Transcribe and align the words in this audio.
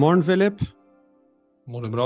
God 0.00 0.06
morgen, 0.06 0.22
Philip. 0.24 0.62
Mår 1.68 1.82
du 1.84 1.90
bra? 1.92 2.04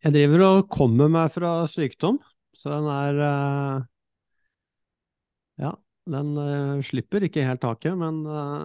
Jeg 0.00 0.14
driver 0.14 0.44
og 0.46 0.70
kommer 0.72 1.10
meg 1.12 1.28
fra 1.34 1.50
sykdom, 1.68 2.16
så 2.56 2.70
den 2.72 2.88
er 2.88 3.20
eh, 3.26 3.82
Ja, 5.66 5.74
den 6.16 6.32
eh, 6.40 6.80
slipper 6.80 7.28
ikke 7.28 7.44
helt 7.44 7.60
taket, 7.60 7.92
men 7.92 8.24
eh, 8.24 8.64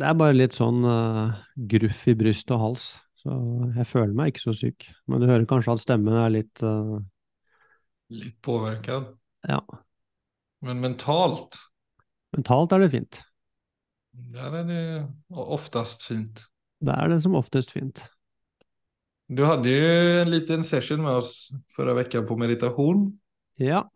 det 0.00 0.08
er 0.08 0.16
bare 0.16 0.38
litt 0.40 0.56
sånn 0.56 0.80
gruff 1.74 2.02
i 2.08 2.16
bryst 2.16 2.56
og 2.56 2.64
hals. 2.64 2.88
Så 3.20 3.36
jeg 3.76 3.90
føler 3.92 4.16
meg 4.16 4.32
ikke 4.32 4.46
så 4.46 4.56
syk. 4.64 4.88
Men 5.04 5.20
du 5.20 5.28
hører 5.28 5.44
kanskje 5.44 5.76
at 5.76 5.84
stemmen 5.84 6.16
er 6.24 6.38
litt 6.40 6.64
uh... 6.64 6.96
Litt 8.16 8.40
påverkad. 8.40 9.12
Ja, 9.44 9.60
Men 10.64 10.80
mentalt, 10.88 11.60
mentalt 12.32 12.72
er 12.72 12.88
det 12.88 12.94
fint. 12.96 13.26
Där 14.20 14.52
är 14.52 14.64
det 14.64 15.12
oftast 15.28 16.02
fint. 16.02 16.40
Det 16.80 16.92
er 16.92 17.08
det 17.08 17.20
som 17.20 17.34
oftest 17.34 17.70
fint. 17.70 18.04
Du 19.28 19.44
hadde 19.44 19.70
jo 19.70 20.20
en 20.22 20.30
liten 20.30 20.64
session 20.64 21.02
med 21.02 21.12
oss 21.12 21.50
förra 21.76 21.94
veckan 21.94 22.26
på 22.26 22.36
meditation. 22.36 23.20
Ja, 23.54 23.90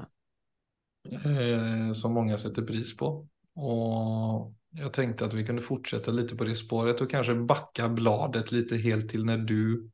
Eh, 1.11 1.93
som 1.93 2.15
mange 2.15 2.39
sätter 2.39 2.63
pris 2.63 2.97
på. 2.97 3.29
Och 3.55 4.55
jag 4.71 4.93
tänkte 4.93 5.25
att 5.25 5.33
vi 5.33 5.47
kunde 5.47 5.63
fortsätta 5.63 6.11
lite 6.11 6.37
på 6.37 6.45
det 6.45 6.55
spåret 6.55 7.01
och 7.01 7.11
kanske 7.11 7.35
backa 7.35 7.89
bladet 7.89 8.53
lite 8.53 8.77
helt 8.77 9.11
till 9.11 9.25
när 9.25 9.39
du 9.39 9.91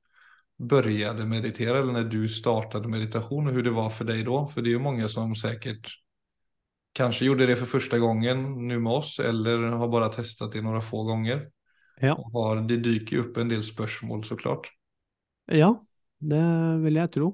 började 0.59 1.27
meditera 1.27 1.79
eller 1.79 1.93
när 1.93 2.05
du 2.05 2.29
startade 2.29 2.89
meditation 2.89 3.47
och 3.47 3.53
hur 3.53 3.63
det 3.63 3.71
var 3.71 3.91
för 3.91 4.05
dig 4.05 4.23
då. 4.23 4.49
För 4.49 4.63
det 4.63 4.69
är 4.69 4.73
ju 4.73 4.79
många 4.79 5.09
som 5.09 5.37
säkert 5.37 5.89
kanske 6.97 7.27
gjorde 7.27 7.47
det 7.51 7.57
for 7.61 7.71
første 7.79 8.01
gangen 8.03 8.43
nå 8.67 8.81
med 8.83 8.93
oss 8.93 9.15
eller 9.23 9.69
har 9.79 9.93
bare 9.93 10.11
testet 10.15 10.53
det 10.55 10.63
noen 10.65 10.83
få 10.83 11.05
ganger. 11.09 11.47
ja, 12.03 12.17
har, 12.35 12.65
det 12.67 12.81
dyker 12.85 13.17
jo 13.17 13.25
opp 13.29 13.39
en 13.39 13.53
del 13.53 13.63
spørsmål, 13.67 14.25
så 14.25 14.37
klart. 14.41 14.71
ja, 15.49 15.75
det 16.19 16.45
vil 16.85 17.01
jeg 17.01 17.13
tro. 17.17 17.31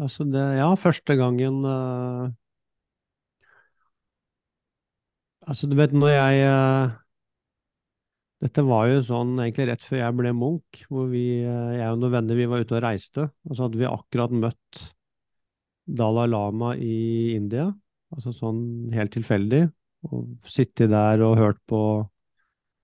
Altså 0.00 0.24
det, 0.24 0.42
ja, 0.56 0.70
første 0.80 1.16
gangen 1.20 1.64
uh, 1.68 2.30
Altså, 5.42 5.66
du 5.66 5.74
vet, 5.76 5.92
når 5.92 6.12
jeg 6.14 6.46
uh, 6.48 6.94
Dette 8.42 8.62
var 8.64 8.86
jo 8.88 9.02
sånn 9.04 9.34
egentlig 9.42 9.66
rett 9.68 9.84
før 9.84 10.00
jeg 10.00 10.16
ble 10.18 10.32
munk, 10.34 10.80
hvor 10.90 11.10
vi, 11.12 11.42
eh, 11.46 11.74
jeg 11.76 11.92
og 11.92 12.00
noen 12.00 12.14
venner, 12.16 12.34
vi 12.34 12.46
var 12.50 12.64
ute 12.64 12.74
og 12.74 12.80
reiste, 12.82 13.28
og 13.46 13.54
så 13.54 13.68
hadde 13.68 13.78
vi 13.78 13.86
akkurat 13.86 14.34
møtt 14.34 14.80
Dalai 15.86 16.24
Lama 16.26 16.72
i 16.74 17.36
India, 17.36 17.68
altså 18.12 18.32
sånn 18.36 18.62
helt 18.94 19.14
tilfeldig, 19.14 19.62
og 20.08 20.50
sittet 20.50 20.90
der 20.92 21.22
og 21.24 21.38
hørt 21.40 21.60
på, 21.70 21.82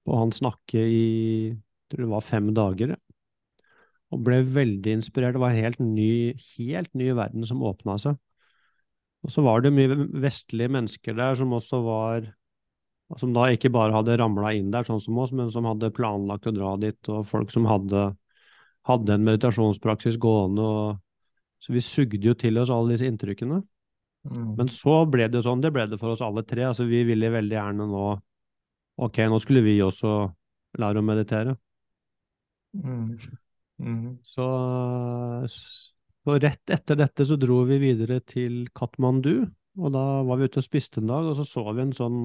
på 0.06 0.20
han 0.20 0.32
snakke 0.34 0.80
i, 0.80 1.04
jeg 1.52 1.92
tror 1.92 2.04
det 2.04 2.12
var 2.14 2.26
fem 2.26 2.50
dager, 2.56 2.94
og 4.08 4.24
ble 4.24 4.40
veldig 4.40 4.94
inspirert. 4.98 5.36
Det 5.36 5.42
var 5.42 5.52
en 5.52 5.64
helt 5.66 5.80
ny, 5.84 6.32
helt 6.56 6.94
ny 6.96 7.10
verden 7.16 7.44
som 7.48 7.64
åpna 7.66 7.98
seg. 8.00 8.16
Og 9.26 9.32
så 9.34 9.42
var 9.44 9.60
det 9.64 9.74
mye 9.74 9.96
vestlige 10.22 10.70
mennesker 10.72 11.16
der 11.18 11.34
som 11.36 11.52
også 11.56 11.80
var 11.84 12.28
Som 13.18 13.32
da 13.32 13.46
ikke 13.48 13.70
bare 13.72 13.94
hadde 13.94 14.18
ramla 14.20 14.50
inn 14.52 14.66
der, 14.68 14.84
sånn 14.84 15.00
som 15.00 15.16
oss, 15.16 15.30
men 15.32 15.48
som 15.48 15.64
hadde 15.64 15.88
planlagt 15.96 16.44
å 16.44 16.52
dra 16.52 16.74
dit, 16.76 17.08
og 17.08 17.22
folk 17.24 17.48
som 17.48 17.64
hadde, 17.64 18.02
hadde 18.84 19.14
en 19.14 19.24
meditasjonspraksis 19.24 20.18
gående. 20.20 20.60
Og, 20.60 20.98
så 21.56 21.72
vi 21.72 21.80
sugde 21.80 22.20
jo 22.20 22.34
til 22.36 22.60
oss 22.60 22.68
alle 22.68 22.92
disse 22.92 23.08
inntrykkene. 23.08 23.62
Mm. 24.28 24.54
Men 24.58 24.70
så 24.72 25.02
ble 25.08 25.28
det 25.32 25.42
sånn, 25.44 25.62
det 25.64 25.72
ble 25.74 25.86
det 25.88 25.98
for 26.00 26.14
oss 26.14 26.24
alle 26.24 26.44
tre. 26.46 26.66
Altså 26.68 26.88
vi 26.88 27.04
ville 27.08 27.32
veldig 27.32 27.56
gjerne 27.58 27.88
nå 27.88 28.08
Ok, 28.98 29.20
nå 29.30 29.36
skulle 29.38 29.60
vi 29.62 29.76
også 29.78 30.08
lære 30.82 30.98
å 30.98 31.06
meditere. 31.06 31.52
Mm. 32.74 33.12
Mm. 33.78 34.16
Så, 34.26 34.46
så 35.46 36.38
rett 36.42 36.72
etter 36.74 36.98
dette 36.98 37.26
så 37.28 37.38
dro 37.38 37.60
vi 37.68 37.78
videre 37.78 38.18
til 38.26 38.64
Katmandu, 38.74 39.46
og 39.78 39.94
da 39.94 40.04
var 40.26 40.40
vi 40.40 40.48
ute 40.50 40.58
og 40.58 40.66
spiste 40.66 40.98
en 40.98 41.12
dag, 41.12 41.30
og 41.30 41.38
så 41.38 41.46
så 41.46 41.62
vi 41.70 41.84
en 41.84 41.94
sånn 41.94 42.18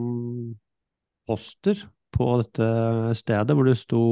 poster 1.29 1.85
på 2.13 2.29
dette 2.41 2.67
stedet 3.21 3.53
hvor 3.53 3.69
det 3.69 3.77
sto, 3.79 4.03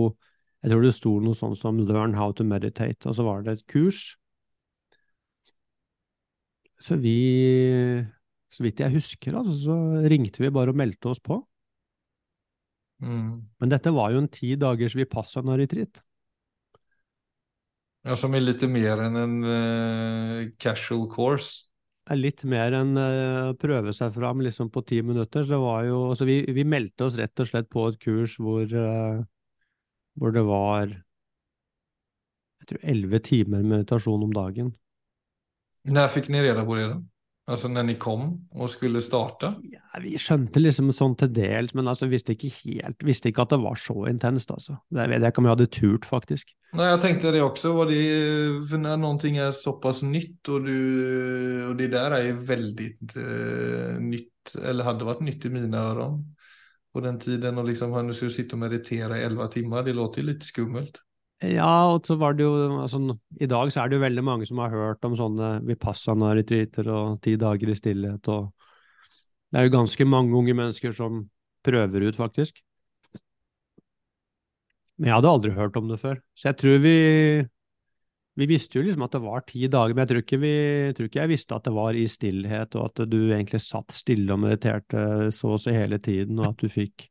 jeg 0.61 0.71
tror 0.71 0.85
det 0.85 0.93
sto 0.95 1.17
noe 1.25 1.37
sånn 1.37 1.57
som 1.57 1.81
Learn 1.81 2.13
how 2.17 2.29
to 2.37 2.45
meditate, 2.45 3.01
og 3.09 3.17
så 3.17 3.25
var 3.25 3.41
det 3.45 3.57
et 3.57 3.67
kurs. 3.73 4.19
Så 6.81 6.97
vi, 6.97 7.15
så 8.49 8.65
vidt 8.65 8.81
jeg 8.81 8.95
husker, 8.95 9.37
altså, 9.37 9.57
så 9.67 10.05
ringte 10.09 10.41
vi 10.41 10.53
bare 10.53 10.73
og 10.73 10.79
meldte 10.79 11.11
oss 11.11 11.21
på. 11.23 11.37
Mm. 13.01 13.41
Men 13.61 13.73
dette 13.73 13.93
var 13.93 14.13
jo 14.13 14.21
en 14.21 14.29
ti 14.31 14.53
dagers 14.59 14.95
vipassana-retreat. 14.97 16.01
Ja, 18.05 18.15
som 18.17 18.33
er 18.33 18.41
litt 18.41 18.63
mer 18.65 19.03
enn 19.05 19.17
en 19.19 19.35
uh, 19.45 20.49
casual 20.61 21.05
course. 21.09 21.67
er 22.09 22.17
litt 22.17 22.41
mer 22.49 22.73
enn 22.73 22.97
å 22.97 23.53
prøve 23.61 23.93
seg 23.93 24.09
fram 24.15 24.41
liksom 24.41 24.71
på 24.73 24.81
ti 24.89 25.03
minutter. 25.05 25.45
Så 25.45 25.53
det 25.53 25.61
var 25.61 25.85
jo, 25.85 25.99
så 26.17 26.25
vi, 26.25 26.41
vi 26.49 26.65
meldte 26.65 27.05
oss 27.05 27.17
rett 27.19 27.43
og 27.43 27.49
slett 27.49 27.69
på 27.71 27.85
et 27.91 27.99
kurs 28.01 28.39
hvor, 28.41 28.65
eh, 28.65 29.21
hvor 30.17 30.33
det 30.33 30.43
var 30.49 30.97
jeg 32.61 32.69
tror 32.69 32.89
elleve 32.93 33.21
timer 33.25 33.63
meditasjon 33.65 34.25
om 34.25 34.33
dagen. 34.33 34.73
När 35.83 36.07
fick 36.07 36.27
ni 36.27 36.41
reda 36.41 36.65
på 36.65 36.75
det 36.75 36.87
då? 36.87 37.03
Alltså 37.47 37.67
när 37.67 37.83
ni 37.83 37.95
kom 37.95 38.47
och 38.51 38.69
skulle 38.69 39.01
starta? 39.01 39.55
Ja, 39.61 39.99
vi 40.01 40.13
skjønte 40.21 40.61
liksom 40.61 40.91
sånn 40.93 41.15
til 41.19 41.31
dels, 41.33 41.73
men 41.73 41.89
altså 41.89 42.07
visste 42.07 42.35
ikke 42.35 42.51
helt, 42.61 43.01
visste 43.03 43.31
ikke 43.31 43.43
at 43.43 43.51
det 43.51 43.59
var 43.63 43.79
så 43.81 43.95
intenst, 44.07 44.53
altså. 44.53 44.77
Det 44.93 45.07
vet 45.09 45.19
jeg 45.19 45.33
ikke 45.33 45.41
om 45.41 45.49
jeg 45.49 45.55
hadde 45.55 45.67
turt, 45.73 46.05
faktisk. 46.05 46.53
Nej, 46.73 46.89
jag 46.89 47.01
tänkte 47.01 47.31
det 47.31 47.41
också. 47.41 47.73
Var 47.73 47.85
det, 47.85 48.69
för 48.69 48.77
när 48.77 48.97
någonting 48.97 49.37
är 49.37 49.51
så 49.51 49.73
pass 49.73 50.01
nytt 50.01 50.47
och, 50.49 50.63
du, 50.65 51.65
och 51.67 51.75
det 51.75 51.87
där 51.87 52.11
är 52.11 52.23
jo 52.29 52.35
väldigt 52.39 53.17
uh, 53.17 53.99
nytt, 53.99 54.55
eller 54.63 54.83
hade 54.83 55.05
varit 55.05 55.19
nytt 55.19 55.45
i 55.45 55.49
mina 55.49 55.77
öron 55.77 56.35
på 56.93 56.99
den 56.99 57.19
tiden 57.19 57.57
och 57.57 57.65
liksom 57.65 58.07
nu 58.07 58.13
ska 58.13 58.25
du 58.25 58.31
sitta 58.31 58.55
och 58.55 58.59
meditera 58.59 59.17
i 59.17 59.23
11 59.23 59.47
timmar, 59.47 59.83
det 59.83 59.93
låter 59.93 60.21
ju 60.21 60.27
lite 60.27 60.45
skummelt. 60.45 61.01
Ja, 61.41 61.90
og 61.90 62.06
så 62.06 62.16
var 62.22 62.35
det 62.38 62.46
jo 62.46 62.53
altså, 62.84 63.00
I 63.41 63.47
dag 63.50 63.72
så 63.74 63.81
er 63.81 63.90
det 63.90 63.97
jo 63.97 64.03
veldig 64.03 64.24
mange 64.24 64.46
som 64.46 64.59
har 64.62 64.74
hørt 64.74 65.06
om 65.07 65.16
sånne 65.18 65.56
vipassana-retreater 65.66 66.90
og 66.94 67.22
ti 67.25 67.34
dager 67.41 67.72
i 67.74 67.78
stillhet, 67.78 68.29
og 68.29 68.52
det 69.50 69.59
er 69.59 69.66
jo 69.66 69.74
ganske 69.74 70.06
mange 70.06 70.38
unge 70.38 70.53
mennesker 70.56 70.94
som 70.96 71.24
prøver 71.66 72.06
ut, 72.07 72.18
faktisk. 72.18 72.62
Men 75.02 75.09
jeg 75.09 75.18
hadde 75.18 75.34
aldri 75.34 75.56
hørt 75.57 75.79
om 75.81 75.90
det 75.90 75.97
før, 76.02 76.22
så 76.38 76.52
jeg 76.52 76.62
tror 76.62 76.78
vi 76.85 76.96
Vi 78.40 78.46
visste 78.47 78.78
jo 78.78 78.85
liksom 78.85 79.03
at 79.03 79.12
det 79.12 79.19
var 79.25 79.41
ti 79.44 79.68
dager, 79.68 79.91
men 79.91 80.06
jeg 80.06 80.09
tror 80.09 80.22
ikke, 80.23 80.38
vi, 80.40 80.52
jeg 80.88 80.94
tror 80.96 81.08
ikke 81.09 81.19
jeg 81.19 81.31
visste 81.34 81.56
at 81.58 81.66
det 81.68 81.73
var 81.75 81.97
i 82.00 82.06
stillhet, 82.08 82.75
og 82.79 82.85
at 82.88 83.02
du 83.12 83.18
egentlig 83.28 83.59
satt 83.59 83.91
stille 83.91 84.31
og 84.31 84.40
mediterte 84.46 85.31
så 85.35 85.52
og 85.58 85.59
så 85.59 85.73
hele 85.75 86.00
tiden, 86.00 86.40
og 86.40 86.53
at 86.53 86.63
du 86.63 86.72
fikk 86.72 87.10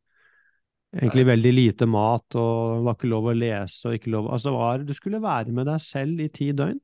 egentlig 0.97 1.27
veldig 1.29 1.53
lite 1.55 1.87
mat, 1.87 2.27
og 2.35 2.79
det 2.79 2.85
var 2.87 2.97
ikke 2.99 3.11
lov 3.11 3.29
å 3.31 3.35
lese, 3.37 3.83
og 3.89 3.99
ikke 3.99 4.15
lov 4.15 4.31
Altså, 4.35 4.55
var, 4.55 4.85
du 4.87 4.95
skulle 4.97 5.23
være 5.23 5.55
med 5.55 5.69
deg 5.71 5.83
selv 5.85 6.21
i 6.21 6.29
ti 6.29 6.51
døgn. 6.57 6.81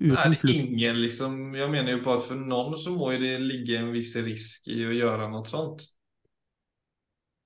Uten 0.00 0.16
Är 0.16 0.28
det 0.30 0.36
flukt. 0.36 0.54
ingen 0.56 1.00
liksom, 1.02 1.54
Jeg 1.54 1.70
mener 1.70 1.92
jo 1.92 2.04
på 2.04 2.14
at 2.16 2.22
for 2.24 2.34
noen 2.34 2.76
så 2.80 2.94
må 2.96 3.10
det 3.20 3.34
ligge 3.44 3.76
en 3.76 3.90
viss 3.92 4.14
risk 4.16 4.68
i 4.72 4.86
å 4.88 4.94
gjøre 4.94 5.28
noe 5.28 5.44
sånt. 5.48 5.84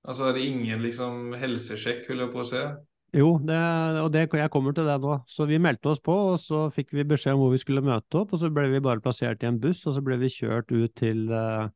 Altså 0.06 0.28
er 0.28 0.36
det 0.36 0.44
ingen 0.46 0.82
liksom 0.82 1.34
helsesjekk, 1.34 2.06
holder 2.08 2.24
jeg 2.28 2.32
på 2.32 2.44
å 2.44 2.46
säga. 2.46 2.68
Jo, 3.16 3.38
det, 3.42 3.58
og 4.02 4.12
det, 4.12 4.28
jeg 4.30 4.50
kommer 4.52 4.74
til 4.76 4.86
det 4.86 4.98
nå. 5.02 5.16
Så 5.26 5.46
vi 5.50 5.58
meldte 5.58 5.90
oss 5.90 6.02
på, 6.02 6.14
og 6.32 6.38
så 6.38 6.66
fikk 6.70 6.92
vi 6.94 7.06
beskjed 7.06 7.34
om 7.34 7.42
hvor 7.42 7.54
vi 7.54 7.58
skulle 7.58 7.82
møte 7.82 8.20
opp, 8.20 8.34
og 8.34 8.38
så 8.42 8.50
ble 8.52 8.68
vi 8.70 8.82
bare 8.84 9.02
plassert 9.02 9.42
i 9.42 9.48
en 9.50 9.58
buss, 9.58 9.82
og 9.88 9.96
så 9.96 10.02
ble 10.04 10.18
vi 10.20 10.30
kjørt 10.30 10.70
ut 10.70 10.94
til 10.94 11.26
uh, 11.32 11.66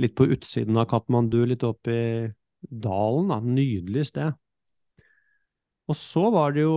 litt 0.00 0.14
på 0.16 0.28
utsiden 0.30 0.78
av 0.80 0.88
Katmandu, 0.88 1.42
litt 1.48 1.64
opp 1.66 1.90
i 1.90 2.30
dalen, 2.68 3.30
da. 3.32 3.40
Nydelig 3.40 4.10
sted. 4.10 4.36
Og 5.90 5.98
så 5.98 6.28
var 6.30 6.54
det 6.54 6.64
jo 6.66 6.76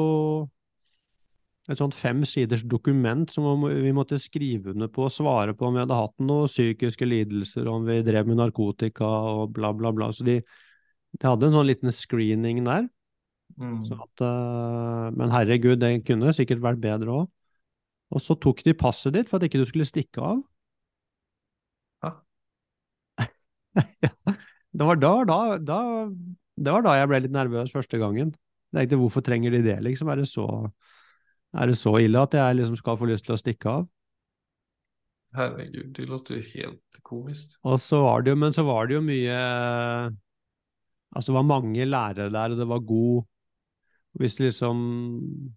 et 1.72 1.80
sånt 1.80 1.96
fem 1.96 2.24
siders 2.28 2.66
dokument 2.68 3.30
som 3.32 3.46
vi 3.64 3.92
måtte 3.96 4.20
skrive 4.20 4.74
under 4.74 4.90
på 4.92 5.06
og 5.06 5.14
svare 5.14 5.54
på 5.56 5.70
om 5.70 5.78
vi 5.78 5.84
hadde 5.84 5.96
hatt 5.96 6.16
noen 6.20 6.50
psykiske 6.50 7.08
lidelser, 7.08 7.70
om 7.72 7.86
vi 7.88 8.02
drev 8.04 8.28
med 8.28 8.42
narkotika 8.42 9.08
og 9.08 9.54
bla, 9.56 9.72
bla, 9.78 9.94
bla. 9.96 10.10
Så 10.12 10.26
de, 10.28 10.42
de 11.16 11.30
hadde 11.30 11.48
en 11.48 11.56
sånn 11.56 11.70
liten 11.70 11.94
screening 11.96 12.66
der. 12.68 12.90
Mm. 13.62 13.84
Så 13.88 14.00
at, 14.02 14.26
eh, 14.26 15.08
men 15.16 15.32
herregud, 15.32 15.78
det 15.80 16.02
kunne 16.08 16.34
sikkert 16.36 16.64
vært 16.64 16.84
bedre 16.84 17.22
òg. 17.22 17.32
Og 18.14 18.22
så 18.22 18.36
tok 18.38 18.62
de 18.66 18.76
passet 18.78 19.16
ditt 19.16 19.30
for 19.30 19.40
at 19.40 19.48
ikke 19.48 19.62
du 19.62 19.70
skulle 19.70 19.88
stikke 19.88 20.22
av. 20.22 20.44
Hæ? 22.04 22.12
ja, 24.04 24.12
det 24.84 24.90
var 24.90 25.00
da, 25.00 25.12
da, 25.26 25.40
da, 25.64 25.80
det 26.60 26.76
var 26.76 26.84
da 26.86 26.98
jeg 27.00 27.10
ble 27.10 27.22
litt 27.24 27.34
nervøs 27.34 27.72
første 27.74 28.00
gangen. 28.02 28.34
Jeg 28.74 28.84
tenkte, 28.84 29.00
hvorfor 29.00 29.24
trenger 29.24 29.54
de 29.54 29.62
det, 29.64 29.78
liksom? 29.86 30.10
Er 30.12 30.20
det 30.20 30.28
så, 30.28 30.46
er 31.54 31.70
det 31.70 31.78
så 31.80 31.94
ille 32.02 32.22
at 32.22 32.36
jeg 32.36 32.58
liksom 32.58 32.78
skal 32.80 32.98
få 33.00 33.08
lyst 33.10 33.28
til 33.28 33.36
å 33.36 33.40
stikke 33.40 33.76
av? 33.80 33.86
Herregud, 35.34 35.94
det 35.98 36.06
låter 36.10 36.38
jo 36.38 36.46
helt 36.52 37.00
komisk. 37.06 37.56
Og 37.66 37.80
så 37.82 38.04
var 38.04 38.22
det 38.26 38.34
jo, 38.34 38.40
men 38.44 38.54
så 38.54 38.66
var 38.68 38.90
det 38.90 39.00
jo 39.00 39.06
mye 39.06 39.38
Altså, 41.14 41.30
det 41.30 41.36
var 41.38 41.46
mange 41.46 41.86
lærere 41.86 42.32
der, 42.34 42.54
og 42.54 42.58
det 42.58 42.66
var 42.70 42.86
god 42.90 43.26
Hvis 44.18 44.36
det 44.36 44.48
liksom, 44.48 44.80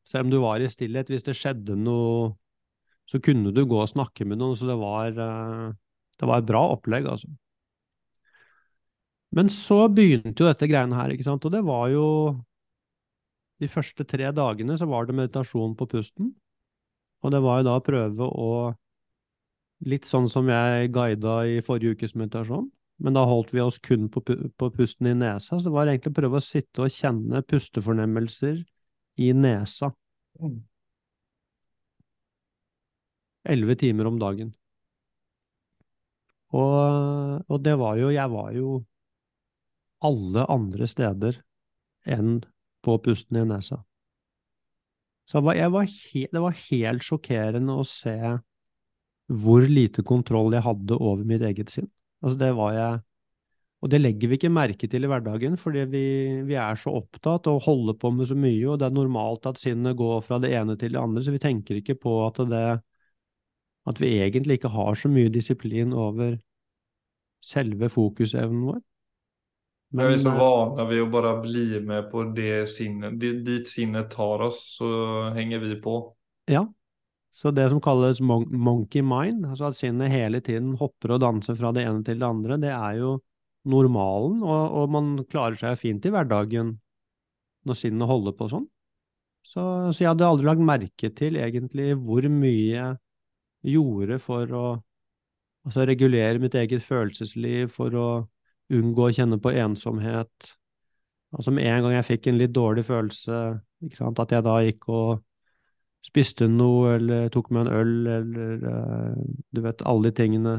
selv 0.04 0.26
om 0.26 0.30
du 0.32 0.38
var 0.40 0.60
i 0.60 0.68
stillhet, 0.68 1.08
hvis 1.12 1.24
det 1.24 1.36
skjedde 1.36 1.76
noe, 1.76 2.34
så 3.08 3.20
kunne 3.20 3.52
du 3.52 3.64
gå 3.68 3.80
og 3.80 3.88
snakke 3.90 4.24
med 4.24 4.40
noen, 4.40 4.56
så 4.56 4.68
det 4.68 4.76
var, 4.80 5.12
eh, 5.12 5.74
det 6.20 6.28
var 6.28 6.40
et 6.40 6.48
bra 6.48 6.62
opplegg, 6.72 7.08
altså. 7.08 7.28
Men 9.34 9.50
så 9.52 9.86
begynte 9.92 10.42
jo 10.42 10.48
dette 10.48 10.68
greiene 10.70 10.96
her, 10.96 11.12
ikke 11.12 11.26
sant, 11.26 11.44
og 11.44 11.54
det 11.54 11.64
var 11.66 11.88
jo 11.92 12.06
De 13.56 13.68
første 13.72 14.04
tre 14.04 14.28
dagene 14.36 14.74
så 14.76 14.84
var 14.84 15.06
det 15.08 15.14
meditasjon 15.16 15.72
på 15.78 15.86
pusten, 15.88 16.34
og 17.24 17.32
det 17.32 17.40
var 17.40 17.62
jo 17.62 17.66
da 17.70 17.76
å 17.78 17.84
prøve 17.84 18.26
å 18.28 18.50
Litt 19.84 20.06
sånn 20.08 20.24
som 20.32 20.48
jeg 20.48 20.88
guida 20.88 21.42
i 21.44 21.58
forrige 21.60 21.98
ukes 21.98 22.14
meditasjon, 22.16 22.70
men 23.04 23.12
da 23.16 23.26
holdt 23.28 23.50
vi 23.52 23.60
oss 23.60 23.76
kun 23.84 24.06
på, 24.08 24.22
på 24.24 24.68
pusten 24.72 25.10
i 25.10 25.12
nesa, 25.12 25.58
så 25.58 25.66
det 25.66 25.72
var 25.74 25.90
egentlig 25.90 26.14
å 26.14 26.16
prøve 26.16 26.40
å 26.40 26.44
sitte 26.44 26.86
og 26.86 26.94
kjenne 26.94 27.42
pustefornemmelser 27.44 28.62
i 29.20 29.32
nesa. 29.36 29.90
Elleve 33.44 33.76
timer 33.76 34.08
om 34.08 34.16
dagen. 34.20 34.54
Og, 36.56 37.44
og 37.50 37.62
det 37.64 37.74
var 37.76 37.98
jo 38.00 38.08
Jeg 38.14 38.30
var 38.32 38.52
jo 38.54 38.78
alle 40.06 40.46
andre 40.52 40.88
steder 40.90 41.40
enn 42.06 42.40
på 42.86 42.96
pusten 43.02 43.40
i 43.40 43.44
nesa. 43.48 43.80
Så 45.26 45.42
jeg 45.42 45.72
var, 45.74 45.88
jeg 45.90 46.30
det 46.30 46.42
var 46.42 46.60
helt 46.68 47.02
sjokkerende 47.06 47.74
å 47.74 47.86
se 47.86 48.16
hvor 49.26 49.66
lite 49.66 50.04
kontroll 50.06 50.54
jeg 50.54 50.62
hadde 50.62 50.98
over 51.00 51.26
mitt 51.26 51.42
eget 51.42 51.72
sinn. 51.72 51.88
Altså 52.22 52.38
det 52.38 52.52
var 52.56 52.72
jeg 52.76 53.02
Og 53.84 53.90
det 53.92 53.98
legger 54.00 54.30
vi 54.30 54.36
ikke 54.38 54.48
merke 54.50 54.88
til 54.88 55.04
i 55.04 55.08
hverdagen, 55.10 55.58
fordi 55.60 55.82
vi, 55.92 56.02
vi 56.48 56.54
er 56.56 56.78
så 56.80 56.94
opptatt 56.96 57.46
og 57.50 57.60
holder 57.66 57.94
på 58.00 58.08
med 58.10 58.26
så 58.26 58.34
mye, 58.34 58.64
og 58.72 58.78
det 58.80 58.86
er 58.86 58.94
normalt 58.96 59.46
at 59.46 59.60
sinnet 59.60 59.98
går 59.98 60.22
fra 60.24 60.38
det 60.40 60.54
ene 60.56 60.78
til 60.80 60.94
det 60.94 61.02
andre, 61.02 61.22
så 61.22 61.34
vi 61.34 61.42
tenker 61.42 61.78
ikke 61.82 61.98
på 62.00 62.14
at 62.24 62.40
det 62.50 62.80
At 63.86 64.00
vi 64.00 64.08
egentlig 64.18 64.56
ikke 64.58 64.72
har 64.74 64.94
så 64.94 65.08
mye 65.08 65.28
disiplin 65.30 65.92
over 65.92 66.38
selve 67.44 67.88
fokusevnen 67.88 68.64
vår. 68.66 68.80
Men, 69.90 70.06
vi 70.06 70.14
är 70.14 70.18
så 70.18 70.28
eh, 70.28 70.38
vana 70.38 70.84
ved 70.84 71.02
å 71.02 71.10
bara 71.10 71.36
bli 71.40 71.80
med 71.80 72.10
på 72.10 72.24
det 72.36 72.66
sinnet, 72.68 73.20
dit 73.20 73.68
sinnet 73.68 74.10
tar 74.10 74.42
oss, 74.48 74.58
så 74.78 74.88
henger 75.36 75.62
vi 75.62 75.76
på. 75.82 76.00
Ja, 76.50 76.66
så 77.36 77.52
det 77.54 77.68
som 77.70 77.80
kalles 77.84 78.20
mon 78.20 78.46
monkey 78.50 79.02
mind, 79.04 79.46
altså 79.46 79.70
at 79.70 79.78
sinnet 79.78 80.12
hele 80.12 80.40
tiden 80.40 80.74
hopper 80.80 81.16
og 81.16 81.22
danser 81.22 81.58
fra 81.58 81.72
det 81.76 81.84
ene 81.86 82.02
til 82.06 82.18
det 82.22 82.28
andre, 82.28 82.58
det 82.62 82.72
er 82.72 83.00
jo 83.02 83.16
normalen, 83.66 84.40
og, 84.46 84.78
og 84.80 84.94
man 84.94 85.12
klarer 85.30 85.58
seg 85.60 85.78
fint 85.78 86.06
i 86.06 86.12
hverdagen 86.14 86.76
når 87.66 87.78
sinnet 87.78 88.08
holder 88.08 88.34
på 88.38 88.48
sånn. 88.50 88.66
Så, 89.46 89.62
så, 89.92 90.00
jeg 90.00 90.10
hadde 90.10 90.26
aldri 90.26 90.48
lagt 90.48 90.64
merke 90.66 91.10
til 91.14 91.36
egentlig 91.38 91.92
hvor 92.02 92.24
mye 92.30 92.64
jeg 92.72 93.76
gjorde 93.76 94.18
for 94.22 94.54
å 94.54 94.64
altså 95.66 95.84
regulere 95.86 96.40
mitt 96.42 96.56
eget 96.58 96.82
følelsesliv, 96.82 97.68
for 97.74 97.94
å 97.94 98.08
unngå 98.74 99.08
å 99.08 99.14
kjenne 99.14 99.38
på 99.42 99.52
ensomhet. 99.54 100.50
Altså 101.36 101.52
med 101.54 101.68
en 101.68 101.84
gang 101.84 101.96
jeg 101.98 102.08
fikk 102.10 102.28
en 102.30 102.40
litt 102.40 102.54
dårlig 102.54 102.86
følelse, 102.86 103.40
at 104.06 104.32
jeg 104.34 104.46
da 104.46 104.56
gikk 104.64 104.88
og 104.94 105.24
spiste 106.06 106.46
noe 106.48 106.96
eller 106.96 107.28
tok 107.34 107.50
meg 107.50 107.66
en 107.66 107.78
øl 107.80 108.10
eller 108.14 108.66
uh, 108.66 109.14
du 109.50 109.62
vet, 109.64 109.84
alle 109.88 110.10
de 110.10 110.16
tingene. 110.20 110.56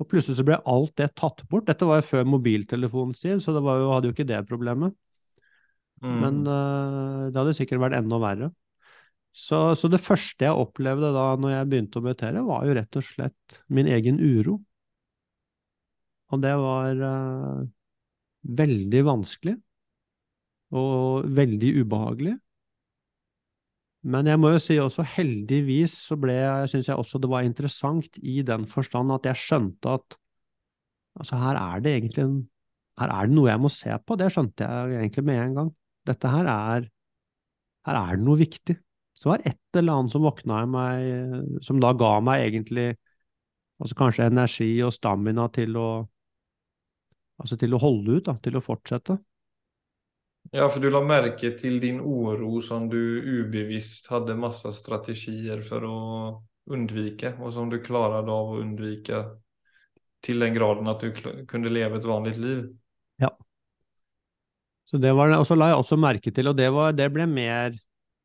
Og 0.00 0.08
plutselig 0.08 0.38
så 0.38 0.46
ble 0.48 0.60
alt 0.68 0.94
det 1.00 1.10
tatt 1.18 1.44
bort. 1.48 1.66
Dette 1.68 1.88
var 1.88 2.00
jo 2.00 2.08
før 2.08 2.28
mobiltelefonens 2.28 3.20
tid, 3.22 3.40
så 3.44 3.54
det 3.56 3.62
jo, 3.64 3.90
hadde 3.92 4.10
jo 4.10 4.16
ikke 4.16 4.28
det 4.28 4.40
problemet. 4.48 4.96
Mm. 6.00 6.16
Men 6.22 6.40
uh, 6.48 7.28
det 7.28 7.40
hadde 7.40 7.56
sikkert 7.56 7.84
vært 7.84 7.98
enda 8.00 8.20
verre. 8.22 8.50
Så, 9.36 9.76
så, 9.78 9.88
det 9.90 10.02
første 10.02 10.42
jeg 10.42 10.58
opplevde 10.58 11.12
da 11.14 11.26
når 11.38 11.52
jeg 11.54 11.68
begynte 11.70 12.00
å 12.00 12.04
meditere, 12.04 12.42
var 12.46 12.64
jo 12.66 12.74
rett 12.80 12.98
og 12.98 13.06
slett 13.06 13.60
min 13.70 13.90
egen 13.90 14.18
uro. 14.18 14.58
Og 16.30 16.42
det 16.42 16.52
var 16.60 17.00
uh, 17.02 17.64
veldig 18.60 19.02
vanskelig 19.06 19.56
og 20.70 21.26
veldig 21.36 21.70
ubehagelig. 21.82 22.36
Men 24.10 24.30
jeg 24.30 24.40
må 24.40 24.54
jo 24.54 24.60
si 24.62 24.78
også 24.80 25.04
heldigvis 25.16 25.92
så 26.06 26.16
ble 26.20 26.38
jeg, 26.38 26.68
syns 26.72 26.88
jeg 26.88 27.00
også 27.00 27.20
det 27.20 27.28
var 27.28 27.44
interessant 27.44 28.16
i 28.22 28.40
den 28.46 28.64
forstand 28.70 29.12
at 29.12 29.26
jeg 29.28 29.40
skjønte 29.42 29.96
at 29.98 30.16
altså 31.20 31.40
her 31.42 31.58
er 31.60 31.82
det 31.84 31.92
egentlig 31.98 32.24
en, 32.24 32.38
her 33.02 33.12
er 33.12 33.28
det 33.28 33.36
noe 33.36 33.50
jeg 33.50 33.60
må 33.60 33.72
se 33.72 33.98
på, 34.06 34.16
det 34.16 34.30
skjønte 34.32 34.64
jeg 34.64 35.02
egentlig 35.02 35.26
med 35.26 35.42
en 35.42 35.58
gang. 35.58 35.74
Dette 36.08 36.32
her 36.32 36.48
er, 36.48 36.86
her 37.88 37.98
er 37.98 38.16
det 38.16 38.24
noe 38.24 38.40
viktig. 38.40 38.78
Så 39.12 39.26
det 39.26 39.32
var 39.34 39.44
et 39.50 39.78
eller 39.82 39.98
annet 39.98 40.14
som 40.14 40.24
våkna 40.24 40.62
i 40.64 40.70
meg, 40.70 41.60
som 41.66 41.80
da 41.82 41.90
ga 41.92 42.14
meg 42.24 42.46
egentlig 42.46 42.88
altså 43.80 43.96
kanskje 43.98 44.30
energi 44.30 44.70
og 44.84 44.94
stamina 44.96 45.44
til 45.52 45.76
å, 45.76 45.88
altså 47.40 47.58
til 47.60 47.74
å 47.74 47.80
holde 47.82 48.20
ut, 48.20 48.24
da, 48.28 48.36
til 48.42 48.58
å 48.58 48.64
fortsette. 48.64 49.18
Ja, 50.54 50.66
for 50.66 50.82
du 50.82 50.88
la 50.90 51.02
merke 51.04 51.52
til 51.58 51.78
din 51.82 52.00
oro 52.00 52.58
som 52.64 52.88
du 52.90 52.98
ubevisst 52.98 54.08
hadde 54.10 54.38
masse 54.40 54.72
strategier 54.78 55.60
for 55.66 55.84
å 55.86 55.98
undvike, 56.70 57.34
og 57.40 57.52
som 57.54 57.70
du 57.70 57.78
klarte 57.82 58.22
av 58.24 58.30
å 58.30 58.58
undvike 58.60 59.20
til 60.24 60.42
den 60.44 60.56
graden 60.56 60.90
at 60.90 61.04
du 61.04 61.44
kunne 61.48 61.72
leve 61.72 62.00
et 62.00 62.08
vanlig 62.08 62.34
liv. 62.40 62.64
Ja. 63.22 63.30
Så 64.90 64.98
det 65.00 65.12
var, 65.16 65.32
og 65.36 65.46
så 65.46 65.56
la 65.56 65.70
jeg 65.70 65.84
også 65.84 66.00
merke 66.00 66.32
til, 66.34 66.50
og 66.50 66.58
det, 66.58 66.68
var, 66.74 66.96
det 66.98 67.08
ble 67.14 67.28
mer 67.30 67.76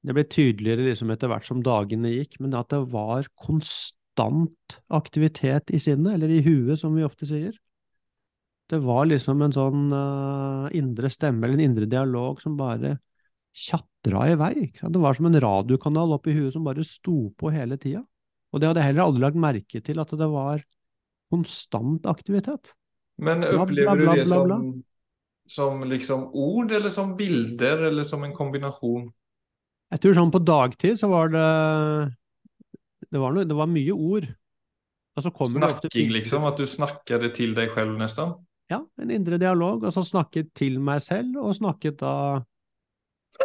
det 0.06 0.13
ble 0.13 0.25
tydeligere 0.29 0.85
liksom 0.91 1.11
etter 1.13 1.31
hvert 1.31 1.47
som 1.47 1.63
dagene 1.65 2.11
gikk, 2.13 2.38
men 2.44 2.53
at 2.57 2.69
det 2.73 2.83
var 2.91 3.25
konstant 3.41 4.77
aktivitet 4.94 5.73
i 5.73 5.81
sinnet, 5.81 6.13
eller 6.18 6.29
i 6.31 6.44
huet, 6.45 6.77
som 6.77 6.94
vi 6.97 7.06
ofte 7.06 7.25
sier. 7.29 7.56
Det 8.71 8.79
var 8.81 9.06
liksom 9.06 9.44
en 9.45 9.53
sånn 9.53 9.89
uh, 9.94 10.69
indre 10.73 11.09
stemme, 11.13 11.45
eller 11.45 11.59
en 11.59 11.67
indre 11.69 11.89
dialog, 11.89 12.39
som 12.41 12.56
bare 12.57 12.95
tjatra 13.56 14.25
i 14.31 14.38
vei. 14.39 14.56
Det 14.81 15.01
var 15.01 15.15
som 15.15 15.29
en 15.29 15.39
radiokanal 15.41 16.15
oppi 16.17 16.33
huet 16.35 16.54
som 16.54 16.66
bare 16.66 16.83
sto 16.85 17.30
på 17.37 17.51
hele 17.54 17.78
tida. 17.81 18.01
Og 18.51 18.61
det 18.61 18.69
hadde 18.69 18.81
jeg 18.81 18.92
heller 18.92 19.06
aldri 19.06 19.23
lagt 19.23 19.40
merke 19.40 19.81
til, 19.83 20.01
at 20.01 20.11
det 20.18 20.28
var 20.31 20.63
konstant 21.33 22.07
aktivitet. 22.09 22.73
Men 23.21 23.45
opplever 23.47 24.01
du 24.01 24.06
det 24.11 24.25
som, 24.28 24.66
som 25.47 25.85
liksom 25.87 26.30
ord, 26.33 26.71
eller 26.71 26.92
som 26.92 27.13
bilder, 27.16 27.85
eller 27.92 28.07
som 28.07 28.25
en 28.28 28.33
kombinasjon? 28.35 29.07
Jeg 29.94 30.01
tror 30.04 30.18
sånn 30.18 30.33
på 30.33 30.42
dagtid 30.42 30.97
så 30.99 31.07
var 31.11 31.30
det 31.31 31.45
Det 33.13 33.21
var, 33.21 33.35
noe, 33.35 33.45
det 33.47 33.56
var 33.56 33.69
mye 33.69 33.94
ord. 33.94 34.25
Snakking, 35.16 36.09
liksom? 36.11 36.44
At 36.44 36.57
du 36.59 36.66
snakker 36.68 37.21
det 37.21 37.35
til 37.37 37.54
deg 37.56 37.71
selv, 37.71 37.94
nesten? 37.99 38.33
Ja, 38.72 38.81
en 39.02 39.14
indre 39.14 39.38
dialog. 39.42 39.86
Altså 39.86 40.04
snakket 40.06 40.54
til 40.57 40.80
meg 40.84 41.04
selv, 41.06 41.38
og 41.42 41.54
snakket 41.57 42.00
da 42.02 42.16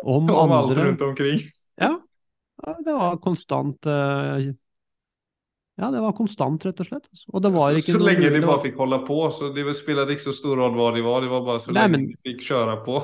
om, 0.05 0.31
om 0.31 0.33
andre. 0.33 0.63
alt 0.63 0.79
rundt 0.85 1.07
omkring. 1.11 1.45
ja. 1.81 1.99
Det 2.61 2.93
var 2.93 3.15
konstant 3.25 3.87
uh, 3.89 4.37
Ja, 5.81 5.87
det 5.89 6.03
var 6.05 6.13
konstant, 6.13 6.61
rett 6.67 6.83
og 6.83 6.89
slett. 6.91 7.07
Og 7.33 7.41
det 7.41 7.53
var 7.55 7.73
så, 7.73 7.81
ikke 7.81 7.95
så 7.97 8.03
lenge 8.05 8.29
de 8.35 8.43
bare 8.45 8.61
fikk 8.67 8.77
holde 8.77 8.99
på, 9.07 9.17
så 9.33 9.49
det 9.57 9.65
spilte 9.79 10.13
ikke 10.13 10.27
så 10.27 10.35
stor 10.37 10.61
rolle 10.61 10.77
hva 10.77 10.91
de 10.93 11.05
var, 11.07 11.25
det 11.25 11.31
var 11.33 11.47
bare 11.47 11.63
så 11.65 11.73
Nei, 11.73 11.87
lenge 11.87 11.95
men... 11.95 12.11
de 12.11 12.21
fikk 12.29 12.45
kjøre 12.51 12.75
på. 12.85 13.01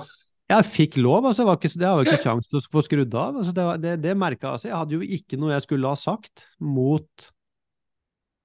Jeg 0.52 0.66
fikk 0.68 0.98
lov, 1.00 1.24
altså. 1.24 1.42
Det 1.42 1.48
var 1.48 1.56
ikke, 1.58 1.70
det 1.80 1.88
var 1.88 2.04
ikke 2.04 2.24
kjangs 2.28 2.50
til 2.50 2.60
å 2.60 2.64
få 2.76 2.82
skrudd 2.84 3.16
av. 3.16 3.40
Altså, 3.40 3.54
det, 3.56 3.66
det, 3.86 3.94
det 4.04 4.18
merka 4.20 4.52
altså. 4.52 4.68
Jeg 4.68 4.76
hadde 4.76 4.98
jo 4.98 5.08
ikke 5.18 5.40
noe 5.40 5.54
jeg 5.54 5.64
skulle 5.64 5.94
ha 5.94 5.98
sagt 5.98 6.44
mot, 6.60 7.30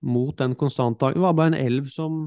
mot 0.01 0.31
den 0.39 0.55
konstante 0.57 1.11
Det 1.11 1.21
var 1.21 1.35
bare 1.37 1.51
en 1.51 1.59
elv 1.59 1.91
som 1.91 2.23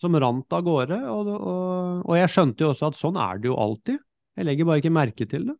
som 0.00 0.16
rant 0.20 0.56
av 0.56 0.64
gårde. 0.66 0.98
Og, 1.12 1.30
og, 1.34 2.02
og, 2.04 2.14
jeg 2.18 2.32
skjønte 2.32 2.64
jo 2.64 2.72
også 2.72 2.90
at 2.90 2.98
sånn 2.98 3.18
er 3.20 3.40
det 3.40 3.50
jo 3.50 3.58
alltid. 3.60 4.00
Jeg 4.36 4.48
legger 4.48 4.68
bare 4.68 4.82
ikke 4.82 4.94
merke 4.94 5.28
til 5.28 5.50
det. 5.50 5.56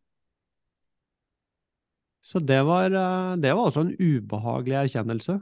Så 2.27 2.43
det 2.43 2.59
var, 2.67 2.91
eh, 2.91 3.37
det 3.39 3.53
var 3.55 3.69
også 3.69 3.87
en 3.87 3.95
ubehagelig 3.95 4.81
erkjennelse. 4.83 5.39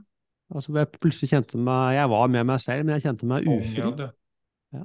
Altså 0.54 0.74
jeg 0.76 0.90
plutselig 1.00 1.30
kjente 1.30 1.56
meg 1.56 1.94
Jeg 1.96 2.10
var 2.12 2.26
med 2.28 2.44
meg 2.50 2.60
selv, 2.60 2.84
men 2.84 2.98
jeg 2.98 3.06
kjente 3.06 3.28
meg 3.30 3.46
ufri. 3.48 3.80
Ja. 4.74 4.82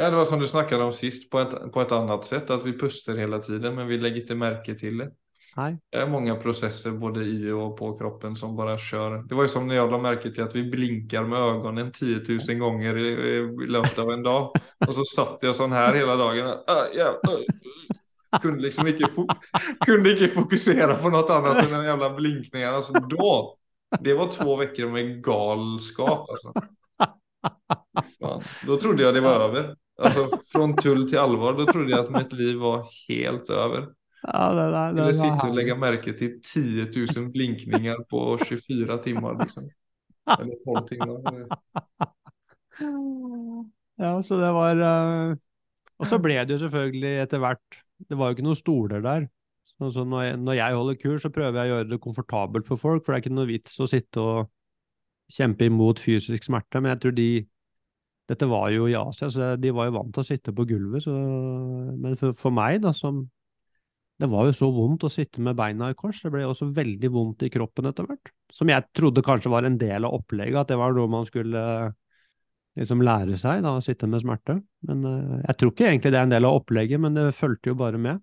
ja, 0.00 0.08
det 0.10 0.18
var 0.18 0.26
som 0.26 0.42
du 0.42 0.48
snakket 0.50 0.82
om 0.82 0.90
sist, 0.92 1.28
på 1.30 1.44
et, 1.44 1.54
på 1.72 1.84
et 1.84 1.94
annet 1.94 2.26
sett. 2.26 2.50
At 2.50 2.66
vi 2.66 2.74
puster 2.76 3.20
hele 3.20 3.38
tiden, 3.44 3.76
men 3.78 3.88
vi 3.88 4.00
legger 4.00 4.24
ikke 4.24 4.38
merke 4.38 4.74
til 4.80 5.04
det. 5.04 5.10
Nej. 5.56 5.78
Det 5.90 5.98
är 5.98 6.06
många 6.06 6.36
processer 6.36 6.90
både 6.90 7.24
i 7.24 7.50
och 7.50 7.76
på 7.76 7.98
kroppen 7.98 8.36
som 8.36 8.56
bara 8.56 8.78
kör. 8.78 9.22
Det 9.28 9.34
var 9.34 9.42
ju 9.42 9.48
som 9.48 9.66
när 9.66 9.74
jag 9.74 9.90
la 9.90 9.98
märke 9.98 10.30
till 10.30 10.42
att 10.42 10.54
vi 10.54 10.70
blinkar 10.70 11.24
med 11.24 11.38
ögonen 11.38 11.92
10 11.92 12.22
000 12.48 12.58
gånger 12.58 12.96
i, 12.96 13.08
i 13.64 13.66
löpet 13.66 13.98
av 13.98 14.10
en 14.10 14.22
dag. 14.22 14.52
Och 14.86 14.94
så 14.94 15.04
satt 15.04 15.38
jag 15.40 15.56
sån 15.56 15.72
här 15.72 15.94
hela 15.94 16.16
dagen. 16.16 16.46
Äh, 16.46 16.54
ja, 16.94 17.20
äh. 17.28 18.40
Kunde 18.42 18.62
liksom 18.62 18.86
inte, 18.86 19.10
kunde 19.86 20.12
inte 20.12 20.28
fokusera 20.28 20.94
på 20.94 21.08
något 21.08 21.30
annat 21.30 21.64
än 21.64 21.72
den 21.72 21.84
jävla 21.84 22.10
blinkningen. 22.10 22.74
Alltså 22.74 22.92
då, 22.92 23.56
det 24.00 24.14
var 24.14 24.30
två 24.30 24.56
veckor 24.56 24.90
med 24.90 25.24
galskap 25.24 26.30
alltså. 26.30 26.52
Fan. 28.20 28.42
Då 28.66 28.76
trodde 28.76 29.02
jag 29.02 29.14
det 29.14 29.20
var 29.20 29.40
över. 29.40 29.76
Alltså 30.02 30.28
från 30.52 30.76
tull 30.76 31.08
till 31.08 31.18
allvar, 31.18 31.52
då 31.52 31.66
trodde 31.66 31.90
jag 31.90 32.00
att 32.00 32.10
mitt 32.10 32.32
liv 32.32 32.56
var 32.56 32.86
helt 33.08 33.50
över. 33.50 33.88
Ja, 34.20 34.50
det, 34.52 34.64
det, 34.68 34.80
Eller 34.80 34.96
det 34.96 35.04
var 35.04 35.14
sitte 35.16 35.46
og 35.48 35.54
legge 35.56 35.76
merke 35.80 36.12
til 36.16 36.32
10 36.44 36.88
000 36.92 37.30
blinkninger 37.32 38.02
på 38.10 38.24
24 38.42 38.98
timer, 39.06 39.38
liksom. 39.40 39.70
Eller 40.36 40.56
12 40.66 40.88
timer. 40.90 41.46
Ja, 44.00 44.14
så 44.24 44.36
det 44.40 44.50
var 44.56 44.78
eh, 44.80 45.36
Og 46.00 46.06
så 46.08 46.16
ble 46.22 46.38
det 46.40 46.54
jo 46.54 46.62
selvfølgelig 46.62 47.10
etter 47.26 47.42
hvert 47.42 47.80
Det 48.08 48.16
var 48.16 48.30
jo 48.30 48.36
ikke 48.36 48.46
noen 48.46 48.56
stoler 48.56 49.02
der. 49.04 49.26
Så, 49.66 49.90
så 49.92 50.04
når, 50.04 50.22
jeg, 50.22 50.36
når 50.40 50.56
jeg 50.56 50.76
holder 50.76 51.00
kurs, 51.02 51.22
så 51.24 51.32
prøver 51.32 51.58
jeg 51.58 51.68
å 51.68 51.74
gjøre 51.74 51.88
det 51.90 52.00
komfortabelt 52.04 52.68
for 52.68 52.80
folk, 52.80 53.04
for 53.04 53.12
det 53.12 53.18
er 53.18 53.24
ikke 53.24 53.36
noe 53.36 53.48
vits 53.48 53.76
å 53.80 53.88
sitte 53.88 54.20
og 54.20 54.50
kjempe 55.32 55.68
imot 55.68 56.00
fysisk 56.02 56.44
smerte. 56.48 56.80
Men 56.80 56.94
jeg 56.94 57.02
tror 57.04 57.16
de 57.16 57.30
Dette 58.30 58.46
var 58.46 58.68
jo 58.70 58.84
i 58.86 58.94
Asia, 58.94 59.26
så 59.26 59.46
de 59.58 59.72
var 59.74 59.88
jo 59.88 59.96
vant 59.96 60.12
til 60.14 60.22
å 60.22 60.28
sitte 60.28 60.52
på 60.54 60.62
gulvet. 60.70 61.02
Så, 61.02 61.10
men 61.10 62.12
for, 62.20 62.36
for 62.38 62.54
meg, 62.54 62.76
da, 62.84 62.92
som 62.94 63.24
Det 64.20 64.28
var 64.28 64.50
jo 64.50 64.52
så 64.56 64.68
vondt 64.74 65.06
å 65.06 65.12
sitte 65.12 65.40
med 65.40 65.56
beina 65.56 65.88
i 65.90 65.96
kors. 65.96 66.18
Det 66.20 66.32
ble 66.32 66.44
også 66.44 66.68
veldig 66.76 67.10
vondt 67.14 67.46
i 67.46 67.52
kroppen 67.52 67.88
etter 67.88 68.04
hvert. 68.08 68.32
Som 68.52 68.68
jeg 68.68 68.84
trodde 68.96 69.24
kanskje 69.24 69.52
var 69.52 69.64
en 69.64 69.78
del 69.80 70.04
av 70.04 70.16
opplegget, 70.18 70.58
at 70.60 70.72
det 70.72 70.76
var 70.80 70.92
noe 70.92 71.08
man 71.08 71.24
skulle 71.28 71.62
liksom 72.78 73.04
lære 73.04 73.38
seg, 73.40 73.62
da, 73.64 73.76
å 73.76 73.84
sitte 73.84 74.08
med 74.10 74.22
smerte. 74.22 74.58
Men 74.88 75.06
eh, 75.08 75.38
jeg 75.48 75.56
tror 75.60 75.72
ikke 75.72 75.88
egentlig 75.88 76.12
det 76.12 76.20
er 76.20 76.28
en 76.28 76.34
del 76.34 76.48
av 76.48 76.58
opplegget, 76.60 77.00
men 77.02 77.16
det 77.16 77.30
fulgte 77.36 77.72
jo 77.72 77.78
bare 77.80 78.00
med. 78.00 78.20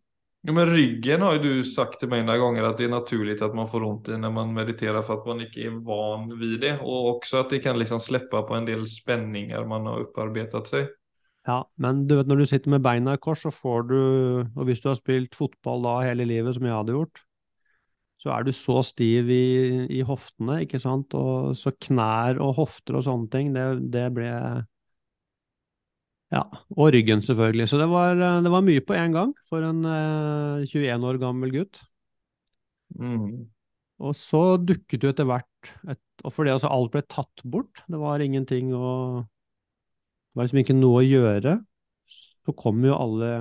Ja, 0.48 0.54
men 0.54 0.70
ryggen 0.70 1.26
har 1.26 1.36
jo 1.36 1.50
du 1.58 1.66
sagt 1.68 1.98
til 2.00 2.12
meg 2.12 2.22
noen 2.24 2.40
ganger 2.40 2.70
at 2.70 2.78
det 2.80 2.86
er 2.86 2.94
naturlig 2.94 3.40
at 3.44 3.56
man 3.58 3.68
får 3.68 3.84
vondt 3.84 4.12
i 4.14 4.20
når 4.22 4.36
man 4.36 4.54
mediterer 4.56 5.02
for 5.04 5.20
at 5.20 5.26
man 5.28 5.42
ikke 5.44 5.66
er 5.66 5.80
van 5.84 6.30
vid 6.40 6.62
det. 6.64 6.78
og 6.80 7.18
også 7.18 7.42
at 7.42 7.52
det 7.52 7.64
kan 7.66 7.76
liksom 7.80 8.00
slippe 8.00 8.46
på 8.48 8.56
en 8.56 8.70
del 8.70 8.86
spenninger 8.88 9.66
man 9.68 9.90
har 9.90 10.06
opparbeidet 10.06 10.64
sig. 10.70 10.88
Ja, 11.48 11.62
men 11.80 12.04
du 12.10 12.18
vet 12.18 12.28
når 12.28 12.42
du 12.42 12.50
sitter 12.50 12.74
med 12.74 12.84
beina 12.84 13.16
i 13.16 13.22
kors, 13.24 13.46
så 13.46 13.54
får 13.56 13.88
du, 13.88 14.00
og 14.52 14.68
hvis 14.68 14.82
du 14.84 14.90
har 14.92 14.98
spilt 15.00 15.38
fotball 15.38 15.86
da 15.86 15.96
hele 16.10 16.28
livet, 16.28 16.58
som 16.58 16.68
jeg 16.68 16.76
hadde 16.76 16.96
gjort, 16.98 17.22
så 18.20 18.34
er 18.34 18.48
du 18.48 18.52
så 18.56 18.82
stiv 18.84 19.30
i, 19.32 19.44
i 19.94 20.02
hoftene, 20.06 20.60
ikke 20.66 20.82
sant, 20.84 21.14
og 21.16 21.54
så 21.56 21.72
knær 21.88 22.42
og 22.44 22.58
hofter 22.58 22.98
og 23.00 23.06
sånne 23.06 23.32
ting, 23.32 23.54
det, 23.56 23.68
det 23.94 24.08
ble 24.18 24.32
Ja, 26.34 26.42
og 26.76 26.90
ryggen 26.92 27.22
selvfølgelig. 27.24 27.70
Så 27.72 27.78
det 27.80 27.88
var, 27.88 28.18
det 28.18 28.52
var 28.52 28.66
mye 28.66 28.84
på 28.84 28.98
en 28.98 29.14
gang 29.16 29.30
for 29.48 29.64
en 29.64 29.86
eh, 29.88 30.66
21 30.68 31.06
år 31.08 31.22
gammel 31.22 31.54
gutt. 31.54 31.80
Mm. 33.00 33.48
Og 34.04 34.18
så 34.18 34.42
dukket 34.60 35.06
jo 35.06 35.14
etter 35.14 35.28
hvert 35.28 35.72
et, 35.90 36.02
Og 36.26 36.34
fordi 36.34 36.52
altså 36.54 36.70
alt 36.74 36.92
ble 36.94 37.06
tatt 37.08 37.44
bort, 37.48 37.86
det 37.88 38.00
var 38.02 38.24
ingenting 38.24 38.74
å 38.76 39.24
Det 40.38 40.44
var 40.44 40.46
liksom 40.46 40.60
ikke 40.62 40.78
noe 40.78 41.00
å 41.02 41.08
gjøre, 41.08 41.52
så 42.14 42.54
kom 42.54 42.84
jo 42.86 42.94
alle 42.94 43.32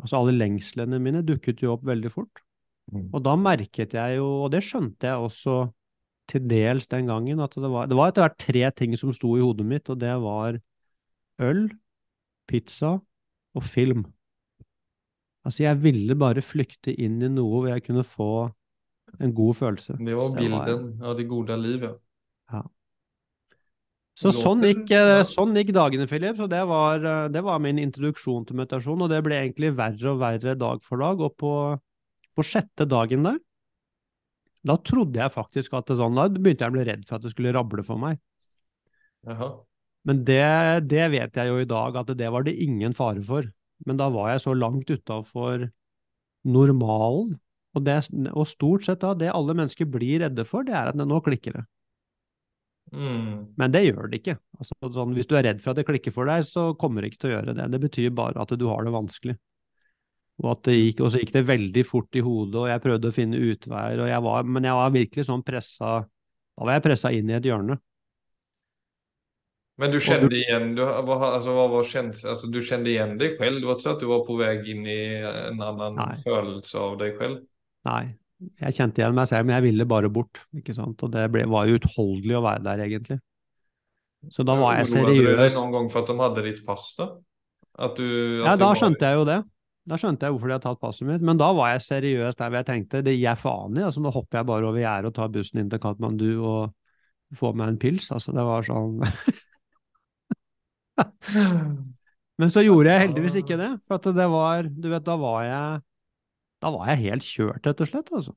Altså 0.00 0.16
alle 0.16 0.32
lengslene 0.32 0.96
mine 0.96 1.20
dukket 1.28 1.58
jo 1.60 1.74
opp 1.74 1.82
veldig 1.84 2.08
fort. 2.08 2.40
Mm. 2.88 3.10
Og 3.12 3.20
da 3.20 3.34
merket 3.36 3.92
jeg 3.92 4.14
jo, 4.16 4.28
og 4.46 4.46
det 4.54 4.62
skjønte 4.64 5.10
jeg 5.10 5.26
også 5.26 5.56
til 6.30 6.46
dels 6.48 6.88
den 6.88 7.10
gangen, 7.10 7.42
at 7.44 7.52
det 7.52 7.68
var, 7.68 7.90
det 7.90 7.98
var 7.98 8.08
etter 8.08 8.24
hvert 8.24 8.38
tre 8.40 8.62
ting 8.78 8.94
som 8.96 9.12
sto 9.12 9.34
i 9.36 9.42
hodet 9.44 9.66
mitt, 9.68 9.90
og 9.92 9.98
det 10.00 10.14
var 10.22 10.56
øl, 11.50 11.60
pizza 12.48 12.94
og 12.96 13.66
film. 13.66 14.06
Altså, 15.44 15.66
jeg 15.66 15.82
ville 15.84 16.16
bare 16.16 16.40
flykte 16.40 16.96
inn 16.96 17.20
i 17.20 17.28
noe 17.28 17.50
hvor 17.50 17.68
jeg 17.74 17.84
kunne 17.84 18.06
få 18.08 18.32
en 19.20 19.36
god 19.36 19.60
følelse. 19.60 20.00
Det 20.00 20.16
var 20.16 20.32
bilden 20.40 21.04
av 21.04 21.20
det 21.20 21.28
gode 21.28 21.60
livet. 21.60 22.00
Så 24.18 24.32
sånn 24.34 24.64
gikk, 24.66 24.90
sånn 25.24 25.54
gikk 25.56 25.70
dagene, 25.72 26.06
Philip. 26.10 26.36
Så 26.36 26.48
det 26.50 26.60
var, 26.68 27.04
eh, 27.04 27.28
det 27.32 27.40
var 27.46 27.60
min 27.62 27.78
introduksjon 27.80 28.44
til 28.48 28.58
meditasjon, 28.58 29.04
og 29.06 29.08
det 29.12 29.22
ble 29.24 29.38
egentlig 29.38 29.70
verre 29.78 30.10
og 30.12 30.20
verre 30.20 30.56
dag 30.58 30.82
for 30.84 31.00
dag. 31.00 31.22
Og 31.24 31.36
på, 31.40 31.52
på 32.36 32.44
sjette 32.44 32.88
dagen 32.90 33.24
der, 33.28 33.38
da 34.66 34.76
trodde 34.84 35.22
jeg 35.22 35.32
faktisk 35.32 35.78
at 35.78 35.88
det 35.88 35.96
sånn, 36.00 36.18
da 36.18 36.28
begynte 36.28 36.66
jeg 36.66 36.72
å 36.72 36.76
bli 36.76 36.86
redd 36.90 37.06
for 37.08 37.16
at 37.16 37.24
det 37.24 37.32
skulle 37.32 37.54
rable 37.56 37.84
for 37.86 38.00
meg. 38.00 38.20
Aha. 39.30 39.50
Men 40.08 40.22
det, 40.24 40.44
det 40.88 41.06
vet 41.12 41.36
jeg 41.36 41.50
jo 41.50 41.60
i 41.60 41.68
dag 41.68 41.96
at 42.00 42.12
det 42.16 42.28
var 42.32 42.44
det 42.44 42.56
ingen 42.60 42.96
fare 42.96 43.22
for. 43.24 43.48
Men 43.88 44.00
da 44.00 44.10
var 44.12 44.34
jeg 44.34 44.44
så 44.44 44.54
langt 44.56 44.90
utafor 44.92 45.68
normalen. 46.44 47.38
Og, 47.76 47.84
det, 47.86 48.00
og 48.34 48.48
stort 48.50 48.84
sett 48.86 49.04
da, 49.04 49.14
det 49.14 49.30
alle 49.30 49.54
mennesker 49.54 49.86
blir 49.88 50.24
redde 50.24 50.44
for, 50.48 50.66
det 50.66 50.74
er 50.74 50.90
at 50.90 50.98
nå 50.98 51.20
klikker 51.22 51.60
det. 51.60 51.64
Mm. 52.90 53.54
Men 53.60 53.74
det 53.74 53.84
gjør 53.84 54.10
det 54.10 54.20
ikke. 54.20 54.36
Altså, 54.58 54.76
sånn, 54.96 55.14
hvis 55.14 55.28
du 55.30 55.36
er 55.38 55.46
redd 55.46 55.60
for 55.62 55.72
at 55.72 55.80
det 55.80 55.86
klikker 55.88 56.14
for 56.14 56.30
deg, 56.30 56.42
så 56.46 56.70
kommer 56.78 57.02
det 57.02 57.12
ikke 57.12 57.22
til 57.22 57.30
å 57.30 57.34
gjøre 57.36 57.54
det. 57.58 57.68
Det 57.74 57.82
betyr 57.84 58.14
bare 58.16 58.42
at 58.42 58.54
du 58.58 58.66
har 58.70 58.86
det 58.86 58.94
vanskelig. 58.94 59.36
Og, 60.40 60.48
at 60.54 60.64
det 60.70 60.78
gikk, 60.78 61.04
og 61.04 61.12
så 61.12 61.20
gikk 61.20 61.34
det 61.36 61.44
veldig 61.50 61.84
fort 61.86 62.16
i 62.16 62.24
hodet, 62.24 62.56
og 62.62 62.70
jeg 62.70 62.82
prøvde 62.86 63.10
å 63.10 63.14
finne 63.14 63.42
utveier, 63.50 64.00
og 64.00 64.08
jeg 64.08 64.24
var, 64.24 64.48
men 64.48 64.66
jeg 64.66 64.78
var 64.78 64.96
virkelig 64.96 65.26
sånn 65.28 65.44
pressa 65.44 66.00
Da 66.00 66.66
var 66.66 66.76
jeg 66.76 66.84
pressa 66.88 67.12
inn 67.12 67.30
i 67.30 67.36
et 67.36 67.46
hjørne. 67.46 67.76
Men 69.80 69.92
du 69.94 70.00
kände 70.00 70.36
igjen 70.36 70.74
du, 70.76 70.82
altså, 70.84 71.54
hva 71.56 71.66
var 71.72 71.86
kjent, 71.88 72.18
altså, 72.28 72.50
du 72.52 72.58
kjente 72.60 72.90
igjen 72.92 73.14
deg 73.20 73.38
selv? 73.40 73.62
Det 73.62 73.68
var 73.68 73.78
ikke 73.78 73.84
sånn 73.86 73.94
at 73.94 74.02
du 74.02 74.08
var 74.10 74.24
på 74.26 74.36
vei 74.36 74.50
inn 74.68 74.82
i 74.84 74.98
en 75.24 75.62
annen 75.64 75.96
Nei. 75.96 76.16
følelse 76.20 76.82
av 76.84 76.98
deg 77.00 77.14
selv? 77.16 77.38
Nei, 77.88 78.02
jeg 78.40 78.76
kjente 78.76 79.02
igjen 79.02 79.16
meg 79.16 79.28
selv, 79.28 79.46
men 79.46 79.56
jeg 79.58 79.66
ville 79.68 79.86
bare 79.88 80.10
bort. 80.12 80.40
ikke 80.56 80.74
sant? 80.76 81.02
Og 81.04 81.12
det 81.12 81.26
ble, 81.32 81.44
var 81.50 81.68
jo 81.68 81.76
utholdelig 81.80 82.36
å 82.38 82.44
være 82.46 82.64
der, 82.64 82.82
egentlig. 82.86 83.18
Så 84.32 84.44
da 84.44 84.54
var 84.56 84.76
jeg 84.78 84.88
Oroade 85.00 85.16
du 85.16 85.36
dig 85.36 85.54
noen 85.56 85.72
gang 85.72 85.88
for 85.92 86.02
at 86.02 86.10
de 86.10 86.16
hadde 86.20 86.42
ditt 86.44 86.62
pass 86.66 86.90
da? 86.98 87.06
At 87.80 87.96
du, 87.96 88.42
Ja, 88.44 88.56
da 88.56 88.66
var- 88.72 88.76
skjønte 88.80 89.00
jeg 89.08 89.16
jo 89.16 89.24
det. 89.28 89.38
Da 89.88 89.96
skjønte 89.96 90.26
jeg 90.26 90.32
hvorfor 90.34 90.48
de 90.50 90.54
hadde 90.58 90.66
tatt 90.68 90.80
passet 90.80 91.06
mitt, 91.08 91.22
men 91.24 91.38
da 91.40 91.52
var 91.56 91.70
jeg 91.72 91.80
seriøs 91.86 92.36
der 92.36 92.50
hvor 92.50 92.58
jeg 92.60 92.66
tenkte 92.68 93.00
det 93.02 93.14
gir 93.16 93.30
jeg 93.30 93.38
faen 93.40 93.78
i. 93.78 93.82
altså 93.86 94.00
Nå 94.04 94.12
hopper 94.12 94.38
jeg 94.42 94.46
bare 94.50 94.66
over 94.68 94.78
gjerdet 94.82 95.08
og 95.08 95.14
tar 95.16 95.28
bussen 95.32 95.60
inn 95.62 95.70
til 95.72 95.80
Katmandu 95.80 96.28
og 96.44 96.74
får 97.40 97.54
meg 97.56 97.68
en 97.72 97.78
pils. 97.80 98.10
altså 98.12 98.34
Det 98.36 98.44
var 98.44 98.62
sånn 98.68 99.00
Men 102.40 102.52
så 102.52 102.62
gjorde 102.64 102.92
jeg 102.92 103.02
heldigvis 103.08 103.38
ikke 103.40 103.56
det, 103.60 103.70
for 103.88 104.00
at 104.00 104.08
det 104.16 104.26
var 104.32 104.68
Du 104.68 104.88
vet, 104.92 105.04
da 105.06 105.16
var 105.20 105.44
jeg 105.48 105.80
Da 106.60 106.72
var 106.74 106.90
jeg 106.92 107.04
helt 107.06 107.26
kjørt, 107.26 107.64
rett 107.66 107.82
og 107.82 107.88
slett, 107.88 108.12
altså. 108.12 108.36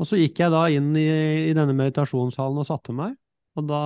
Og 0.00 0.08
så 0.08 0.16
gikk 0.16 0.40
jeg 0.40 0.52
da 0.52 0.64
inn 0.72 0.92
i, 0.96 1.08
i 1.50 1.56
denne 1.56 1.76
meditasjonssalen 1.76 2.60
og 2.60 2.68
satte 2.68 2.94
meg, 2.96 3.16
og 3.58 3.66
da 3.68 3.80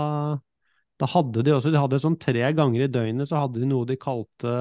da 1.02 1.08
hadde 1.10 1.42
de 1.42 1.54
også, 1.54 1.72
de 1.74 1.80
hadde 1.82 1.98
sånn 2.02 2.18
tre 2.22 2.52
ganger 2.54 2.84
i 2.84 2.90
døgnet 2.92 3.30
så 3.30 3.42
hadde 3.42 3.62
de 3.62 3.66
noe 3.66 3.86
de 3.88 3.96
kalte 3.98 4.52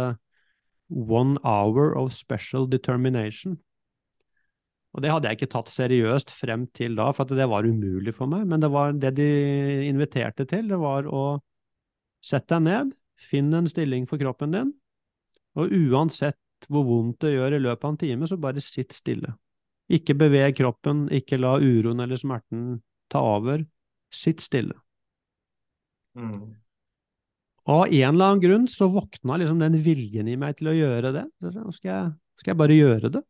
One 0.89 1.38
Hour 1.45 1.93
of 1.97 2.13
Special 2.13 2.65
Determination. 2.69 3.59
Og 4.93 5.01
det 5.01 5.09
hadde 5.09 5.29
jeg 5.29 5.39
ikke 5.39 5.51
tatt 5.55 5.71
seriøst 5.73 6.33
frem 6.33 6.67
til 6.77 6.97
da, 6.97 7.09
for 7.13 7.25
at 7.25 7.38
det 7.38 7.47
var 7.50 7.65
umulig 7.65 8.13
for 8.13 8.29
meg. 8.29 8.45
Men 8.50 8.62
det 8.62 8.69
var 8.73 8.93
det 8.97 9.15
de 9.17 9.29
inviterte 9.88 10.45
til, 10.50 10.69
det 10.69 10.77
var 10.81 11.09
å 11.09 11.39
sette 12.23 12.57
deg 12.57 12.65
ned, 12.65 12.93
finne 13.17 13.62
en 13.62 13.69
stilling 13.69 14.05
for 14.09 14.21
kroppen 14.21 14.53
din, 14.53 14.69
og 15.57 15.73
uansett 15.73 16.38
hvor 16.72 16.86
vondt 16.88 17.24
det 17.25 17.36
gjør 17.36 17.58
i 17.58 17.62
løpet 17.63 17.86
av 17.86 17.93
en 17.93 18.00
time, 18.01 18.29
så 18.29 18.38
bare 18.41 18.63
sitt 18.63 18.96
stille. 18.96 19.34
Ikke 19.93 20.15
beveg 20.17 20.55
kroppen, 20.58 21.05
ikke 21.13 21.39
la 21.41 21.58
uroen 21.60 22.03
eller 22.03 22.20
smerten 22.20 22.82
ta 23.12 23.22
over. 23.36 23.65
Sitt 24.13 24.43
stille. 24.46 24.75
Mm. 26.13 26.53
Av 27.63 27.88
en 27.88 28.10
eller 28.10 28.25
annen 28.25 28.41
grunn 28.43 28.65
så 28.70 28.88
våkna 28.91 29.39
liksom 29.41 29.62
den 29.62 29.77
viljen 29.82 30.27
i 30.29 30.38
meg 30.39 30.60
til 30.60 30.70
å 30.72 30.75
gjøre 30.77 31.13
det. 31.15 31.24
Nå 31.41 31.72
skal 31.74 31.89
jeg, 31.89 32.10
skal 32.41 32.53
jeg 32.53 32.60
bare 32.60 32.77
gjøre 32.77 33.13
det. 33.17 33.24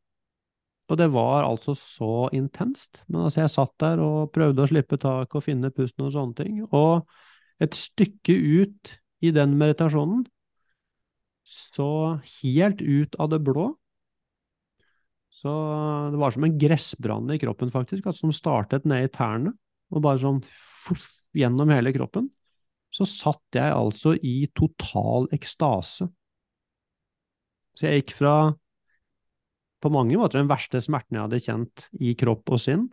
Og 0.91 0.99
det 0.99 1.07
var 1.13 1.45
altså 1.47 1.75
så 1.77 2.27
intenst. 2.35 3.03
Men 3.07 3.25
altså, 3.27 3.43
jeg 3.43 3.53
satt 3.53 3.73
der 3.81 4.01
og 4.03 4.33
prøvde 4.35 4.65
å 4.65 4.69
slippe 4.69 4.99
taket 4.99 5.39
og 5.39 5.45
finne 5.45 5.71
pusten 5.73 6.07
og 6.07 6.13
sånne 6.15 6.37
ting. 6.41 6.59
Og 6.69 7.05
et 7.63 7.77
stykke 7.77 8.35
ut 8.35 8.95
i 9.23 9.31
den 9.31 9.55
meditasjonen, 9.59 10.25
så 11.53 12.19
helt 12.41 12.81
ut 12.81 13.15
av 13.21 13.31
det 13.33 13.41
blå, 13.45 13.71
så 15.43 15.53
det 16.13 16.19
var 16.21 16.31
som 16.31 16.45
en 16.47 16.55
gressbrann 16.59 17.33
i 17.35 17.39
kroppen, 17.41 17.71
faktisk, 17.73 18.05
altså, 18.05 18.27
som 18.27 18.35
startet 18.35 18.87
ned 18.87 19.09
i 19.09 19.11
tærne, 19.11 19.51
og 19.93 20.05
bare 20.05 20.21
sånn 20.21 20.39
fuff, 20.47 21.03
gjennom 21.35 21.69
hele 21.73 21.91
kroppen 21.93 22.31
så 22.93 23.05
satt 23.09 23.57
jeg 23.57 23.73
altså 23.73 24.13
i 24.21 24.35
total 24.53 25.25
ekstase. 25.33 26.07
Så 27.73 27.87
jeg 27.87 28.03
gikk 28.03 28.13
fra 28.19 28.35
på 29.83 29.91
mange 29.91 30.15
måter 30.15 30.39
den 30.39 30.51
verste 30.51 30.79
smerten 30.83 31.17
jeg 31.17 31.25
hadde 31.25 31.41
kjent 31.43 31.87
i 31.99 32.13
kropp 32.15 32.53
og 32.53 32.61
sinn, 32.61 32.85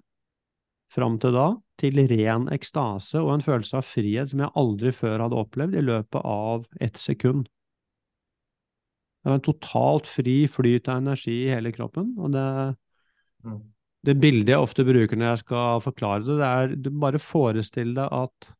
fram 0.90 1.20
til 1.22 1.36
da, 1.36 1.52
til 1.78 2.00
ren 2.10 2.48
ekstase 2.50 3.20
og 3.20 3.36
en 3.36 3.44
følelse 3.44 3.78
av 3.78 3.86
frihet 3.86 4.32
som 4.32 4.42
jeg 4.42 4.54
aldri 4.58 4.92
før 4.96 5.26
hadde 5.26 5.38
opplevd 5.38 5.76
i 5.78 5.84
løpet 5.84 6.26
av 6.26 6.64
ett 6.82 6.98
sekund. 6.98 7.46
Det 9.20 9.28
var 9.28 9.36
en 9.36 9.44
totalt 9.44 10.08
fri 10.08 10.36
flyt 10.48 10.88
av 10.88 11.02
energi 11.02 11.34
i 11.44 11.52
hele 11.52 11.72
kroppen, 11.76 12.14
og 12.18 12.32
det, 12.36 12.46
Mm. 13.44 13.60
det 14.04 14.14
bildet 14.20 14.52
jeg 14.54 14.60
ofte 14.64 14.84
bruker 14.84 15.16
når 15.16 15.30
jeg 15.30 15.42
skal 15.44 15.80
forklare 15.84 16.24
det, 16.26 16.36
det 16.40 16.48
er 16.48 16.74
du 16.76 16.90
bare 17.02 17.20
forestill 17.20 17.94
deg 17.96 18.08
at 18.12 18.50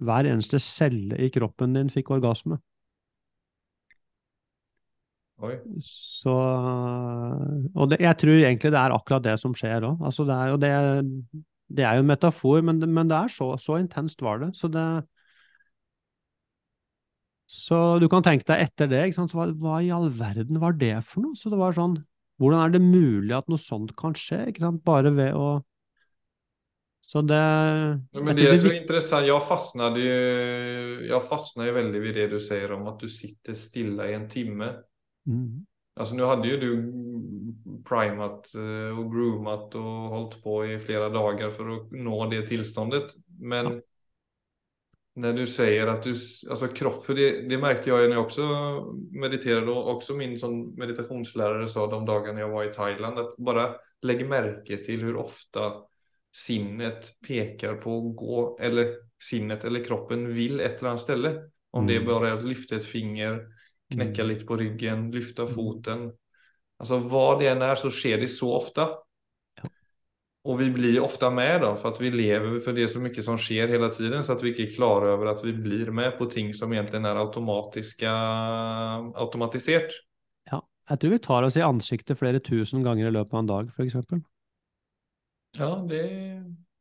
hver 0.00 0.28
eneste 0.30 0.60
celle 0.64 1.18
i 1.20 1.28
kroppen 1.32 1.76
din 1.76 1.92
fikk 1.92 2.10
orgasme. 2.16 2.58
Oi. 5.40 5.54
Så 5.80 6.32
Og 7.74 7.90
det, 7.90 8.00
jeg 8.04 8.16
tror 8.20 8.36
egentlig 8.42 8.72
det 8.74 8.80
er 8.80 8.94
akkurat 8.94 9.24
det 9.24 9.36
som 9.40 9.54
skjer 9.56 9.86
òg. 9.88 10.02
Altså 10.04 10.26
det 10.28 10.36
det, 10.64 10.72
det 11.78 11.84
er 11.86 11.96
jo 11.96 12.04
en 12.04 12.10
metafor, 12.10 12.60
men, 12.66 12.80
men 12.92 13.08
det 13.08 13.16
er 13.16 13.32
så, 13.32 13.52
så 13.60 13.78
intenst 13.80 14.22
var 14.22 14.42
det. 14.42 14.50
Så 14.58 14.68
det 14.68 14.84
Så 17.50 17.98
du 17.98 18.06
kan 18.12 18.22
tenke 18.22 18.46
deg 18.46 18.62
etter 18.68 18.86
det? 18.90 19.02
Hva, 19.18 19.48
hva 19.58 19.80
i 19.82 19.90
all 19.90 20.06
verden 20.14 20.60
var 20.62 20.76
det 20.78 20.94
for 21.06 21.24
noe? 21.24 21.34
Så 21.38 21.50
det 21.50 21.58
var 21.60 21.74
sånn 21.76 21.98
Hvordan 22.40 22.62
er 22.62 22.70
det 22.72 22.80
mulig 22.80 23.34
at 23.36 23.50
noe 23.52 23.60
sånt 23.60 23.90
kan 24.00 24.14
skje? 24.16 24.46
Bare 24.86 25.10
ved 25.12 25.34
å 25.36 25.48
Så 27.04 27.20
det 27.26 27.40
Ja, 27.40 28.22
men 28.22 28.38
jeg 28.38 28.46
det 28.46 28.46
er 28.52 28.60
så 28.62 28.68
vik- 28.70 28.80
interessant. 28.84 29.26
Jeg 29.26 29.42
fastnet 29.48 29.98
jo 29.98 30.14
jag 31.10 31.26
fastnade 31.26 31.68
ju 31.68 31.74
väldigt 31.74 32.14
det 32.14 32.28
du 32.30 32.38
sier 32.40 32.72
om 32.72 32.86
at 32.86 33.02
du 33.02 33.08
sitter 33.08 33.52
stille 33.58 34.06
i 34.08 34.14
en 34.14 34.28
time. 34.30 34.70
Mm. 35.26 35.66
Altså, 35.98 36.14
nå 36.16 36.24
hadde 36.30 36.48
jo 36.48 36.56
du 36.62 37.80
primat 37.84 38.46
og 38.54 39.10
groomet 39.10 39.74
groomat 39.74 39.74
holdt 40.14 40.36
på 40.44 40.54
i 40.70 40.78
flere 40.80 41.10
dager 41.12 41.50
for 41.52 41.64
å 41.74 41.78
nå 41.92 42.30
det 42.30 42.46
tilstandet, 42.48 43.16
Men 43.40 43.66
Ja. 43.66 43.80
När 45.14 45.32
du 45.32 45.46
säger 45.46 45.86
att 45.86 46.02
du, 46.02 46.14
alltså 46.50 46.68
kropp, 46.68 47.06
för 47.06 47.14
det, 47.14 47.48
det 47.48 47.58
märkte 47.58 47.90
jag 47.90 48.02
ju 48.02 48.08
när 48.08 48.14
jag 48.14 48.24
också 48.24 48.42
mediterade 49.10 49.70
och 49.70 49.90
också 49.90 50.14
min 50.14 50.36
som 50.38 50.74
meditationslärare 50.74 51.68
sa 51.68 51.86
de 51.86 52.06
dagarna 52.06 52.40
jag 52.40 52.48
var 52.48 52.64
i 52.64 52.72
Thailand 52.72 53.18
att 53.18 53.36
bara 53.36 53.74
lägg 54.02 54.28
märke 54.28 54.76
till 54.76 55.02
hur 55.02 55.16
ofta 55.16 55.72
sinnet 56.36 57.20
pekar 57.28 57.74
på 57.74 57.96
att 57.98 58.16
gå 58.16 58.58
eller 58.60 58.94
sinnet 59.22 59.64
eller 59.64 59.84
kroppen 59.84 60.34
vill 60.34 60.60
ett 60.60 60.78
eller 60.80 60.90
annat 60.90 61.02
ställe. 61.02 61.42
Om 61.70 61.86
det 61.86 61.92
är 61.92 62.00
Mm. 62.00 62.08
bara 62.08 62.32
att 62.32 62.44
lyfta 62.44 62.76
ett 62.76 62.84
finger, 62.84 63.46
knäcka 63.92 64.22
Mm. 64.22 64.34
lite 64.34 64.46
på 64.46 64.56
ryggen, 64.56 65.10
lyfta 65.10 65.42
Mm. 65.42 65.54
foten. 65.54 66.12
Alltså 66.76 66.98
vad 66.98 67.40
det 67.40 67.48
än 67.48 67.62
är 67.62 67.74
så 67.74 67.90
sker 67.90 68.18
det 68.18 68.28
så 68.28 68.54
ofta. 68.56 68.88
Och 70.42 70.60
vi 70.60 70.70
blir 70.70 71.00
ofta 71.00 71.30
med 71.30 71.60
då 71.60 71.76
för 71.76 71.88
att 71.88 72.00
vi 72.00 72.10
lever 72.10 72.60
för 72.60 72.72
det 72.72 72.82
är 72.82 72.86
så 72.86 73.00
mycket 73.00 73.24
som 73.24 73.38
sker 73.38 73.68
hela 73.68 73.88
tiden 73.88 74.24
så 74.24 74.32
att 74.32 74.42
vi 74.42 74.48
inte 74.48 74.62
är 74.62 74.74
klara 74.74 75.08
över 75.08 75.26
att 75.26 75.44
vi 75.44 75.52
blir 75.52 75.90
med 75.90 76.18
på 76.18 76.26
ting 76.26 76.54
som 76.54 76.72
egentligen 76.72 77.04
är 77.04 77.16
automatiska, 77.16 78.12
automatisert. 79.14 79.90
Ja. 80.50 80.66
Jeg 80.90 81.00
tror 81.00 81.10
vi 81.10 81.18
tar 81.18 81.42
oss 81.42 81.56
i 81.56 81.60
ansiktet 81.60 82.18
flere 82.18 82.40
tusen 82.40 82.82
ganger 82.82 83.06
i 83.06 83.10
løpet 83.10 83.32
av 83.34 83.38
en 83.38 83.46
dag, 83.46 83.74
for 83.74 83.84
eksempel. 83.84 84.20
Ja, 85.58 85.86
det, 85.88 86.08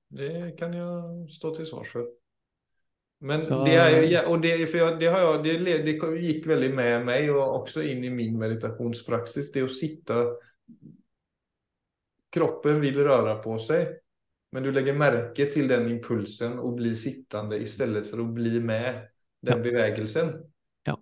det 0.09 0.57
kan 0.57 0.73
jag 0.73 1.29
stå 1.31 1.55
till 1.55 1.65
svars 1.65 1.91
för. 1.91 2.07
Men 3.21 3.39
Så- 3.39 3.65
det 3.65 3.75
er, 3.75 4.03
ja, 4.03 4.37
det, 4.37 4.69
for 4.69 4.77
jeg, 4.77 4.99
det, 4.99 5.07
har 5.11 5.19
jeg, 5.19 5.59
det, 5.65 5.77
det 5.85 6.21
gikk 6.21 6.47
veldig 6.47 6.73
med 6.75 7.05
meg, 7.05 7.29
og 7.29 7.61
også 7.61 7.81
inn 7.83 8.03
i 8.03 8.09
min 8.09 8.37
meditasjonspraksis. 8.39 9.51
Det 9.51 9.61
å 9.61 9.65
att 9.65 9.71
sitta, 9.71 10.13
kroppen 12.31 12.81
vil 12.81 12.99
røre 13.05 13.39
på 13.43 13.57
seg, 13.61 13.97
Men 14.51 14.63
du 14.65 14.71
legger 14.73 14.95
merke 14.97 15.45
til 15.53 15.67
den 15.69 15.89
impulsen 15.89 16.57
och 16.59 16.73
blir 16.73 16.91
i 17.61 17.65
stedet 17.65 18.07
for 18.09 18.17
å 18.19 18.25
bli 18.33 18.59
med 18.59 19.07
den 19.45 19.57
Ja. 19.57 19.63
bevegelsen. 19.63 20.31
Ja. 20.85 20.95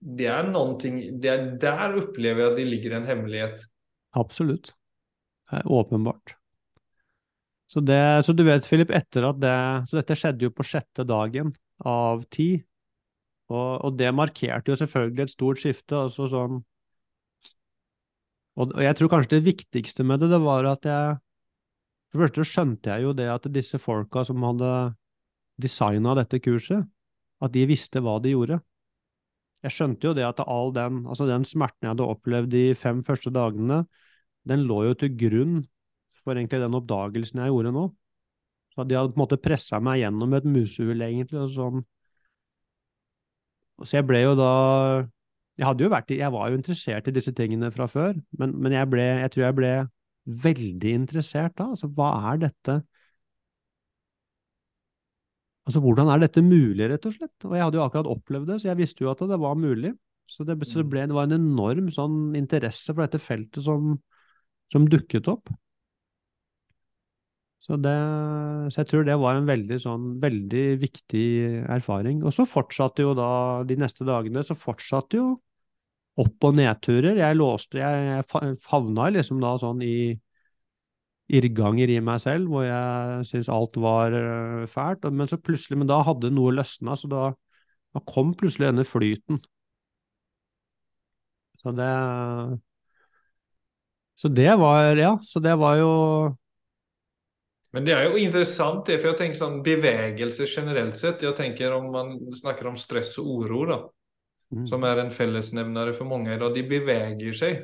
Det 0.00 0.26
er 0.26 0.46
noe 0.50 0.78
det 0.78 1.30
er 1.30 1.58
Der 1.58 1.96
opplever 1.98 2.40
jeg 2.40 2.50
at 2.50 2.56
det 2.56 2.66
ligger 2.66 2.96
en 2.96 3.04
hemmelighet. 3.04 3.66
Absolutt. 4.14 4.74
Åpenbart. 5.64 6.36
Så, 7.66 7.80
det, 7.80 8.24
så 8.24 8.32
du 8.32 8.44
vet, 8.44 8.64
Philip, 8.68 8.90
etter 8.90 9.24
at 9.24 9.40
det 9.40 9.88
Så 9.88 9.96
dette 9.96 10.14
skjedde 10.14 10.44
jo 10.44 10.50
på 10.50 10.62
sjette 10.62 11.04
dagen 11.04 11.52
av 11.84 12.24
ti. 12.30 12.62
Og, 13.50 13.84
og 13.84 13.96
det 13.98 14.14
markerte 14.14 14.70
jo 14.70 14.76
selvfølgelig 14.76 15.22
et 15.22 15.30
stort 15.34 15.58
skifte. 15.58 15.96
altså 16.06 16.28
sånn 16.30 16.62
og, 18.60 18.74
jeg 18.84 18.96
tror 18.98 19.10
kanskje 19.12 19.38
det 19.38 19.46
viktigste 19.46 20.04
med 20.04 20.20
det, 20.20 20.32
det 20.32 20.40
var 20.42 20.68
at 20.68 20.88
jeg 20.88 21.20
For 22.12 22.20
det 22.20 22.26
første 22.26 22.44
skjønte 22.44 22.92
jeg 22.92 23.06
jo 23.06 23.12
det 23.16 23.28
at 23.32 23.46
disse 23.48 23.78
folka 23.80 24.20
som 24.28 24.42
hadde 24.44 24.70
designa 25.62 26.12
dette 26.18 26.42
kurset, 26.44 26.84
at 27.40 27.54
de 27.54 27.62
visste 27.70 28.02
hva 28.04 28.18
de 28.20 28.34
gjorde. 28.34 28.58
Jeg 29.64 29.72
skjønte 29.72 30.10
jo 30.10 30.12
det 30.18 30.26
at 30.26 30.42
all 30.44 30.74
den, 30.76 31.06
altså 31.06 31.24
den 31.30 31.46
smerten 31.48 31.86
jeg 31.86 31.94
hadde 31.94 32.10
opplevd 32.12 32.50
de 32.52 32.64
fem 32.76 33.00
første 33.06 33.32
dagene, 33.32 33.86
den 34.44 34.66
lå 34.68 34.82
jo 34.90 34.98
til 34.98 35.14
grunn 35.16 35.62
for 36.12 36.36
egentlig 36.36 36.60
den 36.60 36.76
oppdagelsen 36.76 37.40
jeg 37.40 37.54
gjorde 37.54 37.72
nå. 37.78 37.86
Så 38.74 38.86
de 38.88 38.96
hadde 38.96 39.12
på 39.12 39.18
en 39.20 39.24
måte 39.24 39.40
pressa 39.40 39.80
meg 39.84 40.00
gjennom 40.02 40.36
et 40.36 40.46
musehull, 40.48 41.04
egentlig. 41.04 41.40
Og 41.44 41.50
sånn. 41.52 41.82
Så 43.82 43.98
jeg 43.98 44.06
ble 44.08 44.22
jo 44.22 44.36
da 44.38 44.52
Jeg 45.60 45.88
vært 45.92 46.10
jeg 46.14 46.32
var 46.32 46.48
jo 46.48 46.56
interessert 46.58 47.08
i 47.08 47.14
disse 47.14 47.32
tingene 47.36 47.68
fra 47.74 47.86
før, 47.90 48.16
men, 48.40 48.54
men 48.56 48.72
jeg 48.72 48.88
ble, 48.88 49.04
jeg 49.20 49.32
tror 49.34 49.44
jeg 49.44 49.56
ble 49.58 49.72
veldig 50.44 50.94
interessert 50.96 51.56
da. 51.58 51.68
Altså, 51.74 51.90
hva 51.92 52.08
er 52.32 52.40
dette? 52.46 52.78
Altså, 55.68 55.82
hvordan 55.82 56.08
er 56.10 56.22
dette 56.24 56.42
mulig, 56.42 56.86
rett 56.90 57.04
og 57.06 57.14
slett? 57.14 57.36
Og 57.46 57.54
jeg 57.54 57.62
hadde 57.66 57.78
jo 57.78 57.84
akkurat 57.84 58.08
opplevd 58.10 58.48
det, 58.50 58.56
så 58.62 58.70
jeg 58.72 58.80
visste 58.80 59.04
jo 59.04 59.12
at 59.12 59.22
det 59.30 59.38
var 59.42 59.58
mulig. 59.58 59.92
Så 60.26 60.46
det, 60.48 60.56
så 60.66 60.80
det, 60.80 60.88
ble, 60.90 61.04
det 61.10 61.16
var 61.16 61.28
en 61.28 61.36
enorm 61.36 61.90
sånn 61.92 62.32
interesse 62.38 62.94
for 62.94 63.04
dette 63.04 63.20
feltet 63.22 63.62
som, 63.66 63.92
som 64.72 64.88
dukket 64.90 65.28
opp. 65.30 65.52
Så, 67.62 67.76
det, 67.78 67.92
så 68.74 68.80
jeg 68.82 68.88
tror 68.90 69.04
det 69.06 69.14
var 69.22 69.36
en 69.38 69.46
veldig, 69.46 69.76
sånn, 69.84 70.06
veldig 70.22 70.62
viktig 70.82 71.26
erfaring. 71.70 72.24
Og 72.26 72.34
så 72.34 72.46
fortsatte 72.48 73.04
jo 73.06 73.12
da, 73.14 73.28
de 73.68 73.76
neste 73.78 74.06
dagene, 74.08 74.42
så 74.46 74.56
fortsatte 74.58 75.20
jo 75.20 75.28
opp- 76.22 76.48
og 76.48 76.56
nedturer. 76.58 77.20
Jeg 77.22 77.38
låste, 77.38 77.78
jeg, 77.80 78.24
jeg 78.34 78.58
favna 78.64 79.08
liksom 79.14 79.40
da 79.44 79.54
sånn 79.62 79.84
i 79.86 79.94
irrganger 81.36 81.90
i 81.94 82.00
meg 82.04 82.20
selv, 82.22 82.50
hvor 82.52 82.66
jeg 82.66 83.26
syntes 83.28 83.50
alt 83.52 83.78
var 83.80 84.16
øh, 84.18 84.66
fælt. 84.70 85.06
Men 85.20 85.30
så 85.30 85.38
plutselig, 85.40 85.78
men 85.80 85.90
da 85.90 86.02
hadde 86.06 86.30
noe 86.34 86.52
løsna, 86.58 86.96
så 86.98 87.10
da, 87.12 87.22
da 87.96 88.04
kom 88.12 88.34
plutselig 88.38 88.70
denne 88.72 88.86
flyten. 88.88 89.40
Så 91.62 91.72
det 91.72 91.88
Så 94.16 94.28
det 94.28 94.52
var, 94.58 94.96
ja, 94.96 95.18
så 95.22 95.40
det 95.40 95.54
var 95.58 95.76
jo 95.76 95.90
Men 97.72 97.86
det 97.86 97.94
er 97.96 98.04
jo 98.04 98.20
intressant 98.20 98.84
det, 98.86 98.98
for 99.00 99.12
jeg 99.12 99.18
tenker 99.18 99.38
sånn 99.40 99.62
bevegelse 99.64 100.44
generellt 100.50 100.98
sett. 101.00 101.22
Jeg 101.24 101.36
tenker 101.38 101.72
om 101.72 101.86
man 101.92 102.18
snakker 102.36 102.68
om 102.68 102.76
stress 102.76 103.14
og 103.22 103.30
oro 103.38 103.62
da, 103.70 103.78
mm, 104.52 104.66
som 104.68 104.84
er 104.84 105.00
en 105.00 105.12
fellesnevner 105.14 105.92
for 105.96 106.10
mange 106.10 106.34
i 106.34 106.40
dag. 106.40 106.52
De 106.54 106.66
beveger 106.68 107.38
seg, 107.38 107.62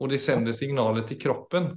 og 0.00 0.08
de 0.10 0.18
sender 0.18 0.56
signaler 0.56 1.04
til 1.08 1.20
kroppen. 1.20 1.68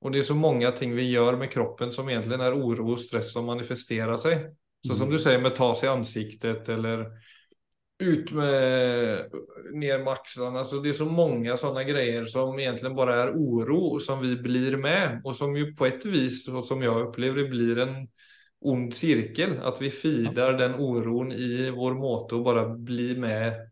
Og 0.00 0.12
det 0.12 0.22
er 0.22 0.26
så 0.30 0.34
mange 0.34 0.68
ting 0.76 0.94
vi 0.96 1.10
gjør 1.12 1.38
med 1.38 1.52
kroppen 1.52 1.92
som 1.92 2.08
egentlig 2.08 2.40
er 2.40 2.56
oro 2.56 2.94
og 2.94 3.00
stress 3.00 3.30
som 3.34 3.46
manifesterer 3.46 4.16
seg. 4.18 4.48
Så 4.86 4.96
som 4.96 5.08
Mm. 5.08 5.12
du 5.12 5.18
sier, 5.18 5.38
med 5.38 5.54
ta 5.54 5.74
seg 5.74 5.90
i 5.90 5.92
ansiktet 5.92 6.68
eller 6.68 7.06
ut 8.00 8.32
med 8.32 9.30
ner 9.72 9.98
med 9.98 10.08
axlarna. 10.08 10.58
Alltså 10.58 10.80
det 10.80 10.88
är 10.88 10.92
så 10.92 11.04
många 11.04 11.56
sådana 11.56 11.84
grejer 11.84 12.24
som 12.24 12.58
egentligen 12.58 12.96
bara 12.96 13.22
är 13.22 13.30
oro 13.30 13.98
som 14.00 14.20
vi 14.20 14.36
blir 14.36 14.76
med 14.76 15.20
och 15.24 15.36
som 15.36 15.56
ju 15.56 15.74
på 15.74 15.86
ett 15.86 16.04
vis 16.04 16.48
och 16.48 16.64
som 16.64 16.82
jag 16.82 17.00
upplever 17.08 17.36
det 17.42 17.48
blir 17.48 17.78
en 17.78 18.08
ond 18.60 18.94
cirkel. 18.94 19.58
Att 19.62 19.82
vi 19.82 19.90
fidar 19.90 20.52
den 20.52 20.74
oron 20.74 21.32
i 21.32 21.70
vår 21.70 21.94
måte 21.94 22.34
och 22.34 22.44
bara 22.44 22.68
bli 22.68 23.16
med 23.16 23.70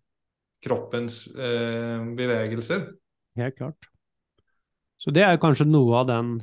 kroppens 0.64 1.26
eh, 1.26 2.04
bevegelser. 2.14 2.92
Helt 3.36 3.56
klart. 3.56 3.78
Så 4.96 5.10
det 5.10 5.22
er 5.22 5.38
kanskje 5.38 5.68
noe 5.68 6.00
av 6.02 6.08
den 6.08 6.38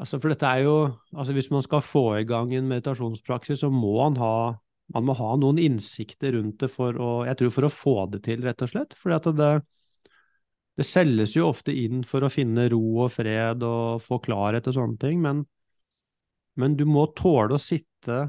Altså, 0.00 0.20
for 0.22 0.32
dette 0.32 0.46
er 0.46 0.64
jo 0.64 0.74
Altså, 1.12 1.34
hvis 1.36 1.50
man 1.50 1.62
skal 1.62 1.82
få 1.84 2.04
i 2.18 2.24
gang 2.24 2.54
en 2.54 2.68
meditasjonspraksis, 2.70 3.60
så 3.60 3.70
må 3.70 3.96
man 3.98 4.16
ha 4.16 4.34
man 4.94 5.06
må 5.06 5.14
ha 5.18 5.34
noen 5.38 5.60
innsikter 5.62 6.34
rundt 6.36 6.62
det 6.62 6.70
for 6.72 6.96
å 6.98 7.10
Jeg 7.28 7.38
tror 7.38 7.52
for 7.54 7.66
å 7.68 7.72
få 7.74 7.94
det 8.12 8.24
til, 8.26 8.42
rett 8.46 8.64
og 8.64 8.72
slett. 8.72 8.96
Fordi 8.98 9.34
det, 9.38 9.52
det 10.80 10.86
selges 10.88 11.36
jo 11.36 11.46
ofte 11.50 11.74
inn 11.76 12.02
for 12.06 12.26
å 12.26 12.32
finne 12.32 12.68
ro 12.72 12.82
og 13.06 13.14
fred 13.14 13.62
og 13.66 14.02
få 14.02 14.20
klarhet 14.24 14.66
og 14.70 14.76
sånne 14.76 15.00
ting, 15.02 15.22
men, 15.22 15.44
men 16.58 16.76
du 16.78 16.86
må 16.88 17.06
tåle 17.16 17.56
å 17.56 17.62
sitte 17.62 18.28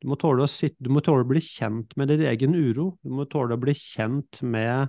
du 0.00 0.08
må, 0.08 0.16
tåle 0.16 0.46
å 0.46 0.48
sitte, 0.48 0.80
du 0.80 0.88
må 0.88 1.02
tåle 1.04 1.26
å 1.26 1.28
bli 1.28 1.42
kjent 1.44 1.92
med 2.00 2.08
din 2.08 2.22
egen 2.24 2.54
uro. 2.56 2.94
Du 3.04 3.12
må 3.12 3.26
tåle 3.28 3.52
å 3.52 3.60
bli 3.60 3.74
kjent 3.76 4.40
med 4.40 4.88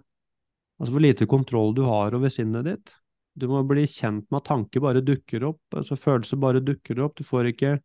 Altså 0.81 0.95
hvor 0.95 1.03
lite 1.03 1.27
kontroll 1.29 1.75
du 1.77 1.83
har 1.85 2.15
over 2.17 2.31
sinnet 2.33 2.65
ditt. 2.65 2.93
Du 3.37 3.45
må 3.51 3.59
bli 3.69 3.83
kjent 3.85 4.25
med 4.31 4.39
at 4.39 4.47
tanker 4.49 4.81
bare 4.81 5.03
dukker 5.05 5.43
opp, 5.51 5.61
altså 5.77 5.93
følelser 5.93 6.39
bare 6.41 6.63
dukker 6.65 7.03
opp. 7.05 7.13
Du 7.19 7.21
får 7.27 7.51
ikke 7.51 7.75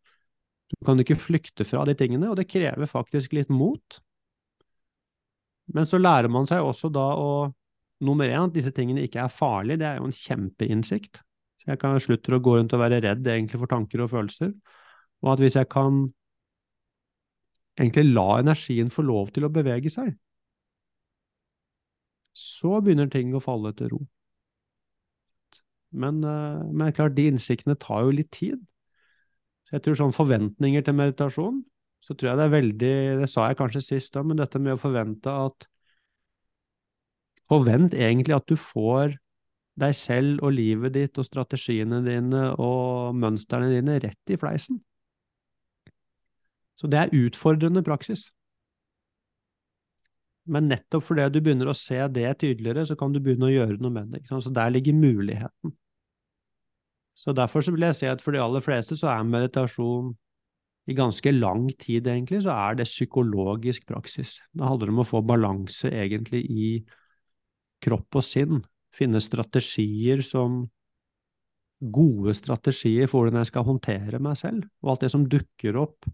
Du 0.67 0.75
kan 0.85 0.99
ikke 0.99 1.19
flykte 1.19 1.65
fra 1.67 1.85
de 1.87 1.95
tingene, 1.97 2.29
og 2.31 2.37
det 2.39 2.49
krever 2.51 2.89
faktisk 2.89 3.35
litt 3.37 3.51
mot. 3.53 4.01
Men 5.75 5.87
så 5.87 5.99
lærer 5.99 6.31
man 6.31 6.47
seg 6.49 6.63
også 6.63 6.91
da 6.93 7.07
å 7.15 7.31
Nummer 7.97 8.29
én, 8.29 8.45
at 8.45 8.53
disse 8.53 8.69
tingene 8.77 9.01
ikke 9.07 9.23
er 9.23 9.31
farlige, 9.33 9.79
det 9.81 9.87
er 9.89 9.95
jo 9.97 10.05
en 10.05 10.13
kjempeinnsikt. 10.13 11.17
Så 11.57 11.71
jeg 11.71 11.79
kan 11.81 11.97
slutte 11.97 12.35
å 12.35 12.41
gå 12.45 12.51
rundt 12.53 12.75
og 12.77 12.83
være 12.83 12.99
redd 13.01 13.25
egentlig 13.25 13.57
for 13.57 13.71
tanker 13.71 14.03
og 14.03 14.11
følelser. 14.11 14.51
Og 15.25 15.31
at 15.31 15.41
hvis 15.41 15.57
jeg 15.57 15.65
kan 15.73 16.03
egentlig 17.81 18.03
la 18.11 18.27
energien 18.43 18.93
få 18.93 19.05
lov 19.07 19.33
til 19.33 19.47
å 19.47 19.51
bevege 19.53 19.89
seg, 19.89 20.13
så 22.37 22.77
begynner 22.85 23.09
ting 23.09 23.33
å 23.33 23.41
falle 23.41 23.73
til 23.73 23.95
ro. 23.95 24.03
Men, 25.97 26.21
eh, 26.23 26.63
men 26.69 26.93
klart, 26.93 27.15
de 27.15 27.27
innsiktene 27.31 27.77
tar 27.79 28.05
jo 28.05 28.13
litt 28.13 28.29
tid. 28.31 28.61
Så 29.67 29.75
jeg 29.75 29.83
tror 29.83 29.97
sånn 29.99 30.15
forventninger 30.15 30.83
til 30.85 30.95
meditasjon, 30.95 31.61
så 32.03 32.15
tror 32.15 32.31
jeg 32.31 32.39
det 32.39 32.45
er 32.45 32.53
veldig 32.53 32.91
Det 33.21 33.27
sa 33.27 33.49
jeg 33.49 33.57
kanskje 33.59 33.83
sist 33.83 34.13
da, 34.15 34.23
men 34.23 34.39
dette 34.39 34.61
med 34.63 34.77
å 34.77 34.81
forvente 34.81 35.33
at 35.33 35.67
Forvent 37.47 37.93
egentlig 37.95 38.35
at 38.35 38.47
du 38.51 38.57
får 38.59 39.13
deg 39.79 39.93
selv 39.95 40.41
og 40.43 40.55
livet 40.57 40.95
ditt 40.97 41.19
og 41.21 41.27
strategiene 41.27 42.01
dine 42.03 42.49
og 42.59 43.15
mønstrene 43.15 43.69
dine 43.71 43.99
rett 44.03 44.33
i 44.33 44.39
fleisen. 44.39 44.81
Så 46.77 46.89
det 46.91 46.99
er 46.99 47.15
utfordrende 47.15 47.85
praksis. 47.85 48.27
Men 50.47 50.69
nettopp 50.71 51.05
fordi 51.07 51.27
du 51.31 51.39
begynner 51.43 51.71
å 51.71 51.75
se 51.77 51.99
det 52.13 52.29
tydeligere, 52.43 52.85
så 52.87 52.95
kan 52.99 53.15
du 53.15 53.19
begynne 53.23 53.49
å 53.49 53.53
gjøre 53.53 53.79
noe 53.81 53.93
med 53.95 54.13
det. 54.15 54.23
Så 54.27 54.53
der 54.53 54.71
ligger 54.73 54.95
muligheten. 54.95 55.73
Så 57.17 57.33
derfor 57.35 57.65
så 57.65 57.73
vil 57.73 57.87
jeg 57.87 57.97
si 57.97 58.07
at 58.09 58.21
for 58.23 58.35
de 58.35 58.41
aller 58.41 58.63
fleste 58.63 58.97
så 58.99 59.09
er 59.11 59.27
meditasjon 59.27 60.13
i 60.87 60.95
ganske 60.95 61.31
lang 61.35 61.67
tid, 61.81 62.07
egentlig, 62.07 62.43
så 62.45 62.53
er 62.55 62.77
det 62.79 62.87
psykologisk 62.87 63.89
praksis. 63.89 64.37
Da 64.55 64.69
handler 64.69 64.87
det 64.87 64.95
om 64.95 65.03
å 65.03 65.07
få 65.09 65.21
balanse, 65.27 65.91
egentlig, 65.91 66.45
i 66.47 66.69
kropp 67.83 68.21
og 68.21 68.23
sinn. 68.23 68.61
Finne 68.95 69.19
strategier 69.21 70.23
som 70.23 70.63
Gode 71.77 72.33
strategier 72.33 73.05
for 73.05 73.21
hvordan 73.21 73.43
jeg 73.43 73.51
skal 73.51 73.65
håndtere 73.67 74.17
meg 74.17 74.37
selv, 74.39 74.63
og 74.81 74.95
alt 74.95 75.03
det 75.03 75.11
som 75.13 75.27
dukker 75.29 75.75
opp 75.77 76.07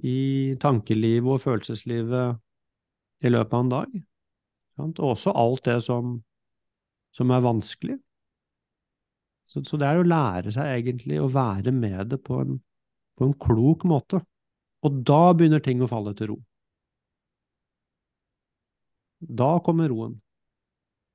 i 0.00 0.54
tankelivet 0.56 1.34
og 1.34 1.42
følelseslivet 1.42 2.38
i 3.28 3.32
løpet 3.34 3.52
av 3.52 3.60
en 3.60 3.72
dag. 3.74 3.98
Og 4.80 5.02
også 5.10 5.34
alt 5.36 5.68
det 5.68 5.76
som, 5.84 6.16
som 7.12 7.34
er 7.36 7.44
vanskelig. 7.44 7.98
Så, 9.44 9.62
så, 9.64 9.78
det 9.80 9.86
er 9.88 10.00
å 10.00 10.06
lære 10.08 10.52
seg 10.54 10.70
egentlig 10.78 11.20
å 11.20 11.30
være 11.30 11.72
med 11.74 12.14
det 12.14 12.20
på 12.24 12.40
en, 12.42 12.58
på 13.18 13.28
en 13.28 13.36
klok 13.38 13.84
måte. 13.88 14.22
Og 14.84 15.00
da 15.06 15.22
begynner 15.36 15.62
ting 15.64 15.82
å 15.84 15.88
falle 15.88 16.14
til 16.16 16.32
ro. 16.32 16.38
Da 19.24 19.56
kommer 19.64 19.88
roen. 19.88 20.18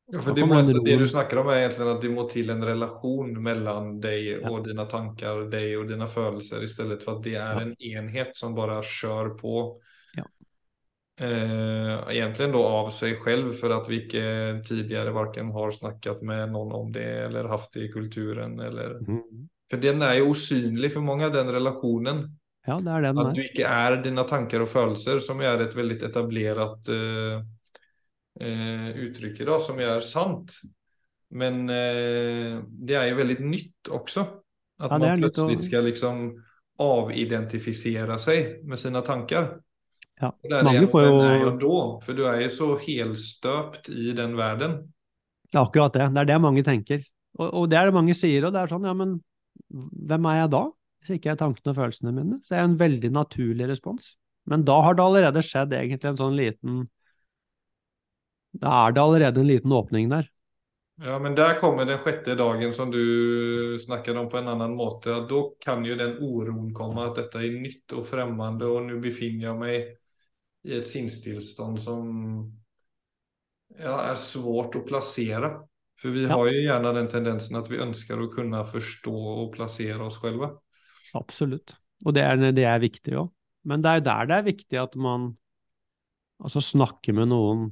Ja, 0.09 0.23
for 0.25 0.33
det, 0.33 0.45
må, 0.49 0.57
det, 0.65 0.95
du 0.97 1.05
snakker 1.07 1.37
om 1.43 1.51
er 1.53 1.67
egentlig 1.67 1.85
at 1.91 1.99
det 2.01 2.09
må 2.09 2.23
til 2.31 2.49
en 2.49 2.63
relasjon 2.65 3.35
mellom 3.45 3.91
deg 4.01 4.23
ja. 4.31 4.39
og 4.49 4.63
dine 4.65 4.87
tanker, 4.89 5.43
deg 5.51 5.75
og 5.77 5.91
dine 5.91 6.07
følelser, 6.09 6.63
i 6.65 6.69
stedet 6.71 6.97
for 7.03 7.19
at 7.19 7.27
det 7.27 7.35
er 7.37 7.59
ja. 7.59 7.65
en 7.67 7.75
enhet 7.91 8.33
som 8.37 8.55
bare 8.57 8.79
kjører 8.81 9.35
på 9.37 9.61
eh, 11.21 12.15
egentligen 12.15 12.51
då 12.51 12.65
av 12.65 12.89
sig 12.89 13.15
själv 13.15 13.51
för 13.51 13.69
att 13.69 13.89
vi 13.89 14.03
inte 14.03 14.61
tidigare 14.67 15.11
varken 15.11 15.51
har 15.51 15.71
snackat 15.71 16.21
med 16.21 16.51
någon 16.51 16.71
om 16.71 16.91
det 16.91 17.25
eller 17.25 17.43
haft 17.43 17.73
det 17.73 17.79
i 17.79 17.91
kulturen. 17.91 18.59
Eller... 18.59 18.89
Mm. 18.89 19.21
För 19.69 19.77
den 19.77 20.01
är 20.01 20.13
ju 20.13 20.21
osynlig 20.21 20.93
för 20.93 20.99
många, 20.99 21.29
den 21.29 21.51
relationen. 21.51 22.39
Ja, 22.65 22.79
det 22.79 22.91
är 22.91 23.01
den. 23.01 23.17
Att 23.17 23.35
du 23.35 23.47
inte 23.47 23.63
är 23.63 24.03
dina 24.03 24.23
tankar 24.23 24.59
och 24.59 24.69
födelser 24.69 25.19
som 25.19 25.39
är 25.39 25.61
ett 25.61 25.75
väldigt 25.75 26.03
etablerat 26.03 26.87
eh, 26.87 27.43
eh, 28.47 28.89
uttryck 28.89 29.39
idag 29.39 29.61
som 29.61 29.79
är 29.79 30.01
sant. 30.01 30.51
Men 31.29 31.69
eh, 31.69 32.63
det 32.67 32.95
är 32.95 33.05
ju 33.05 33.13
väldigt 33.13 33.39
nytt 33.39 33.87
också. 33.89 34.19
Att 34.79 34.91
ja, 34.91 34.97
man 34.97 35.19
plötsligt 35.19 35.63
ska 35.63 35.79
liksom 35.79 36.43
avidentifisera 36.77 38.17
sig 38.17 38.63
med 38.63 38.79
sina 38.79 39.01
tankar. 39.01 39.59
Ja. 40.19 40.33
Mange 40.67 40.87
får 40.91 41.05
jo 41.05 41.11
jo 41.15 41.51
da, 41.61 41.75
For 42.03 42.17
du 42.17 42.25
er 42.27 42.41
jo 42.43 42.49
så 42.51 42.73
helstøpt 42.81 43.87
i 43.93 44.11
den 44.17 44.35
verden. 44.39 44.81
Det 45.49 45.57
er 45.57 45.63
akkurat 45.63 45.95
det. 45.95 46.09
Det 46.13 46.23
er 46.23 46.29
det 46.33 46.41
mange 46.43 46.63
tenker. 46.65 47.05
Og, 47.39 47.47
og, 47.47 47.69
det 47.71 47.79
er 47.79 47.87
det 47.87 47.95
mange 47.95 48.15
sier, 48.17 48.45
og 48.45 48.53
det 48.53 48.61
er 48.61 48.71
sånn, 48.71 48.87
ja, 48.89 48.93
men 48.97 49.17
hvem 49.69 50.27
er 50.29 50.41
jeg 50.41 50.53
da? 50.55 50.63
Hvis 50.99 51.15
ikke 51.15 51.31
er 51.31 51.39
tankene 51.39 51.71
og 51.71 51.77
følelsene 51.77 52.13
mine. 52.15 52.39
Så 52.43 52.53
det 52.53 52.59
er 52.59 52.67
en 52.67 52.79
veldig 52.79 53.11
naturlig 53.15 53.69
respons. 53.69 54.11
Men 54.49 54.65
da 54.67 54.79
har 54.83 54.97
det 54.97 55.05
allerede 55.05 55.45
skjedd 55.45 55.75
egentlig 55.77 56.09
en 56.09 56.19
sånn 56.19 56.37
liten 56.37 56.83
Da 58.59 58.71
er 58.87 58.95
det 58.95 59.01
allerede 59.03 59.41
en 59.43 59.49
liten 59.49 59.73
åpning 59.75 60.09
der. 60.11 60.27
Ja, 60.99 61.15
men 61.21 61.35
der 61.37 61.55
kommer 61.61 61.85
den 61.87 62.01
sjette 62.03 62.33
dagen 62.35 62.73
som 62.75 62.89
du 62.91 63.77
snakket 63.79 64.17
om 64.19 64.27
på 64.27 64.41
en 64.41 64.49
annen 64.51 64.73
måte. 64.75 65.21
Da 65.29 65.41
kan 65.63 65.85
jo 65.87 65.95
den 65.95 66.17
uroen 66.19 66.73
komme, 66.75 67.05
at 67.07 67.15
dette 67.21 67.39
er 67.39 67.55
nytt 67.55 67.95
og 67.95 68.03
fremmede, 68.09 68.67
og 68.67 68.89
nå 68.89 68.97
befinner 68.99 69.47
jeg 69.47 69.59
meg 69.61 69.93
i 70.67 70.75
et 70.75 70.87
sinnstilstand 70.87 71.79
som 71.81 72.07
ja, 73.77 73.95
er 74.09 74.17
svårt 74.19 74.75
å 74.79 74.85
plassere. 74.87 75.53
For 75.99 76.15
vi 76.15 76.23
ja. 76.25 76.31
har 76.31 76.47
jo 76.47 76.63
gjerne 76.63 76.95
den 76.95 77.11
tendensen 77.11 77.59
at 77.59 77.67
vi 77.71 77.81
ønsker 77.83 78.19
å 78.19 78.29
kunne 78.31 78.63
forstå 78.67 79.15
og 79.43 79.51
plassere 79.55 79.99
oss 80.05 80.19
selv. 80.21 80.47
Absolutt. 81.17 81.75
Og 82.07 82.15
det 82.15 82.23
er, 82.23 82.39
det 82.55 82.65
er 82.67 82.79
viktig 82.81 83.17
òg. 83.19 83.31
Men 83.67 83.83
det 83.83 83.91
er 83.91 83.99
jo 83.99 84.07
der 84.07 84.29
det 84.29 84.37
er 84.37 84.47
viktig 84.47 84.79
at 84.79 84.95
man 84.99 85.33
altså 86.39 86.63
snakker 86.63 87.15
med 87.17 87.31
noen 87.33 87.67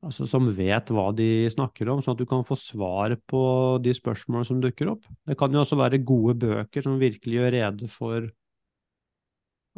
altså 0.00 0.24
som 0.24 0.46
vet 0.56 0.90
hva 0.96 1.10
de 1.12 1.44
snakker 1.52 1.90
om, 1.92 2.00
sånn 2.00 2.16
at 2.16 2.22
du 2.22 2.28
kan 2.28 2.44
få 2.46 2.56
svar 2.56 3.12
på 3.28 3.42
de 3.84 3.92
spørsmålene 3.92 4.48
som 4.48 4.62
dukker 4.62 4.94
opp. 4.94 5.04
Det 5.28 5.36
kan 5.36 5.52
jo 5.52 5.60
også 5.60 5.76
være 5.76 6.00
gode 6.08 6.38
bøker 6.40 6.86
som 6.86 6.96
virkelig 7.00 7.36
gjør 7.36 7.52
rede 7.56 7.90
for 7.92 8.30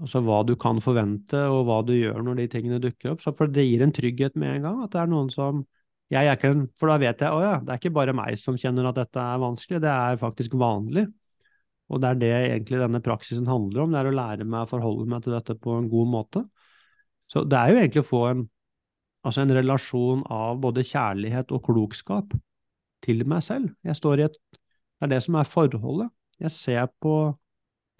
Altså 0.00 0.22
hva 0.24 0.40
du 0.48 0.54
kan 0.56 0.80
forvente, 0.80 1.38
og 1.52 1.66
hva 1.68 1.82
du 1.84 1.92
gjør 1.94 2.22
når 2.24 2.40
de 2.40 2.48
tingene 2.54 2.80
dukker 2.82 3.12
opp. 3.12 3.22
Så 3.24 3.34
for 3.36 3.50
det 3.52 3.66
gir 3.68 3.84
en 3.84 3.92
trygghet 3.94 4.38
med 4.40 4.56
en 4.56 4.68
gang, 4.68 4.78
at 4.86 4.94
det 4.94 5.02
er 5.02 5.10
noen 5.12 5.28
som 5.32 5.64
jeg 6.12 6.28
er 6.28 6.36
ikke 6.36 6.50
en, 6.52 6.64
For 6.76 6.90
da 6.92 6.98
vet 7.00 7.22
jeg 7.24 7.32
å 7.32 7.40
ja, 7.40 7.56
det 7.64 7.72
er 7.72 7.80
ikke 7.80 7.94
bare 7.96 8.14
meg 8.16 8.36
som 8.36 8.56
kjenner 8.60 8.90
at 8.90 8.98
dette 8.98 9.20
er 9.20 9.40
vanskelig, 9.40 9.80
det 9.80 9.92
er 9.92 10.18
faktisk 10.20 10.56
vanlig. 10.60 11.06
Og 11.92 12.00
det 12.00 12.08
er 12.08 12.18
det 12.20 12.32
egentlig 12.38 12.80
denne 12.80 13.02
praksisen 13.04 13.48
handler 13.48 13.84
om, 13.84 13.92
det 13.92 14.00
er 14.00 14.08
å 14.10 14.16
lære 14.16 14.48
meg 14.48 14.64
å 14.64 14.70
forholde 14.70 15.06
meg 15.08 15.24
til 15.24 15.36
dette 15.36 15.56
på 15.60 15.76
en 15.76 15.88
god 15.92 16.10
måte. 16.12 16.44
Så 17.32 17.44
det 17.48 17.58
er 17.58 17.72
jo 17.72 17.80
egentlig 17.80 18.02
å 18.04 18.08
få 18.08 18.22
en, 18.30 18.42
altså 19.24 19.44
en 19.44 19.54
relasjon 19.56 20.24
av 20.32 20.60
både 20.60 20.84
kjærlighet 20.88 21.52
og 21.52 21.64
klokskap 21.68 22.36
til 23.04 23.24
meg 23.28 23.44
selv. 23.44 23.72
Jeg 23.84 23.98
står 23.98 24.20
i 24.20 24.26
et 24.28 24.40
Det 25.02 25.08
er 25.08 25.10
det 25.16 25.22
som 25.24 25.34
er 25.34 25.48
forholdet. 25.50 26.12
Jeg 26.38 26.54
ser 26.54 26.84
på 27.02 27.14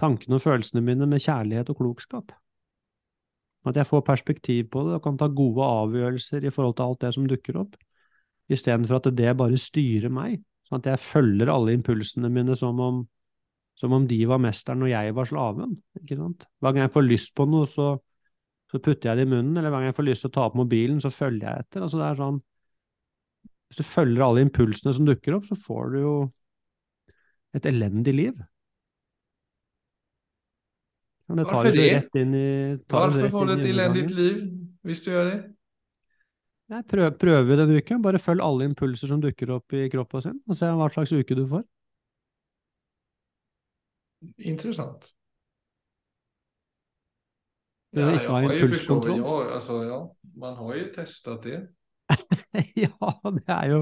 tankene 0.02 0.38
og 0.38 0.44
følelsene 0.44 0.82
mine 0.84 1.08
med 1.08 1.22
kjærlighet 1.22 1.70
og 1.72 1.78
klokskap. 1.78 2.34
At 3.68 3.78
jeg 3.78 3.86
får 3.86 4.02
perspektiv 4.06 4.70
på 4.74 4.82
det 4.88 4.98
og 4.98 5.04
kan 5.04 5.18
ta 5.18 5.28
gode 5.30 5.62
avgjørelser 5.62 6.44
i 6.46 6.50
forhold 6.50 6.76
til 6.78 6.88
alt 6.88 7.04
det 7.04 7.12
som 7.14 7.28
dukker 7.30 7.60
opp, 7.62 7.76
istedenfor 8.50 8.98
at 8.98 9.10
det 9.16 9.34
bare 9.38 9.60
styrer 9.60 10.10
meg, 10.12 10.40
sånn 10.66 10.82
at 10.82 10.88
jeg 10.90 11.04
følger 11.04 11.52
alle 11.52 11.76
impulsene 11.76 12.30
mine 12.32 12.56
som 12.58 12.80
om, 12.82 13.02
som 13.78 13.94
om 13.94 14.06
de 14.08 14.18
var 14.28 14.42
mesteren 14.42 14.82
og 14.82 14.90
jeg 14.90 15.14
var 15.14 15.30
slaven. 15.30 15.76
ikke 16.00 16.18
sant? 16.18 16.48
Hver 16.58 16.74
gang 16.74 16.88
jeg 16.88 16.94
får 16.96 17.06
lyst 17.06 17.34
på 17.38 17.46
noe, 17.48 17.70
så, 17.70 17.94
så 18.70 18.82
putter 18.82 19.12
jeg 19.12 19.22
det 19.22 19.28
i 19.28 19.32
munnen, 19.32 19.54
eller 19.56 19.70
hver 19.70 19.84
gang 19.84 19.92
jeg 19.92 20.00
får 20.00 20.08
lyst 20.10 20.26
til 20.26 20.32
å 20.32 20.36
ta 20.38 20.48
opp 20.48 20.58
mobilen, 20.58 20.98
så 21.04 21.12
følger 21.14 21.46
jeg 21.48 21.66
etter. 21.66 21.86
Altså 21.86 22.02
det 22.02 22.08
er 22.08 22.22
sånn, 22.24 22.42
Hvis 23.70 23.80
du 23.80 23.88
følger 23.88 24.26
alle 24.26 24.42
impulsene 24.44 24.92
som 24.92 25.06
dukker 25.06 25.38
opp, 25.38 25.46
så 25.48 25.56
får 25.56 25.94
du 25.94 26.00
jo 26.02 26.16
et 27.56 27.68
elendig 27.68 28.12
liv. 28.16 28.42
Men 31.32 31.40
det 31.40 31.44
tar 31.48 31.54
Varför 31.54 31.72
det? 31.72 31.94
Rett 31.94 32.16
inn 32.20 32.34
i, 32.34 32.78
Varför 32.92 33.28
får 33.28 33.46
du 33.46 33.52
et 33.52 33.66
elendig 33.70 34.10
liv 34.12 34.40
hvis 34.84 35.00
du 35.00 35.06
gjør 35.14 35.30
det? 35.30 35.36
Jeg 36.72 36.84
prøv, 36.88 37.06
prøver 37.20 37.62
denne 37.62 37.78
uka. 37.80 37.96
Bare 38.04 38.20
følg 38.20 38.44
alle 38.44 38.66
impulser 38.68 39.08
som 39.08 39.20
dukker 39.22 39.54
opp 39.56 39.72
i 39.76 39.86
kroppen 39.92 40.24
sin, 40.24 40.36
og 40.44 40.58
se 40.58 40.68
hva 40.76 40.88
slags 40.92 41.12
uke 41.16 41.36
du 41.38 41.46
får. 41.48 41.64
Interessant. 44.52 45.08
Ja, 47.96 48.10
jeg 48.12 48.28
har 48.28 48.44
jo 48.44 48.68
forstått, 48.74 49.08
ja, 49.16 49.36
altså, 49.56 49.78
ja, 49.88 49.98
man 50.44 50.60
har 50.60 50.76
jo 50.82 50.84
testet 50.94 51.48
det. 51.48 51.58
ja, 52.84 53.12
det 53.40 53.56
er 53.56 53.72
jo 53.72 53.80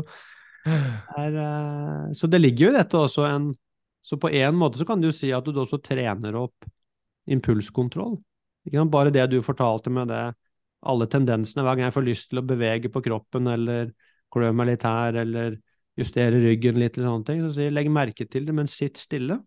er, 0.71 1.35
uh, 1.35 2.11
Så 2.15 2.29
det 2.31 2.39
ligger 2.39 2.69
jo 2.69 2.71
i 2.71 2.77
dette 2.77 2.99
også 2.99 3.25
en 3.27 3.49
Så 4.07 4.19
på 4.21 4.29
en 4.29 4.55
måte 4.55 4.79
så 4.79 4.87
kan 4.87 5.01
du 5.03 5.09
si 5.15 5.33
at 5.35 5.47
du 5.47 5.57
også 5.59 5.81
trener 5.83 6.37
opp 6.39 6.69
impulskontroll. 7.31 8.19
Bare 8.93 9.13
det 9.15 9.27
du 9.33 9.41
fortalte 9.43 9.93
med 9.93 10.11
det, 10.13 10.25
alle 10.81 11.09
tendensene 11.13 11.65
hver 11.65 11.77
gang 11.77 11.89
jeg 11.89 11.97
får 11.97 12.07
lyst 12.07 12.31
til 12.31 12.41
å 12.41 12.47
bevege 12.47 12.91
på 12.93 13.03
kroppen 13.05 13.49
eller 13.53 13.93
klø 14.33 14.51
meg 14.55 14.73
litt 14.73 14.87
her 14.87 15.17
eller 15.23 15.59
justere 15.99 16.41
ryggen 16.41 16.79
litt, 16.81 16.97
eller 16.97 17.11
sånne 17.11 17.29
ting, 17.29 17.41
så 17.45 17.55
sier 17.57 17.73
legg 17.75 17.91
merke 17.93 18.27
til 18.31 18.47
det, 18.49 18.55
men 18.57 18.71
sitt 18.71 19.01
stille. 19.01 19.41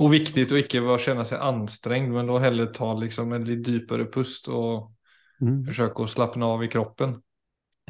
Og 0.00 0.12
viktig 0.12 0.46
å 0.54 0.58
ikke 0.60 0.82
kjenne 1.02 1.26
seg 1.28 1.42
anstrengt, 1.42 2.12
men 2.14 2.30
da 2.30 2.38
heller 2.42 2.70
ta 2.74 2.92
liksom 2.96 3.34
en 3.36 3.46
litt 3.46 3.62
dypere 3.66 4.06
pust 4.10 4.48
og 4.48 4.90
mm. 5.42 5.66
forsøke 5.68 6.06
å 6.06 6.10
slappe 6.10 6.40
av 6.46 6.64
i 6.64 6.70
kroppen. 6.72 7.16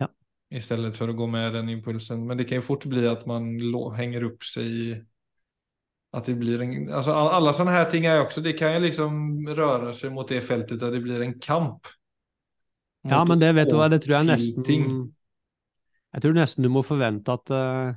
Ja. 0.01 0.09
I 0.51 0.63
stedet 0.65 0.97
for 0.99 1.13
å 1.13 1.17
gå 1.17 1.29
med 1.31 1.55
den 1.55 1.71
impulsen. 1.77 2.25
Men 2.27 2.41
det 2.41 2.49
kan 2.49 2.61
jo 2.61 2.67
fort 2.67 2.89
bli 2.91 3.05
at 3.09 3.27
man 3.31 3.53
henger 3.99 4.27
opp 4.33 4.49
seg 4.49 4.67
i 4.67 4.87
att 6.13 6.25
det 6.25 6.35
blir 6.35 6.61
en, 6.61 6.93
alltså 6.93 7.13
alla 7.13 7.53
sådana 7.53 7.71
här 7.71 7.85
ting 7.85 8.05
är 8.05 8.21
också, 8.21 8.41
det 8.41 8.53
kan 8.53 8.75
ju 8.75 8.81
liksom 8.81 9.47
røre 9.49 9.95
seg 9.95 10.13
mot 10.13 10.29
det 10.29 10.41
feltet 10.41 10.81
der 10.81 10.91
det 10.91 11.01
blir 11.01 11.21
en 11.21 11.39
kamp. 11.41 11.87
Ja, 13.03 13.25
men 13.25 13.39
det 13.39 13.53
vet 13.53 13.71
du 13.71 13.79
hva, 13.79 13.89
det 13.89 14.03
tror 14.05 14.19
jeg 14.19 14.29
nesten 14.29 14.67
ting. 14.67 14.89
Jeg 16.11 16.25
tror 16.25 16.35
nesten 16.37 16.67
du 16.67 16.71
må 16.73 16.83
forvente 16.85 17.33
at 17.33 17.53
uh, 17.55 17.95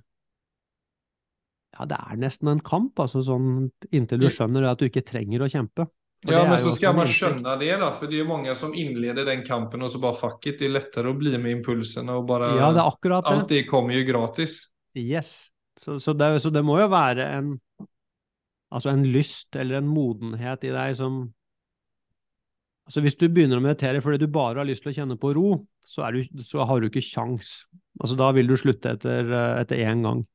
Ja, 1.73 1.87
det 1.89 1.97
er 1.97 2.21
nesten 2.21 2.51
en 2.51 2.61
kamp, 2.61 2.99
altså 3.01 3.23
sånn 3.25 3.71
inntil 3.89 4.21
du 4.21 4.29
skjønner 4.29 4.69
at 4.69 4.79
du 4.79 4.85
ikke 4.85 5.01
trenger 5.01 5.41
å 5.41 5.49
kjempe. 5.49 5.87
For 6.23 6.31
Ja, 6.31 6.43
men 6.45 6.55
er 6.55 6.61
så 6.63 6.75
skal 6.77 6.93
man 6.95 7.09
skjønne 7.09 7.57
det 7.59 7.73
da, 7.81 7.89
for 7.97 8.07
det 8.07 8.19
er 8.19 8.21
jo 8.21 8.29
mange 8.29 8.53
som 8.55 8.77
innleder 8.77 9.25
den 9.27 9.41
kampen 9.43 9.81
og 9.83 9.89
så 9.91 9.99
bare 9.99 10.19
fuck 10.21 10.45
it, 10.45 10.61
det 10.61 10.69
er 10.69 10.77
lettere 10.77 11.09
å 11.09 11.17
bli 11.17 11.33
med 11.33 11.57
impulsene 11.57 12.13
og 12.13 12.29
bare 12.29 12.53
Ja, 12.53 12.69
det 12.71 12.85
er 12.85 12.93
akkurat 12.93 13.25
det. 13.25 13.33
Alt 13.33 13.49
det 13.49 13.65
kommer 13.67 13.97
jo 13.97 14.05
gratis. 14.07 14.59
Yes. 14.93 15.49
Så, 15.81 15.97
så, 15.99 16.13
det, 16.13 16.29
så 16.39 16.53
det 16.53 16.61
må 16.61 16.77
jo 16.77 16.87
være 16.93 17.25
en 17.33 17.55
Altså 18.73 18.91
en 18.93 19.05
lyst 19.13 19.55
eller 19.59 19.79
en 19.79 19.89
modenhet 19.89 20.65
i 20.65 20.73
deg 20.73 20.97
som 20.99 21.23
Altså 22.83 22.99
hvis 22.99 23.15
du 23.15 23.29
begynner 23.31 23.61
å 23.61 23.63
meditere 23.63 24.01
fordi 24.03 24.25
du 24.25 24.33
bare 24.33 24.59
har 24.59 24.67
lyst 24.67 24.83
til 24.83 24.91
å 24.91 24.95
kjenne 24.97 25.15
på 25.15 25.29
ro, 25.37 25.53
så, 25.87 26.01
er 26.03 26.17
du, 26.17 26.41
så 26.43 26.65
har 26.67 26.81
du 26.81 26.89
ikke 26.89 27.03
kjangs. 27.05 27.61
Altså 27.95 28.17
da 28.19 28.27
vil 28.35 28.49
du 28.49 28.57
slutte 28.59 28.91
etter, 28.97 29.23
eh, 29.23 29.61
etter 29.61 29.79
én 29.85 30.03
gang. 30.03 30.25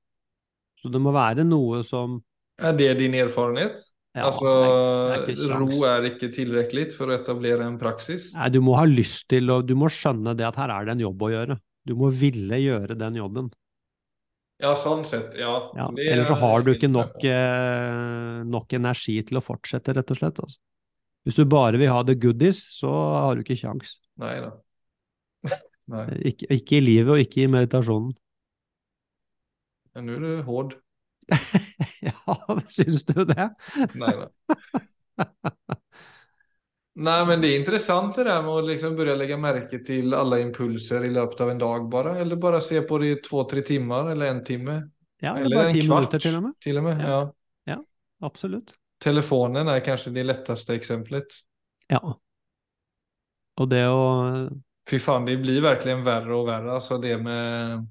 Så 0.80 0.88
det 0.88 1.02
må 1.02 1.12
være 1.12 1.44
noe 1.44 1.82
som 1.84 2.22
Er 2.56 2.72
det 2.78 2.94
din 3.02 3.18
erfarenhet? 3.20 3.84
ja, 4.16 4.26
altså, 4.30 4.48
det 4.48 5.18
er, 5.18 5.24
det 5.28 5.44
er 5.44 5.60
ro 5.60 5.84
er 5.90 6.08
ikke 6.08 6.30
tilrekkelig 6.34 6.86
for 6.96 7.10
å 7.10 7.16
etablere 7.18 7.66
en 7.68 7.78
praksis? 7.80 8.30
Nei, 8.34 8.48
du 8.54 8.60
må 8.64 8.78
ha 8.78 8.86
lyst 8.88 9.28
til 9.30 9.52
å 9.52 9.60
Du 9.66 9.74
må 9.78 9.90
skjønne 9.92 10.34
det 10.38 10.46
at 10.48 10.58
her 10.58 10.72
er 10.74 10.88
det 10.88 10.96
en 10.96 11.04
jobb 11.04 11.24
å 11.28 11.32
gjøre. 11.34 11.58
Du 11.88 11.94
må 11.98 12.10
ville 12.12 12.58
gjøre 12.60 12.96
den 12.98 13.20
jobben. 13.20 13.52
Ja, 14.58 14.72
sånn 14.74 15.04
sett, 15.06 15.36
ja. 15.38 15.52
Ja, 15.78 15.86
Eller 15.94 16.24
så 16.26 16.34
har 16.40 16.64
du 16.66 16.72
ikke 16.72 16.90
nok, 16.90 17.14
eh, 17.22 18.40
nok 18.42 18.74
energi 18.74 19.20
til 19.28 19.38
å 19.38 19.42
fortsette, 19.44 19.94
rett 19.94 20.10
og 20.10 20.18
slett. 20.18 20.40
Altså. 20.42 20.58
Hvis 21.26 21.38
du 21.38 21.44
bare 21.46 21.78
vil 21.78 21.92
ha 21.92 22.02
the 22.02 22.16
goodies, 22.18 22.64
så 22.74 22.90
har 22.90 23.38
du 23.38 23.44
ikke 23.44 23.58
kjangs. 23.60 23.98
Nei 24.22 24.34
da. 24.42 24.50
Nei, 25.88 26.04
Ikke, 26.32 26.50
ikke 26.58 26.80
i 26.80 26.84
livet 26.84 27.14
og 27.14 27.22
ikke 27.22 27.44
i 27.44 27.50
meditasjonen. 27.52 28.12
Ja, 29.94 30.02
nå 30.04 30.18
er 30.18 30.26
du 30.26 30.32
hård. 30.48 30.76
Ja, 32.08 32.36
syns 32.72 33.04
du 33.08 33.24
det? 33.28 33.50
Nei 33.98 34.12
da. 34.16 34.28
Nei, 36.98 37.18
men 37.28 37.42
det 37.42 37.52
er 37.52 37.60
interessant 37.60 38.16
det 38.18 38.24
der 38.26 38.40
med 38.42 38.50
å 38.50 38.62
liksom 38.66 38.96
å 38.98 39.16
legge 39.20 39.36
merke 39.38 39.78
til 39.86 40.14
alle 40.18 40.40
impulser 40.42 41.04
i 41.06 41.10
løpet 41.14 41.42
av 41.44 41.50
en 41.52 41.60
dag 41.60 41.84
bare, 41.90 42.16
eller 42.18 42.38
bare 42.42 42.58
se 42.64 42.80
på 42.82 42.96
det 42.98 43.10
i 43.12 43.18
to-tre 43.22 43.62
timer 43.62 44.10
eller 44.14 44.32
en 44.32 44.40
time. 44.44 44.80
Ja, 45.22 45.36
eller 45.36 45.44
Eller 45.44 45.56
bare 45.56 45.68
en 45.68 45.76
ti 45.76 45.84
kvart 45.86 46.00
minutter, 46.00 46.24
til 46.24 46.38
og 46.38 46.42
med. 46.42 46.56
Til 46.64 46.80
og 46.80 46.84
med, 46.88 47.02
Ja. 47.06 47.20
ja. 47.70 47.76
Absolutt. 48.26 48.74
Telefonen 48.98 49.70
er 49.70 49.84
kanskje 49.86 50.10
det 50.16 50.24
letteste 50.26 50.74
eksempelet. 50.74 51.36
Ja. 51.86 52.00
Og 53.58 53.68
det 53.70 53.84
å 53.86 54.02
Fy 54.88 54.98
faen, 54.98 55.26
det 55.28 55.36
blir 55.42 55.60
verkligen 55.60 56.02
verre 56.02 56.34
og 56.34 56.46
verre. 56.48 56.72
Alltså 56.72 56.98
det 56.98 57.18
med... 57.22 57.86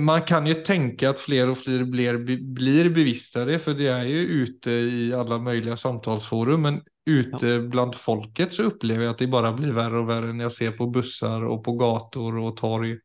Man 0.00 0.22
kan 0.22 0.46
ju 0.46 0.54
tänka 0.54 1.10
att 1.10 1.18
fler 1.18 1.48
och 1.48 1.58
fler 1.58 1.84
blir, 1.84 2.18
blir 2.54 2.90
bevisstare, 2.90 3.58
för 3.58 3.74
det 3.74 3.86
är 3.86 4.04
ju 4.04 4.18
ute 4.18 4.70
i 4.70 5.14
alla 5.14 5.38
möjliga 5.38 5.76
samtalsforum, 5.76 6.62
men 6.62 6.82
ute 7.06 7.60
bland 7.70 7.94
folket 7.94 8.54
så 8.56 8.66
opplever 8.72 9.06
jeg 9.06 9.14
at 9.14 9.20
det 9.22 9.28
bare 9.30 9.52
blir 9.54 9.74
verre 9.76 10.02
og 10.02 10.08
verre 10.08 10.32
når 10.32 10.48
jeg 10.48 10.56
ser 10.56 10.72
på 10.78 10.88
busser 10.90 11.44
og 11.46 11.60
på 11.64 11.76
gator 11.78 12.38
og 12.42 12.56
torg. 12.58 12.96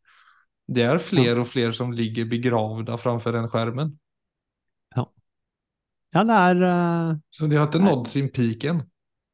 Det 0.72 0.86
er 0.88 1.02
flere 1.04 1.36
ja. 1.36 1.42
og 1.44 1.50
flere 1.52 1.74
som 1.76 1.92
ligger 1.94 2.30
begravda 2.32 2.98
framfor 2.98 3.36
den 3.36 3.50
skjermen. 3.52 3.94
Ja, 4.96 5.06
ja 6.16 6.26
det 6.28 6.40
er 6.50 6.66
uh, 6.66 7.16
Så 7.36 7.50
de 7.52 7.60
har 7.60 7.70
ikke 7.70 7.84
nådd 7.84 8.10
sin 8.10 8.32
peak 8.34 8.66
än. 8.72 8.84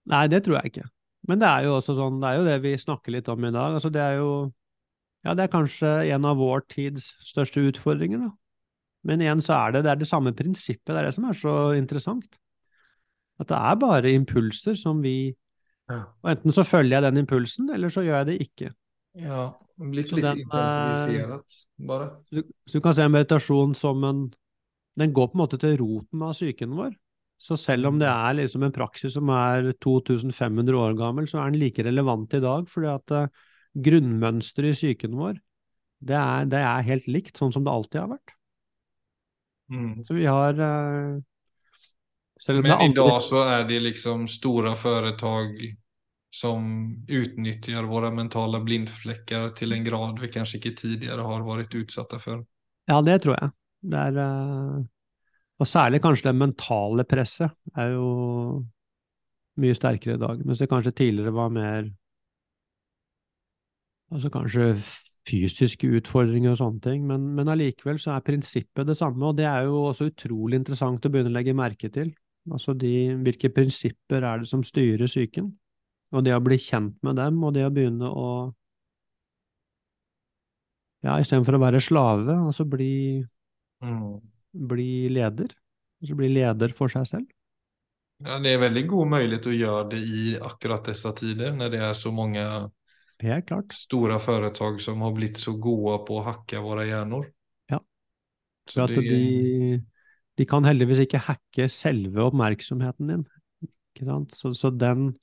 Nei, 0.08 0.26
det 0.32 0.44
tror 0.46 0.60
jeg 0.60 0.72
ikke. 0.72 0.88
Men 1.28 1.42
det 1.42 1.48
er 1.48 1.68
jo 1.68 1.76
også 1.78 1.96
sånn, 1.98 2.20
det 2.24 2.30
er 2.30 2.40
jo 2.40 2.48
det 2.48 2.58
vi 2.64 2.74
snakker 2.80 3.16
litt 3.16 3.30
om 3.32 3.44
i 3.44 3.52
dag. 3.52 3.76
Altså, 3.76 3.92
det 3.94 4.04
er 4.04 4.22
jo 4.22 4.32
Ja, 5.26 5.34
det 5.36 5.48
er 5.48 5.52
kanskje 5.52 5.90
en 6.14 6.26
av 6.30 6.38
vår 6.40 6.62
tids 6.72 7.10
største 7.26 7.60
utfordringer, 7.68 8.22
da. 8.22 8.30
Men 9.08 9.24
igjen 9.24 9.42
så 9.44 9.58
er 9.58 9.74
det, 9.74 9.82
det 9.84 9.92
er 9.92 10.00
det 10.00 10.08
samme 10.08 10.32
prinsippet, 10.36 10.94
det 10.94 11.00
er 11.02 11.08
det 11.10 11.16
som 11.16 11.26
er 11.28 11.36
så 11.36 11.56
interessant. 11.76 12.38
At 13.38 13.52
det 13.52 13.58
er 13.58 13.78
bare 13.80 14.14
impulser 14.14 14.78
som 14.78 15.04
vi 15.04 15.36
Og 15.88 16.32
enten 16.34 16.52
så 16.52 16.66
følger 16.68 16.98
jeg 16.98 17.06
den 17.06 17.22
impulsen, 17.22 17.70
eller 17.72 17.90
så 17.94 18.02
gjør 18.04 18.18
jeg 18.18 18.28
det 18.28 18.38
ikke. 18.44 18.72
Ja, 19.24 19.44
litt 19.80 20.12
like 20.12 20.34
intensiviserat 20.42 21.58
bare. 21.88 22.10
Så 22.28 22.36
du, 22.36 22.54
så 22.68 22.78
du 22.78 22.84
kan 22.84 22.96
se 22.98 23.08
meditasjon 23.08 23.76
som 23.78 24.04
en 24.04 24.28
Den 24.98 25.14
går 25.14 25.28
på 25.30 25.38
en 25.38 25.44
måte 25.44 25.60
til 25.62 25.76
roten 25.78 26.24
av 26.26 26.34
psyken 26.34 26.72
vår. 26.74 26.96
Så 27.38 27.54
selv 27.62 27.86
om 27.86 28.00
det 28.02 28.08
er 28.10 28.34
liksom 28.40 28.64
en 28.66 28.74
praksis 28.74 29.14
som 29.14 29.30
er 29.30 29.70
2500 29.78 30.74
år 30.74 30.96
gammel, 30.98 31.28
så 31.30 31.38
er 31.38 31.52
den 31.52 31.62
like 31.62 31.86
relevant 31.86 32.34
i 32.34 32.42
dag, 32.42 32.66
fordi 32.66 32.90
at 32.90 33.14
eh, 33.14 33.28
grunnmønsteret 33.86 34.74
i 34.74 34.78
psyken 34.80 35.14
vår, 35.20 35.38
det 36.02 36.18
er, 36.18 36.50
det 36.50 36.64
er 36.66 36.88
helt 36.90 37.06
likt, 37.14 37.38
sånn 37.38 37.54
som 37.54 37.62
det 37.66 37.76
alltid 37.76 38.02
har 38.02 38.10
vært. 38.16 38.34
Mm. 39.70 39.94
Så 40.08 40.18
vi 40.18 40.26
har 40.26 40.64
eh, 40.66 41.22
Selv 42.40 42.64
Men 42.64 42.72
andre... 42.72 42.88
i 42.88 42.94
dag 42.96 43.22
så 43.26 43.42
er 43.50 43.68
det 43.68 43.80
liksom 43.82 44.28
store 44.30 44.76
företag 44.78 45.58
som 46.34 46.68
utnyttjar 47.08 47.84
våre 47.84 48.12
mentala 48.12 48.60
blindfläckar 48.60 49.50
til 49.58 49.74
en 49.74 49.84
grad 49.84 50.20
vi 50.22 50.30
kanskje 50.32 50.60
ikke 50.60 50.76
tidligere 50.78 51.26
har 51.26 51.46
vært 51.48 51.74
utsatta 51.80 52.20
for. 52.22 52.44
Ja, 52.88 53.02
det 53.02 53.22
tror 53.24 53.38
jeg. 53.40 53.52
Det 53.88 54.04
er 54.10 54.20
eh, 54.22 54.86
Og 55.58 55.68
særlig 55.68 56.02
kanskje 56.02 56.30
det 56.30 56.38
mentale 56.38 57.06
presset 57.10 57.78
er 57.78 57.94
jo 57.96 58.10
mye 59.58 59.74
sterkere 59.74 60.18
i 60.18 60.22
dag, 60.22 60.46
mens 60.46 60.62
det 60.62 60.70
kanskje 60.70 60.94
tidligere 60.94 61.34
var 61.34 61.50
mer 61.50 61.90
Altså 64.08 64.30
kanskje 64.32 64.70
fysiske 65.28 65.90
utfordringer 65.98 66.54
og 66.54 66.60
sånne 66.62 66.80
ting, 66.80 67.02
men, 67.10 67.26
men 67.36 67.50
allikevel 67.52 67.98
så 68.00 68.14
er 68.14 68.24
prinsippet 68.24 68.88
det 68.88 68.96
samme, 68.96 69.20
og 69.28 69.36
det 69.36 69.44
er 69.50 69.66
jo 69.68 69.82
også 69.90 70.08
utrolig 70.14 70.62
interessant 70.62 71.04
å 71.04 71.12
begynne 71.12 71.34
å 71.34 71.36
legge 71.36 71.56
merke 71.58 71.90
til. 71.92 72.14
Altså 72.54 72.74
de, 72.78 72.92
hvilke 73.24 73.52
prinsipper 73.54 74.24
er 74.24 74.44
det 74.44 74.50
som 74.50 74.64
styrer 74.66 75.10
psyken? 75.10 75.52
Og 76.16 76.24
det 76.24 76.36
å 76.36 76.44
bli 76.44 76.58
kjent 76.62 76.96
med 77.04 77.18
dem, 77.20 77.42
og 77.44 77.56
det 77.58 77.66
å 77.68 77.74
begynne 77.74 78.10
å 78.12 78.30
Ja, 81.06 81.14
istedenfor 81.22 81.56
å 81.56 81.62
være 81.62 81.80
slave, 81.84 82.34
altså 82.34 82.66
bli, 82.68 83.22
bli 84.52 84.88
leder. 85.14 85.52
Altså 86.02 86.18
bli 86.18 86.30
leder 86.34 86.74
for 86.76 86.92
seg 86.92 87.06
selv. 87.08 87.28
Ja, 88.26 88.40
det 88.42 88.56
er 88.56 88.64
veldig 88.64 88.84
god 88.90 89.12
mulighet 89.14 89.46
å 89.46 89.54
gjøre 89.54 89.84
det 89.92 90.00
i 90.02 90.24
akkurat 90.42 90.90
disse 90.90 91.12
tider 91.20 91.54
når 91.54 91.70
det 91.76 91.82
er 91.86 91.94
så 91.98 92.10
mange 92.12 92.44
Helt 93.22 93.46
klart. 93.50 93.74
stora 93.78 94.18
företag 94.20 94.82
som 94.82 95.02
har 95.06 95.14
blitt 95.14 95.38
så 95.42 95.54
gode 95.62 96.00
på 96.08 96.18
å 96.18 96.26
hakke 96.26 96.62
våre 96.66 96.88
hjerner. 96.90 97.30
Ja. 97.70 97.80
Så 98.68 98.74
For 98.74 98.88
at 98.88 98.96
det, 98.98 99.06
de, 99.06 99.82
de 100.38 100.46
kan 100.46 100.66
heldigvis 100.68 101.02
ikke 101.06 101.24
hacke 101.28 101.70
selve 101.72 102.28
oppmerksomheten 102.28 103.10
din. 103.10 103.24
Ikke 103.96 104.06
sant? 104.10 104.36
Så, 104.38 104.54
så 104.58 104.70
den 104.74 105.16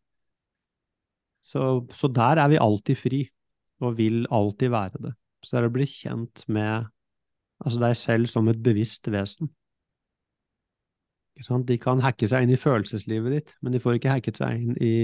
så, 1.45 1.85
så 1.93 2.09
der 2.09 2.41
er 2.41 2.49
vi 2.49 2.61
alltid 2.61 2.97
fri, 2.97 3.21
og 3.85 3.99
vil 3.99 4.27
alltid 4.33 4.73
være 4.73 5.03
det. 5.03 5.13
Så 5.45 5.53
det 5.53 5.61
er 5.61 5.69
å 5.69 5.75
bli 5.75 5.87
kjent 5.89 6.47
med 6.49 6.89
altså 7.65 7.83
deg 7.83 7.97
selv 8.01 8.31
som 8.33 8.49
et 8.49 8.63
bevisst 8.65 9.11
vesen. 9.13 9.51
Ikke 11.35 11.47
sant? 11.49 11.69
De 11.69 11.77
kan 11.83 12.01
hacke 12.01 12.29
seg 12.31 12.47
inn 12.47 12.55
i 12.55 12.61
følelseslivet 12.61 13.37
ditt, 13.37 13.55
men 13.61 13.75
de 13.75 13.83
får 13.83 13.99
ikke 13.99 14.17
hacket 14.17 14.41
seg 14.41 14.63
inn 14.63 14.77
i 14.81 14.95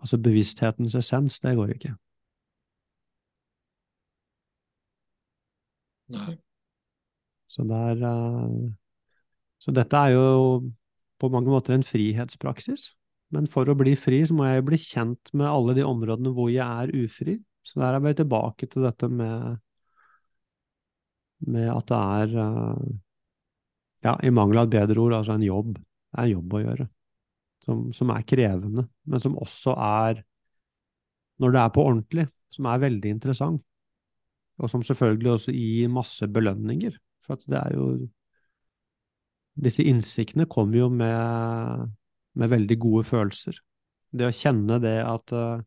altså 0.00 0.18
bevissthetens 0.20 0.96
essens. 0.98 1.40
Det 1.40 1.54
går 1.56 1.76
ikke. 1.76 1.94
Nei. 6.12 6.36
Så, 7.48 7.64
det 7.68 7.76
er, 7.76 8.04
eh, 8.08 8.72
så 9.62 9.74
dette 9.74 9.98
er 9.98 10.16
jo 10.16 10.32
på 11.22 11.30
mange 11.30 11.52
måter 11.52 11.76
en 11.76 11.86
frihetspraksis. 11.86 12.90
Men 13.32 13.46
for 13.48 13.68
å 13.70 13.76
bli 13.78 13.94
fri, 13.96 14.20
så 14.26 14.34
må 14.36 14.48
jeg 14.48 14.64
bli 14.66 14.78
kjent 14.80 15.30
med 15.38 15.48
alle 15.48 15.76
de 15.78 15.84
områdene 15.86 16.32
hvor 16.34 16.50
jeg 16.52 16.66
er 16.66 16.92
ufri. 17.04 17.38
Så 17.64 17.78
der 17.80 17.96
er 17.96 18.02
vi 18.02 18.14
tilbake 18.18 18.66
til 18.68 18.84
dette 18.88 19.08
med, 19.08 19.60
med 21.46 21.70
at 21.72 21.86
det 21.88 22.00
er, 22.18 22.34
eh, 22.42 22.90
ja, 24.08 24.16
i 24.26 24.34
mangel 24.34 24.64
av 24.64 24.66
et 24.66 24.74
bedre 24.74 25.04
ord, 25.04 25.16
altså 25.20 25.38
en 25.38 25.46
jobb. 25.46 25.76
Det 25.78 26.18
er 26.18 26.26
en 26.26 26.34
jobb 26.34 26.58
å 26.58 26.62
gjøre. 26.64 26.88
Som, 27.62 27.82
som 27.94 28.10
er 28.10 28.26
krevende, 28.26 28.88
men 29.06 29.22
som 29.22 29.38
også 29.38 29.76
er, 29.78 30.24
når 31.38 31.54
det 31.54 31.60
er 31.62 31.76
på 31.76 31.84
ordentlig, 31.86 32.26
som 32.50 32.66
er 32.66 32.82
veldig 32.82 33.14
interessant. 33.14 33.62
Og 34.58 34.68
som 34.68 34.82
selvfølgelig 34.84 35.30
også 35.36 35.54
gir 35.54 35.94
masse 35.94 36.26
belønninger. 36.28 36.98
For 37.22 37.38
at 37.38 37.46
det 37.48 37.60
er 37.62 37.78
jo 37.78 37.86
Disse 39.52 39.84
innsiktene 39.84 40.46
kommer 40.50 40.78
jo 40.78 40.88
med, 40.92 41.92
med 42.38 42.52
veldig 42.52 42.78
gode 42.80 43.04
følelser. 43.08 43.58
Det 44.12 44.28
å 44.28 44.34
kjenne 44.36 44.78
det 44.80 44.96
at 45.04 45.34
eh, 45.36 45.60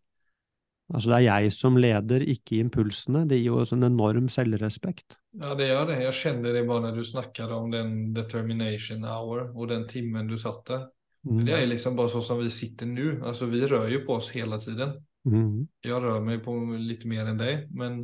altså 0.93 1.11
det 1.11 1.19
er 1.19 1.25
jeg 1.25 1.53
som 1.53 1.77
leder, 1.81 2.25
ikke 2.35 2.59
impulsene, 2.61 3.25
det 3.29 3.39
gir 3.39 3.51
jo 3.51 3.61
også 3.61 3.77
en 3.77 3.89
enorm 3.89 4.29
selvrespekt. 4.33 5.17
Ja, 5.41 5.53
det 5.57 5.69
gjør 5.69 5.89
det. 5.91 6.01
Jeg 6.05 6.19
kjenner 6.21 6.55
det 6.55 6.65
bare 6.69 6.87
når 6.87 6.99
du 6.99 7.05
snakket 7.05 7.53
om 7.53 7.71
den 7.73 7.95
determination 8.15 9.05
hour 9.05 9.49
og 9.49 9.69
den 9.73 9.87
timmen 9.91 10.29
du 10.29 10.37
satt 10.41 10.63
der. 10.71 10.85
Mm. 11.25 11.39
det 11.41 11.53
er 11.57 11.63
liksom 11.65 11.95
bare 11.97 12.11
sånn 12.13 12.25
som 12.25 12.37
vi 12.37 12.51
sitter 12.53 12.85
nå. 12.85 13.15
Altså, 13.25 13.47
vi 13.49 13.63
rører 13.65 13.89
jo 13.95 14.03
på 14.05 14.19
oss 14.19 14.29
hele 14.35 14.59
tiden. 14.61 14.93
Mm. 15.25 15.65
Jeg 15.81 15.97
rører 15.97 16.21
meg 16.21 16.43
på 16.45 16.53
litt 16.77 17.05
mer 17.09 17.31
enn 17.31 17.39
deg, 17.39 17.63
men 17.73 18.03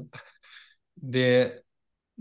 det, 1.14 1.28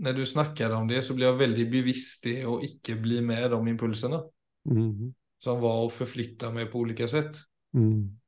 när 0.01 0.13
du 0.13 0.25
snackade 0.25 0.75
om 0.75 0.87
det 0.87 1.01
så 1.01 1.13
blev 1.13 1.29
jag 1.29 1.37
väldigt 1.37 1.71
bevisst 1.71 2.23
det 2.23 2.45
och 2.45 2.63
icke 2.63 2.95
bli 2.95 3.21
med 3.21 3.51
de 3.51 3.67
impulserna 3.67 4.23
Mm. 4.69 5.13
som 5.39 5.61
var 5.61 5.87
att 5.87 5.93
förflytta 5.93 6.51
mig 6.51 6.65
på 6.65 6.79
olika 6.79 7.07
sätt. 7.07 7.35
Mm. 7.73 8.19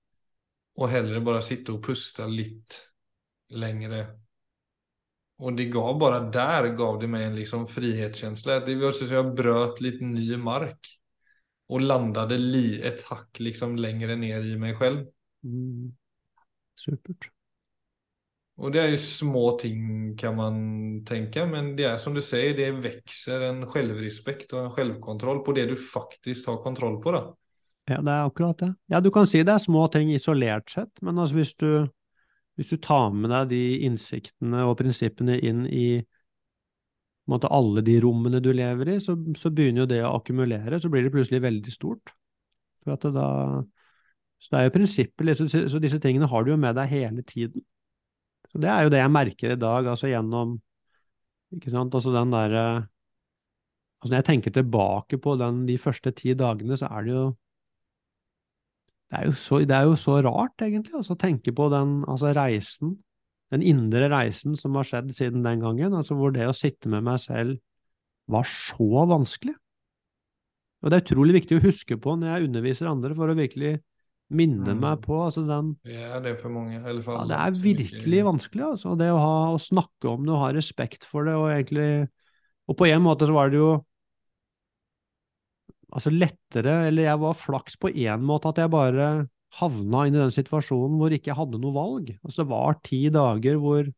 Och 0.76 0.90
hellre 0.90 1.20
bara 1.22 1.42
sitta 1.42 1.74
och 1.74 1.86
pusta 1.86 2.28
lite 2.28 2.76
längre. 3.50 4.08
Och 5.38 5.54
det 5.54 5.66
gav 5.66 6.00
bara 6.00 6.20
där 6.20 6.68
gav 6.68 7.00
det 7.00 7.08
mig 7.08 7.24
en 7.24 7.36
liksom 7.36 7.68
frihetskänsla. 7.68 8.60
Det 8.60 8.76
var 8.76 8.92
så 8.92 9.06
att 9.06 9.12
jag 9.12 9.36
bröt 9.36 9.82
lite 9.82 10.06
ny 10.06 10.38
mark. 10.38 11.00
Och 11.68 11.82
landade 11.82 12.38
li 12.38 12.82
ett 12.82 13.02
hack 13.02 13.40
liksom 13.40 13.76
längre 13.76 14.16
ner 14.16 14.42
i 14.44 14.58
mig 14.58 14.76
själv. 14.76 15.06
Mm. 15.44 15.96
Supert. 16.76 17.33
Och 18.56 18.72
det 18.72 18.82
är 18.82 18.88
ju 18.88 18.98
små 18.98 19.52
ting 19.52 20.18
kan 20.18 20.36
man 20.36 20.56
tänka, 21.06 21.46
men 21.46 21.76
det 21.76 21.84
är 21.84 21.98
som 21.98 22.14
du 22.14 22.22
säger, 22.22 22.58
det 22.58 22.72
växer 22.72 23.42
en 23.42 23.68
självrespekt 23.68 24.54
och 24.54 24.60
en 24.60 24.72
självkontroll 24.72 25.40
på 25.40 25.52
det 25.52 25.66
du 25.66 25.76
faktisk 25.76 26.48
har 26.48 26.64
kontroll 26.64 27.02
på. 27.02 27.12
Da. 27.12 27.36
Ja, 27.86 28.02
det 28.02 28.12
er 28.12 28.28
akkurat 28.28 28.58
det. 28.58 28.74
Ja, 28.86 29.00
du 29.00 29.12
kan 29.12 29.28
si 29.28 29.42
det 29.44 29.56
er 29.58 29.64
små 29.64 29.88
ting 29.92 30.14
isolert 30.14 30.70
sett, 30.72 31.02
men 31.02 31.18
altså 31.20 31.36
hvis 31.36 31.56
du, 31.60 31.88
hvis 32.56 32.70
du 32.70 32.78
tar 32.78 33.10
med 33.12 33.34
deg 33.34 33.50
de 33.52 33.64
innsiktene 33.90 34.64
og 34.70 34.78
prinsippene 34.80 35.40
inn 35.42 35.66
i 35.68 35.88
måte, 37.28 37.50
alle 37.50 37.82
de 37.82 37.98
rommene 38.04 38.40
du 38.44 38.52
lever 38.54 38.96
i, 38.96 39.00
så, 39.02 39.18
så 39.40 39.50
begynner 39.50 39.84
jo 39.84 39.92
det 39.92 40.02
å 40.06 40.14
akkumulere, 40.20 40.80
så 40.80 40.92
blir 40.94 41.08
det 41.08 41.12
plutselig 41.16 41.42
veldig 41.44 41.74
stort. 41.74 42.14
For 42.84 42.96
at 42.96 43.08
det 43.08 43.16
da 43.18 43.30
Så 44.44 44.52
det 44.52 44.60
er 44.60 44.66
jo 44.68 44.72
prinsippet, 44.76 45.26
liksom, 45.26 45.48
så 45.72 45.80
disse 45.80 46.00
tingene 46.04 46.28
har 46.28 46.44
du 46.44 46.50
jo 46.52 46.58
med 46.60 46.76
deg 46.76 46.90
hele 46.92 47.24
tiden. 47.24 47.64
Så 48.54 48.62
det 48.62 48.70
er 48.70 48.86
jo 48.86 48.92
det 48.94 49.02
jeg 49.02 49.12
merker 49.14 49.54
i 49.56 49.60
dag, 49.60 49.88
altså 49.90 50.12
gjennom 50.12 50.58
Ikke 51.54 51.74
sant, 51.74 51.94
altså 51.94 52.14
den 52.14 52.34
derre 52.34 52.66
Altså 54.04 54.12
når 54.12 54.20
jeg 54.20 54.28
tenker 54.28 54.52
tilbake 54.52 55.18
på 55.24 55.38
den, 55.40 55.64
de 55.66 55.78
første 55.80 56.12
ti 56.12 56.34
dagene, 56.36 56.76
så 56.76 56.90
er 56.92 57.06
det 57.06 57.14
jo 57.16 57.26
det 59.14 59.20
er 59.22 59.28
jo 59.30 59.34
så, 59.38 59.60
det 59.62 59.76
er 59.78 59.86
jo 59.86 59.96
så 60.02 60.18
rart, 60.26 60.64
egentlig, 60.66 60.96
altså, 60.98 61.14
å 61.14 61.22
tenke 61.22 61.54
på 61.56 61.68
den 61.70 62.00
altså, 62.10 62.32
reisen, 62.34 62.96
den 63.54 63.62
indre 63.62 64.08
reisen 64.10 64.58
som 64.58 64.74
har 64.80 64.88
skjedd 64.90 65.12
siden 65.14 65.46
den 65.46 65.62
gangen, 65.62 65.94
altså 65.94 66.18
hvor 66.18 66.34
det 66.34 66.48
å 66.50 66.56
sitte 66.58 66.90
med 66.90 67.06
meg 67.06 67.22
selv 67.22 67.60
var 68.34 68.48
så 68.50 69.06
vanskelig. 69.12 69.54
Og 70.82 70.92
det 70.92 70.98
er 70.98 71.06
utrolig 71.06 71.38
viktig 71.38 71.60
å 71.60 71.64
huske 71.64 72.00
på 72.02 72.18
når 72.18 72.32
jeg 72.32 72.50
underviser 72.50 72.90
andre, 72.90 73.14
for 73.16 73.30
å 73.30 73.38
virkelig 73.38 73.78
minne 74.34 74.74
Mm. 74.74 74.80
meg 74.82 75.02
på 75.06 75.18
altså 75.28 75.46
den 75.48 75.76
Det 75.86 75.96
er 75.96 76.36
for 76.36 76.50
mange, 76.50 76.80
många, 76.80 76.90
eller 76.90 77.02
för 77.02 77.14
ja. 77.14 77.26
Det 77.26 77.38
er 77.40 77.64
virkelig 77.64 78.20
ikke- 78.20 78.26
vanskelig, 78.32 78.64
altså. 78.72 78.98
Det 78.98 79.10
å, 79.12 79.18
ha, 79.20 79.54
å 79.54 79.60
snakke 79.62 80.10
om 80.10 80.26
det 80.26 80.34
og 80.34 80.40
ha 80.40 80.52
respekt 80.54 81.04
for 81.06 81.24
det, 81.26 81.34
og 81.34 81.50
egentlig 81.52 82.10
Og 82.70 82.78
på 82.78 82.88
en 82.88 83.02
måte 83.04 83.28
så 83.28 83.34
var 83.34 83.50
det 83.50 83.58
jo 83.60 83.84
altså 85.94 86.10
lettere, 86.12 86.88
eller 86.88 87.04
jeg 87.04 87.20
var 87.20 87.34
flaks 87.38 87.76
på 87.78 87.92
én 87.94 88.22
måte, 88.24 88.50
at 88.50 88.56
jeg 88.58 88.72
bare 88.72 89.28
havna 89.60 90.08
inn 90.08 90.16
i 90.16 90.24
den 90.24 90.34
situasjonen 90.34 90.98
hvor 90.98 91.14
ikke 91.14 91.30
jeg 91.30 91.38
hadde 91.38 91.60
noe 91.62 91.74
valg. 91.76 92.08
Altså 92.26 92.42
det 92.44 92.50
var 92.50 92.80
ti 92.82 93.10
dager 93.14 93.60
hvor 93.62 93.92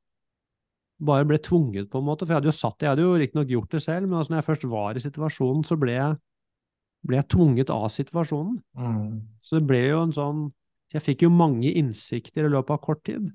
bare 1.06 1.28
ble 1.28 1.38
tvunget, 1.38 1.90
på 1.92 2.00
en 2.00 2.08
måte. 2.08 2.26
For 2.26 2.34
jeg 2.34 2.42
hadde 2.42 2.52
jo 2.52 2.56
satt 2.60 2.80
Jeg 2.84 2.90
hadde 2.90 3.04
jo 3.06 3.16
riktignok 3.20 3.48
gjort 3.52 3.70
det 3.72 3.82
selv, 3.84 4.08
men 4.10 4.20
altså 4.20 4.32
når 4.34 4.42
jeg 4.42 4.50
først 4.50 4.68
var 4.72 4.96
i 4.96 5.04
situasjonen, 5.06 5.64
så 5.68 5.78
ble 5.80 5.92
jeg, 5.96 6.18
ble 7.06 7.20
jeg 7.20 7.30
tvunget 7.32 7.72
av 7.74 7.88
situasjonen. 7.94 8.60
Mm. 8.78 9.10
Så 9.46 9.60
det 9.60 9.68
ble 9.70 9.82
jo 9.88 10.04
en 10.04 10.16
sånn 10.16 10.46
Jeg 10.94 11.02
fikk 11.02 11.24
jo 11.26 11.32
mange 11.34 11.72
innsikter 11.76 12.46
i 12.46 12.50
løpet 12.54 12.72
av 12.72 12.80
kort 12.80 13.02
tid. 13.04 13.26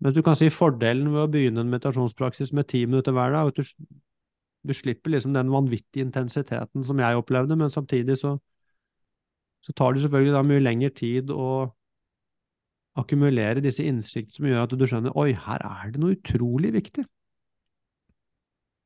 Mens 0.00 0.14
du 0.16 0.22
kan 0.24 0.36
si 0.38 0.46
fordelen 0.52 1.10
ved 1.12 1.24
å 1.24 1.30
begynne 1.32 1.60
en 1.60 1.72
meditasjonspraksis 1.72 2.52
med 2.56 2.68
ti 2.70 2.84
minutter 2.86 3.12
hver 3.12 3.34
dag, 3.34 3.50
at 3.50 3.58
du, 3.58 3.88
du 4.64 4.72
slipper 4.72 5.12
liksom 5.12 5.34
den 5.34 5.50
vanvittige 5.52 6.06
intensiteten 6.06 6.86
som 6.86 7.02
jeg 7.02 7.18
opplevde, 7.18 7.58
men 7.60 7.72
samtidig 7.72 8.16
så, 8.22 8.36
så 9.66 9.74
tar 9.76 9.92
det 9.92 10.04
selvfølgelig 10.06 10.36
da 10.36 10.44
mye 10.46 10.64
lengre 10.64 10.92
tid 10.96 11.34
å 11.34 11.50
akkumulere 12.96 13.60
disse 13.64 13.84
innsikt 13.84 14.38
som 14.38 14.48
gjør 14.48 14.64
at 14.64 14.78
du 14.78 14.86
skjønner 14.88 15.16
oi, 15.18 15.32
her 15.36 15.64
er 15.66 15.92
det 15.92 16.00
noe 16.00 16.16
utrolig 16.16 16.72
viktig. 16.78 17.04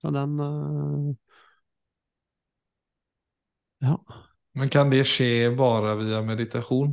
Så 0.00 0.10
den 0.14 0.40
øh, 0.40 1.12
Ja. 3.84 3.96
Men 4.58 4.72
kan 4.72 4.90
det 4.92 5.04
skje 5.08 5.50
bare 5.56 5.94
via 6.00 6.20
meditasjon? 6.26 6.92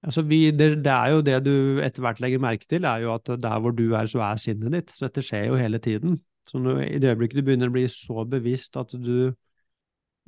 Altså 0.00 0.22
vi, 0.24 0.46
det, 0.56 0.70
det 0.84 0.92
er 0.92 1.12
jo 1.12 1.24
det 1.24 1.36
du 1.44 1.54
etter 1.84 2.04
hvert 2.04 2.20
legger 2.24 2.40
merke 2.40 2.64
til, 2.68 2.86
er 2.88 3.02
jo 3.04 3.12
at 3.12 3.28
der 3.42 3.60
hvor 3.60 3.74
du 3.76 3.90
er, 3.92 4.08
så 4.08 4.22
er 4.24 4.40
sinnet 4.40 4.72
ditt. 4.72 4.92
Så 4.96 5.08
dette 5.08 5.24
skjer 5.24 5.50
jo 5.50 5.58
hele 5.60 5.80
tiden. 5.82 6.16
Så 6.48 6.58
når, 6.62 6.80
i 6.86 7.00
det 7.02 7.12
øyeblikket 7.12 7.42
du 7.42 7.46
begynner 7.46 7.70
å 7.70 7.74
bli 7.74 7.84
så 7.92 8.24
bevisst 8.28 8.78
at 8.80 8.94
du 8.96 9.30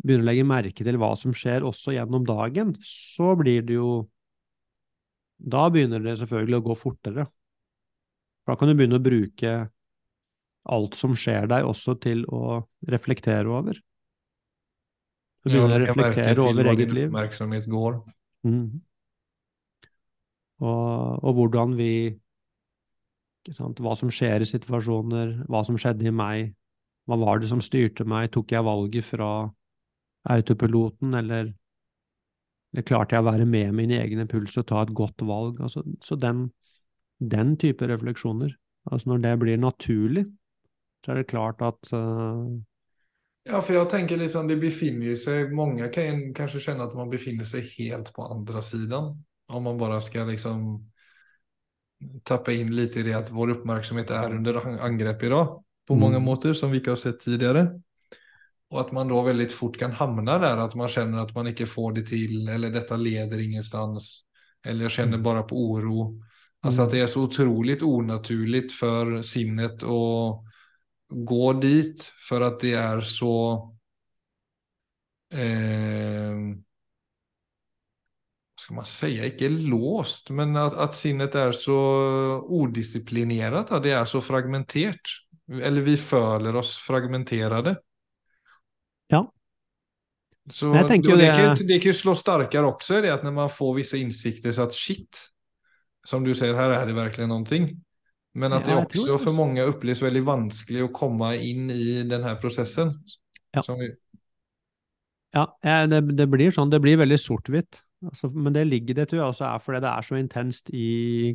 begynner 0.02 0.26
å 0.26 0.28
legge 0.28 0.48
merke 0.48 0.84
til 0.84 0.98
hva 1.00 1.12
som 1.18 1.32
skjer 1.36 1.64
også 1.64 1.94
gjennom 1.96 2.26
dagen, 2.28 2.74
så 2.84 3.32
blir 3.38 3.64
det 3.68 3.78
jo 3.78 3.92
Da 5.42 5.64
begynner 5.74 5.98
det 5.98 6.20
selvfølgelig 6.20 6.58
å 6.60 6.64
gå 6.68 6.74
fortere. 6.78 7.24
Da 8.46 8.54
kan 8.54 8.68
du 8.68 8.76
begynne 8.78 9.00
å 9.00 9.02
bruke 9.02 9.54
alt 10.70 10.94
som 10.94 11.16
skjer 11.18 11.48
deg, 11.50 11.66
også 11.66 11.96
til 11.98 12.22
å 12.30 12.60
reflektere 12.86 13.50
over. 13.50 13.80
Du 15.42 15.50
Ja, 15.50 15.54
begynner 15.58 15.74
å 15.74 15.78
lägga 15.82 15.94
märke 15.98 16.22
reflektere 16.22 16.44
jeg 16.46 16.54
over 16.54 16.62
til 16.62 16.72
eget 16.72 16.88
din 16.88 16.96
liv. 16.96 17.08
uppmärksamhet 17.08 17.66
går. 17.70 17.96
Mm. 18.46 18.80
Og, 20.62 21.24
og 21.24 21.32
hvordan 21.34 21.76
vi 21.78 21.92
sant, 23.56 23.80
Hva 23.82 23.96
som 23.98 24.10
skjer 24.12 24.44
i 24.44 24.46
situasjoner, 24.46 25.32
hva 25.50 25.64
som 25.66 25.78
skjedde 25.80 26.06
i 26.06 26.14
meg, 26.14 26.52
hva 27.10 27.18
var 27.18 27.40
det 27.42 27.48
som 27.50 27.60
styrte 27.60 28.04
meg, 28.06 28.30
tok 28.30 28.52
jeg 28.54 28.62
valget 28.62 29.04
fra 29.04 29.50
autopiloten, 30.30 31.14
eller, 31.18 31.50
eller 32.72 32.86
klarte 32.86 33.16
jeg 33.16 33.24
å 33.24 33.30
være 33.32 33.46
med 33.50 33.74
min 33.74 33.90
egen 33.90 34.22
impuls 34.22 34.54
og 34.62 34.68
ta 34.70 34.84
et 34.86 34.94
godt 34.94 35.24
valg? 35.26 35.58
Altså, 35.60 35.82
så 36.06 36.14
den, 36.14 36.52
den 37.18 37.56
type 37.58 37.88
refleksjoner, 37.90 38.54
altså 38.86 39.10
når 39.10 39.24
det 39.26 39.34
blir 39.42 39.58
naturlig, 39.58 40.28
så 41.02 41.12
er 41.12 41.18
det 41.22 41.30
klart 41.34 41.62
at 41.66 41.90
øh, 41.98 42.62
Ja, 43.44 43.58
for 43.58 43.74
jeg 43.74 43.88
tenker 43.90 44.20
liksom, 44.20 44.46
det 44.46 44.60
befinner 44.62 45.16
seg 45.18 45.50
Mange 45.50 45.74
många 45.74 45.88
kan 45.90 46.20
kanskje 46.36 46.60
kjenne 46.62 46.84
at 46.86 46.94
man 46.94 47.10
befinner 47.10 47.48
seg 47.48 47.66
helt 47.78 48.12
på 48.14 48.26
andre 48.30 48.62
siden. 48.62 49.16
Om 49.52 49.64
man 49.66 49.78
bare 49.80 49.98
skal 50.00 50.28
liksom 50.30 50.62
tappe 52.26 52.54
inn 52.54 52.70
litt 52.74 52.96
i 52.96 53.02
det 53.06 53.14
at 53.14 53.30
vår 53.34 53.56
oppmerksomhet 53.58 54.10
er 54.14 54.34
under 54.34 54.60
angrep 54.82 55.22
i 55.22 55.28
dag, 55.28 55.58
På 55.86 55.96
mange 55.98 56.18
Mm. 56.20 56.24
måter 56.24 56.54
som 56.54 56.70
vi 56.70 56.78
ikke 56.78 56.92
har 56.92 56.96
sett 56.96 57.18
tidligere. 57.20 57.80
Og 58.70 58.78
at 58.80 58.92
man 58.92 59.08
da 59.08 59.14
veldig 59.22 59.50
fort 59.52 59.76
kan 59.76 59.90
havne 59.92 60.24
der, 60.24 60.58
at 60.62 60.74
man 60.76 60.88
kjenner 60.88 61.22
at 61.22 61.34
man 61.34 61.46
ikke 61.46 61.66
får 61.66 61.94
det 61.94 62.06
til, 62.06 62.48
eller 62.48 62.70
dette 62.70 62.96
leder 62.96 63.38
ingenstans. 63.38 64.24
Eller 64.64 64.84
jeg 64.86 64.90
kjenner 64.92 65.18
bare 65.18 65.42
på 65.42 65.56
oro. 65.56 66.20
Alltså 66.62 66.82
at 66.82 66.90
det 66.90 67.00
er 67.02 67.06
så 67.06 67.26
utrolig 67.26 67.82
unaturlig 67.82 68.70
for 68.70 69.22
sinnet 69.22 69.82
att 69.82 70.51
gå 71.12 71.52
dit 71.52 72.12
för 72.28 72.40
att 72.40 72.60
det 72.60 72.72
är 72.72 73.00
så 73.00 73.52
eh, 75.32 76.32
vad 78.54 78.60
ska 78.60 78.74
man 78.74 78.84
säga, 78.84 79.24
Ikke 79.24 79.48
låst, 79.48 80.30
men 80.30 80.56
att, 80.56 80.74
att 80.74 80.94
sinnet 80.94 81.34
är 81.34 81.52
så 81.52 81.76
odisciplinerat, 82.48 83.70
att 83.70 83.82
det 83.82 83.90
är 83.90 84.04
så 84.04 84.20
fragmenterat. 84.20 85.00
Eller 85.62 85.80
vi 85.80 85.96
føler 85.96 86.56
oss 86.56 86.76
fragmenterade. 86.76 87.80
Ja. 89.06 89.32
Så 90.50 90.66
jag 90.66 90.88
tänker 90.88 91.12
och 91.12 91.18
det, 91.18 91.26
det- 91.26 91.36
kan, 91.36 91.66
det 91.66 91.78
kan 91.78 91.88
ju 91.88 91.92
slå 91.92 92.14
starkare 92.14 92.66
också 92.66 92.98
i 92.98 93.00
det 93.00 93.14
att 93.14 93.22
när 93.22 93.30
man 93.30 93.50
får 93.50 93.74
vissa 93.74 93.96
insikter 93.96 94.52
så 94.52 94.62
att 94.62 94.74
shit, 94.74 95.18
som 96.04 96.24
du 96.24 96.34
säger, 96.34 96.54
här 96.54 96.70
är 96.70 96.86
det 96.86 96.92
verkligen 96.92 97.28
någonting. 97.28 97.84
Men 98.32 98.52
att 98.52 98.68
Ja, 98.68 98.86
det 98.92 98.98
också 98.98 99.18
för 99.18 99.32
många 99.32 99.62
upplevs 99.62 100.02
väldigt 100.02 100.24
vanskligt 100.24 100.82
att 100.82 100.92
komma 100.92 101.36
in 101.36 101.70
i 101.70 102.02
den 102.02 102.22
här 102.22 102.36
processen. 102.36 103.04
Ja. 103.50 103.62
Vi, 103.78 103.94
Ja, 105.32 105.58
det, 105.62 106.00
det 106.12 106.26
blir 106.28 106.52
sånn, 106.52 106.70
det 106.70 106.80
blir 106.84 106.98
veldig 107.00 107.16
sort-hvitt. 107.20 107.80
Altså, 108.04 108.28
men 108.34 108.52
det 108.52 108.66
ligger 108.68 108.98
det 108.98 109.08
tror 109.08 109.20
jeg 109.20 109.32
også 109.32 109.44
er 109.48 109.60
fordi 109.62 109.80
det 109.84 109.90
er 109.90 110.06
så 110.06 110.18
intenst 110.18 110.70
i 110.74 110.88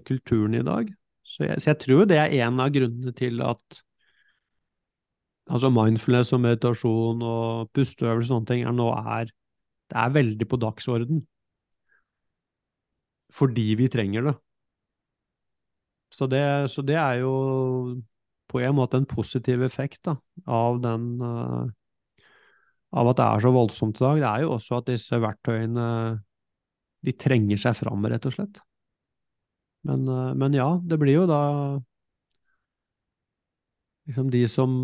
kulturen 0.05 0.57
i 0.57 0.63
dag. 0.65 0.91
Så 1.25 1.47
jeg, 1.47 1.61
så 1.63 1.71
jeg 1.71 1.79
tror 1.83 2.05
det 2.09 2.19
er 2.21 2.35
en 2.45 2.59
av 2.61 2.73
grunnene 2.75 3.13
til 3.17 3.41
at 3.45 3.79
altså 5.47 5.71
mindfulness 5.71 6.33
og 6.35 6.43
meditasjon 6.43 7.23
og 7.23 7.71
pusteøvelser 7.75 8.21
og 8.21 8.29
sånne 8.29 8.51
ting 8.51 8.65
er 8.67 8.75
nå 8.75 8.89
er 8.99 9.31
Det 9.87 9.95
er 9.95 10.09
veldig 10.11 10.47
på 10.51 10.59
dagsorden. 10.59 11.21
Fordi 13.31 13.67
vi 13.79 13.87
trenger 13.87 14.25
det. 14.27 14.33
Så 16.13 16.27
det, 16.31 16.43
så 16.71 16.83
det 16.85 16.95
er 16.95 17.21
jo 17.21 17.33
på 18.47 18.61
en 18.63 18.77
måte 18.77 18.99
en 18.99 19.07
positiv 19.09 19.63
effekt 19.65 19.99
da, 20.07 20.15
av 20.47 20.79
den 20.83 21.09
uh, 21.19 21.67
av 22.95 23.09
at 23.11 23.19
det 23.19 23.25
er 23.25 23.43
så 23.43 23.51
voldsomt 23.51 23.99
i 23.99 24.05
dag, 24.05 24.21
det 24.21 24.29
er 24.29 24.45
jo 24.45 24.53
også 24.55 24.79
at 24.79 24.87
disse 24.93 25.19
verktøyene 25.19 25.87
de 27.03 27.13
trenger 27.19 27.59
seg 27.59 27.75
fram, 27.77 28.07
rett 28.07 28.25
og 28.25 28.37
slett. 28.37 28.61
Men, 29.87 30.07
uh, 30.07 30.31
men 30.39 30.55
ja, 30.55 30.69
det 30.79 30.99
blir 31.01 31.19
jo 31.19 31.27
da 31.29 31.41
liksom 34.07 34.31
de 34.31 34.45
som 34.47 34.79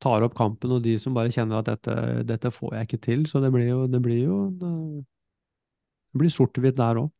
tar 0.00 0.24
opp 0.24 0.34
kampen, 0.36 0.72
og 0.72 0.82
de 0.84 0.96
som 1.00 1.12
bare 1.16 1.32
kjenner 1.32 1.60
at 1.60 1.68
dette, 1.68 1.94
dette 2.28 2.52
får 2.54 2.78
jeg 2.78 2.88
ikke 2.88 3.02
til. 3.04 3.26
Så 3.28 3.42
det 3.44 3.52
blir 3.52 3.68
jo 3.68 3.86
Det 3.86 4.00
blir, 4.00 4.32
det 4.56 6.18
blir 6.22 6.32
sort-hvitt 6.32 6.78
der 6.78 7.04
òg. 7.04 7.10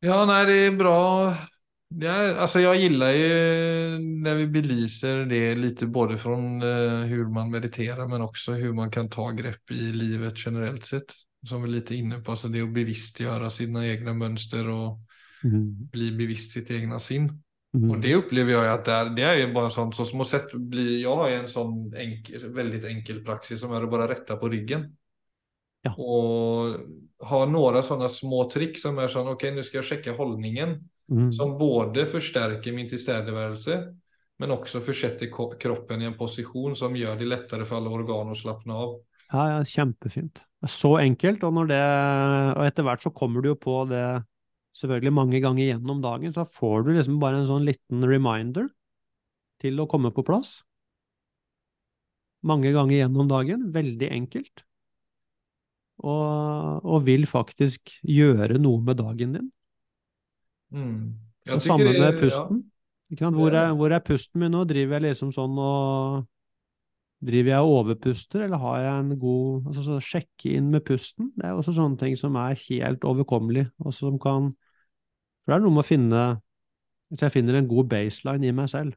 Ja, 0.00 0.26
nej, 0.26 0.46
det 0.46 0.52
är 0.52 0.70
bra. 0.70 1.34
Ja, 1.88 2.36
alltså 2.36 2.60
jag 2.60 2.76
gillar 2.76 3.10
ju 3.10 3.28
när 3.98 4.34
vi 4.34 4.46
belyser 4.46 5.16
det 5.16 5.54
lite 5.54 5.86
både 5.86 6.18
från 6.18 6.62
eh, 6.62 7.00
hur 7.00 7.28
man 7.28 7.50
mediterar 7.50 8.08
men 8.08 8.22
också 8.22 8.52
hur 8.52 8.72
man 8.72 8.90
kan 8.90 9.10
ta 9.10 9.30
grepp 9.30 9.70
i 9.70 9.92
livet 9.92 10.34
generellt 10.36 10.86
sett. 10.86 11.12
Som 11.48 11.62
vi 11.62 11.68
är 11.68 11.72
lite 11.72 11.94
inne 11.94 12.18
på, 12.18 12.30
alltså 12.30 12.48
det 12.48 12.62
att 12.62 12.72
bevisstgöra 12.72 13.50
sina 13.50 13.86
egna 13.86 14.14
mönster 14.14 14.68
och 14.68 15.00
Mm. 15.44 15.88
bli 15.92 16.12
bevisst 16.12 16.52
sitt 16.52 16.70
egna 16.70 16.98
sinn. 16.98 17.42
Mm. 17.74 17.90
Och 17.90 18.00
det 18.00 18.14
upplever 18.14 18.52
jag 18.52 18.74
att 18.74 18.84
det 18.84 18.92
är, 18.92 19.10
det 19.10 19.22
är 19.22 19.36
ju 19.36 19.52
bara 19.52 19.64
en 19.64 19.70
sån, 19.70 19.92
så 19.92 20.04
små 20.04 20.24
sätt 20.24 20.52
blir, 20.52 21.02
jag 21.02 21.16
har 21.16 21.28
ju 21.28 21.34
en 21.34 21.48
sån 21.48 21.94
enkel, 21.94 22.52
väldigt 22.52 22.84
enkel 22.84 23.24
praxis 23.24 23.60
som 23.60 23.72
är 23.72 23.82
att 23.82 23.90
bara 23.90 24.08
rätta 24.08 24.36
på 24.36 24.48
ryggen. 24.48 24.96
Ja. 25.96 26.02
Och 26.02 26.76
ha 27.28 27.46
några 27.46 27.82
sådana 27.82 28.08
små 28.08 28.50
trick 28.50 28.78
som 28.78 28.98
är 28.98 29.08
sån, 29.08 29.28
okej 29.28 29.54
nu 29.54 29.62
ska 29.62 29.78
jag 29.78 29.84
checka 29.84 30.12
hållningen. 30.12 30.88
Mm. 31.10 31.32
Som 31.32 31.58
både 31.58 32.06
förstärker 32.06 32.72
min 32.72 32.88
tilstedeværelse, 32.88 33.94
men 34.38 34.50
också 34.50 34.80
försätter 34.80 35.58
kroppen 35.60 36.02
i 36.02 36.04
en 36.04 36.18
position 36.18 36.76
som 36.76 36.96
gjør 36.96 37.16
det 37.16 37.24
lettere 37.24 37.64
for 37.64 37.80
alle 37.80 37.90
organ 37.90 38.28
å 38.30 38.36
slappe 38.36 38.70
av. 38.70 38.98
Ja, 39.32 39.46
ja, 39.50 39.64
kjempefint. 39.64 40.42
Er 40.62 40.68
Så 40.68 40.98
enkelt, 40.98 41.42
og, 41.44 41.54
når 41.54 41.70
det, 41.72 41.80
og 42.58 42.66
etter 42.66 42.86
hvert 42.86 43.02
så 43.02 43.10
kommer 43.10 43.42
du 43.42 43.52
jo 43.52 43.58
på 43.58 43.82
det 43.88 44.04
selvfølgelig 44.78 45.12
mange 45.12 45.40
ganger 45.42 45.72
gjennom 45.72 46.00
dagen, 46.04 46.32
så 46.32 46.44
får 46.44 46.86
du 46.86 46.92
liksom 46.94 47.18
bare 47.22 47.40
en 47.40 47.50
sånn 47.50 47.66
liten 47.66 48.04
reminder 48.04 48.68
til 49.62 49.80
å 49.80 49.88
komme 49.90 50.12
på 50.14 50.24
plass. 50.26 50.60
Mange 52.46 52.70
ganger 52.74 53.00
gjennom 53.00 53.30
dagen, 53.30 53.70
veldig 53.74 54.10
enkelt. 54.14 54.67
Og, 55.98 56.84
og 56.86 57.06
vil 57.06 57.26
faktisk 57.26 57.96
gjøre 58.06 58.60
noe 58.62 58.82
med 58.86 59.00
dagen 59.00 59.34
din. 59.34 59.48
Mm. 60.70 61.18
Og 61.50 61.62
sammen 61.64 61.96
med 61.96 62.20
pusten. 62.20 62.62
Ikke 63.08 63.24
sant? 63.24 63.38
Hvor, 63.38 63.54
er, 63.56 63.72
hvor 63.74 63.92
er 63.94 64.04
pusten 64.04 64.42
min 64.42 64.52
nå? 64.52 64.64
Driver 64.68 64.98
jeg 64.98 65.08
liksom 65.08 65.32
sånn 65.34 65.56
og 65.58 66.26
Driver 67.18 67.50
jeg 67.50 67.66
og 67.66 67.72
overpuster, 67.80 68.44
eller 68.44 68.60
har 68.62 68.76
jeg 68.78 68.98
en 69.02 69.14
god 69.18 69.64
altså 69.66 69.82
så 69.82 69.96
Sjekke 70.06 70.52
inn 70.54 70.68
med 70.70 70.84
pusten. 70.86 71.32
Det 71.34 71.48
er 71.48 71.56
også 71.58 71.74
sånne 71.74 71.98
ting 71.98 72.14
som 72.20 72.36
er 72.38 72.54
helt 72.68 73.02
overkommelig, 73.02 73.64
og 73.82 73.94
som 73.96 74.20
kan 74.22 74.52
For 75.42 75.50
det 75.50 75.56
er 75.56 75.64
noe 75.64 75.74
med 75.74 75.82
å 75.82 75.88
finne 75.88 76.22
Hvis 77.10 77.24
jeg 77.26 77.34
finner 77.34 77.58
en 77.58 77.70
god 77.70 77.88
baseline 77.90 78.46
i 78.46 78.54
meg 78.54 78.68
selv, 78.70 78.94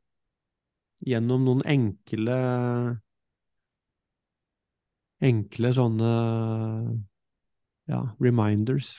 gjennom 1.08 1.48
noen 1.48 1.64
enkle 1.66 2.38
Enkle 5.22 5.70
sånne 5.78 6.12
ja, 7.92 8.02
reminders. 8.20 8.96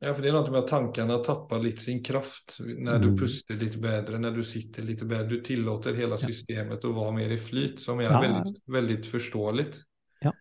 Ja, 0.00 0.12
for 0.12 0.20
det 0.20 0.28
er 0.28 0.34
noe 0.36 0.50
med 0.52 0.60
at 0.62 0.68
tankene 0.70 1.16
Tappet 1.24 1.62
litt 1.64 1.80
sin 1.80 2.02
kraft 2.04 2.58
når 2.60 2.98
du 3.00 3.06
Mm. 3.16 3.58
litt 3.60 3.76
bedre, 3.80 4.18
når 4.18 4.18
när 4.18 4.34
du 4.36 4.42
sitter 4.44 4.82
litt 4.84 5.00
bedre. 5.08 5.28
Du 5.28 5.40
tillåter 5.40 5.94
hele 5.96 6.18
systemet 6.20 6.84
å 6.84 6.92
være 6.92 7.14
mer 7.16 7.32
i 7.32 7.38
flyt 7.40 7.80
som 7.80 8.00
er 8.00 8.10
Ja. 8.10 8.20
veldig, 8.20 8.60
veldig 8.68 8.98
forståelig. 9.04 9.66
Ja. 10.22 10.32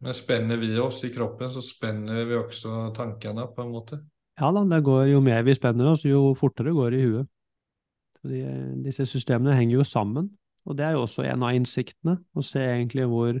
Men 0.00 0.12
spenner 0.12 0.56
vi 0.60 0.78
oss 0.78 1.02
i 1.04 1.10
kroppen 1.10 1.50
så 1.50 1.62
spenner 1.62 2.24
vi 2.24 2.34
også 2.34 2.94
tankene, 2.94 3.46
på 3.54 3.62
en 3.62 3.72
måte. 3.72 4.00
Ja 4.38 4.52
da, 4.52 4.64
det 4.64 4.84
går, 4.84 5.08
jo 5.12 5.20
mer 5.20 5.42
vi 5.42 5.54
spenner 5.54 5.86
oss, 5.92 6.04
jo 6.04 6.34
fortere 6.34 6.72
går 6.72 6.90
det 6.90 7.00
i 7.00 7.06
huet. 7.10 7.28
Så 8.20 8.28
de, 8.28 8.42
disse 8.84 9.06
systemene 9.06 9.54
henger 9.56 9.78
jo 9.78 9.84
sammen, 9.84 10.30
og 10.68 10.76
det 10.76 10.86
er 10.86 10.96
jo 10.96 11.04
også 11.06 11.24
en 11.28 11.44
av 11.46 11.56
innsiktene, 11.56 12.18
å 12.36 12.44
se 12.44 12.62
egentlig 12.62 13.08
hvor 13.10 13.40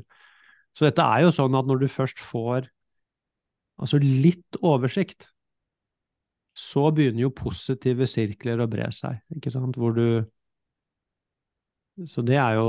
Så 0.76 0.86
dette 0.86 1.02
er 1.02 1.24
jo 1.24 1.32
sånn 1.34 1.56
at 1.58 1.66
når 1.66 1.82
du 1.82 1.88
først 1.90 2.20
får 2.22 2.68
altså 3.80 3.98
litt 4.00 4.58
oversikt, 4.62 5.26
så 6.56 6.90
begynner 6.94 7.24
jo 7.24 7.32
positive 7.34 8.06
sirkler 8.10 8.60
å 8.60 8.68
bre 8.70 8.90
seg, 8.94 9.18
ikke 9.36 9.52
sant, 9.54 9.78
hvor 9.80 9.96
du 9.96 10.22
Så 12.08 12.22
det 12.24 12.38
er 12.40 12.56
jo 12.60 12.68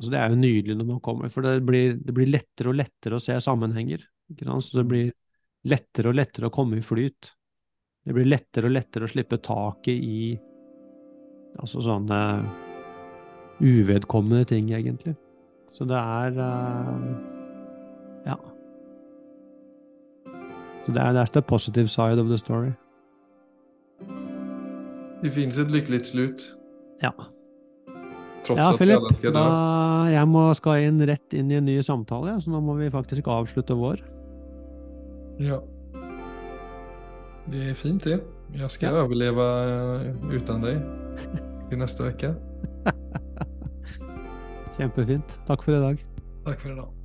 Altså 0.00 0.12
det 0.14 0.20
er 0.20 0.30
jo 0.32 0.40
nydelig 0.40 0.76
når 0.78 0.86
man 0.94 1.00
kommer, 1.04 1.28
for 1.28 1.44
det 1.44 1.58
blir, 1.66 1.98
det 2.00 2.14
blir 2.16 2.30
lettere 2.30 2.70
og 2.70 2.78
lettere 2.78 3.18
å 3.18 3.20
se 3.20 3.34
sammenhenger. 3.44 4.06
Ikke 4.32 4.46
sant? 4.48 4.64
Så 4.64 4.78
det 4.78 4.86
blir 4.88 5.10
lettere 5.68 6.08
og 6.08 6.16
lettere 6.16 6.48
å 6.48 6.54
komme 6.54 6.78
i 6.78 6.84
flyt. 6.84 7.34
Det 8.08 8.14
blir 8.16 8.30
lettere 8.30 8.70
og 8.70 8.72
lettere 8.72 9.04
å 9.04 9.12
slippe 9.12 9.36
taket 9.44 10.00
i 10.00 10.22
altså 11.58 11.80
sånne 11.82 12.20
uvedkommende 13.60 14.44
ting, 14.44 14.70
egentlig. 14.72 15.16
Så 15.70 15.84
det 15.84 15.96
er 15.96 16.38
eh, 16.38 17.10
Ja. 18.26 18.34
Så 20.86 20.92
det 20.92 21.02
er 21.02 21.12
that's 21.12 21.32
the 21.32 21.42
positive 21.42 21.88
side 21.88 22.18
of 22.20 22.26
the 22.28 22.38
story. 22.38 22.70
Det 25.22 25.32
finnes 25.32 25.58
et 25.58 25.70
lykkelig 25.70 26.06
slut. 26.06 26.56
Ja. 27.02 27.10
Tross 28.44 28.58
Ja, 28.58 28.70
Philip, 28.76 29.02
jeg, 29.22 30.12
jeg 30.12 30.28
må 30.28 30.46
skal 30.56 30.86
inn 30.88 31.00
rett 31.08 31.34
inn 31.36 31.50
i 31.52 31.58
en 31.58 31.64
ny 31.68 31.80
samtale, 31.84 32.38
så 32.40 32.50
nå 32.50 32.60
må 32.64 32.74
vi 32.78 32.88
faktisk 32.90 33.28
avslutte 33.28 33.76
vår. 33.76 34.00
Ja. 35.40 35.58
Det 37.50 37.66
er 37.70 37.74
fint 37.74 38.04
det. 38.04 38.22
Jeg 38.56 38.70
skal 38.70 38.94
Ja. 38.94 39.02
overleve 39.04 39.44
uten 40.32 40.64
utan 40.64 40.64
dig 41.70 41.78
neste 41.78 42.08
uke. 42.10 42.34
Kjempefint. 44.76 45.36
Takk 45.46 45.66
for 45.66 45.76
i 45.76 45.82
dag. 45.82 46.06
Takk 46.46 46.64
for 46.64 46.72
i 46.72 46.78
idag. 46.78 46.99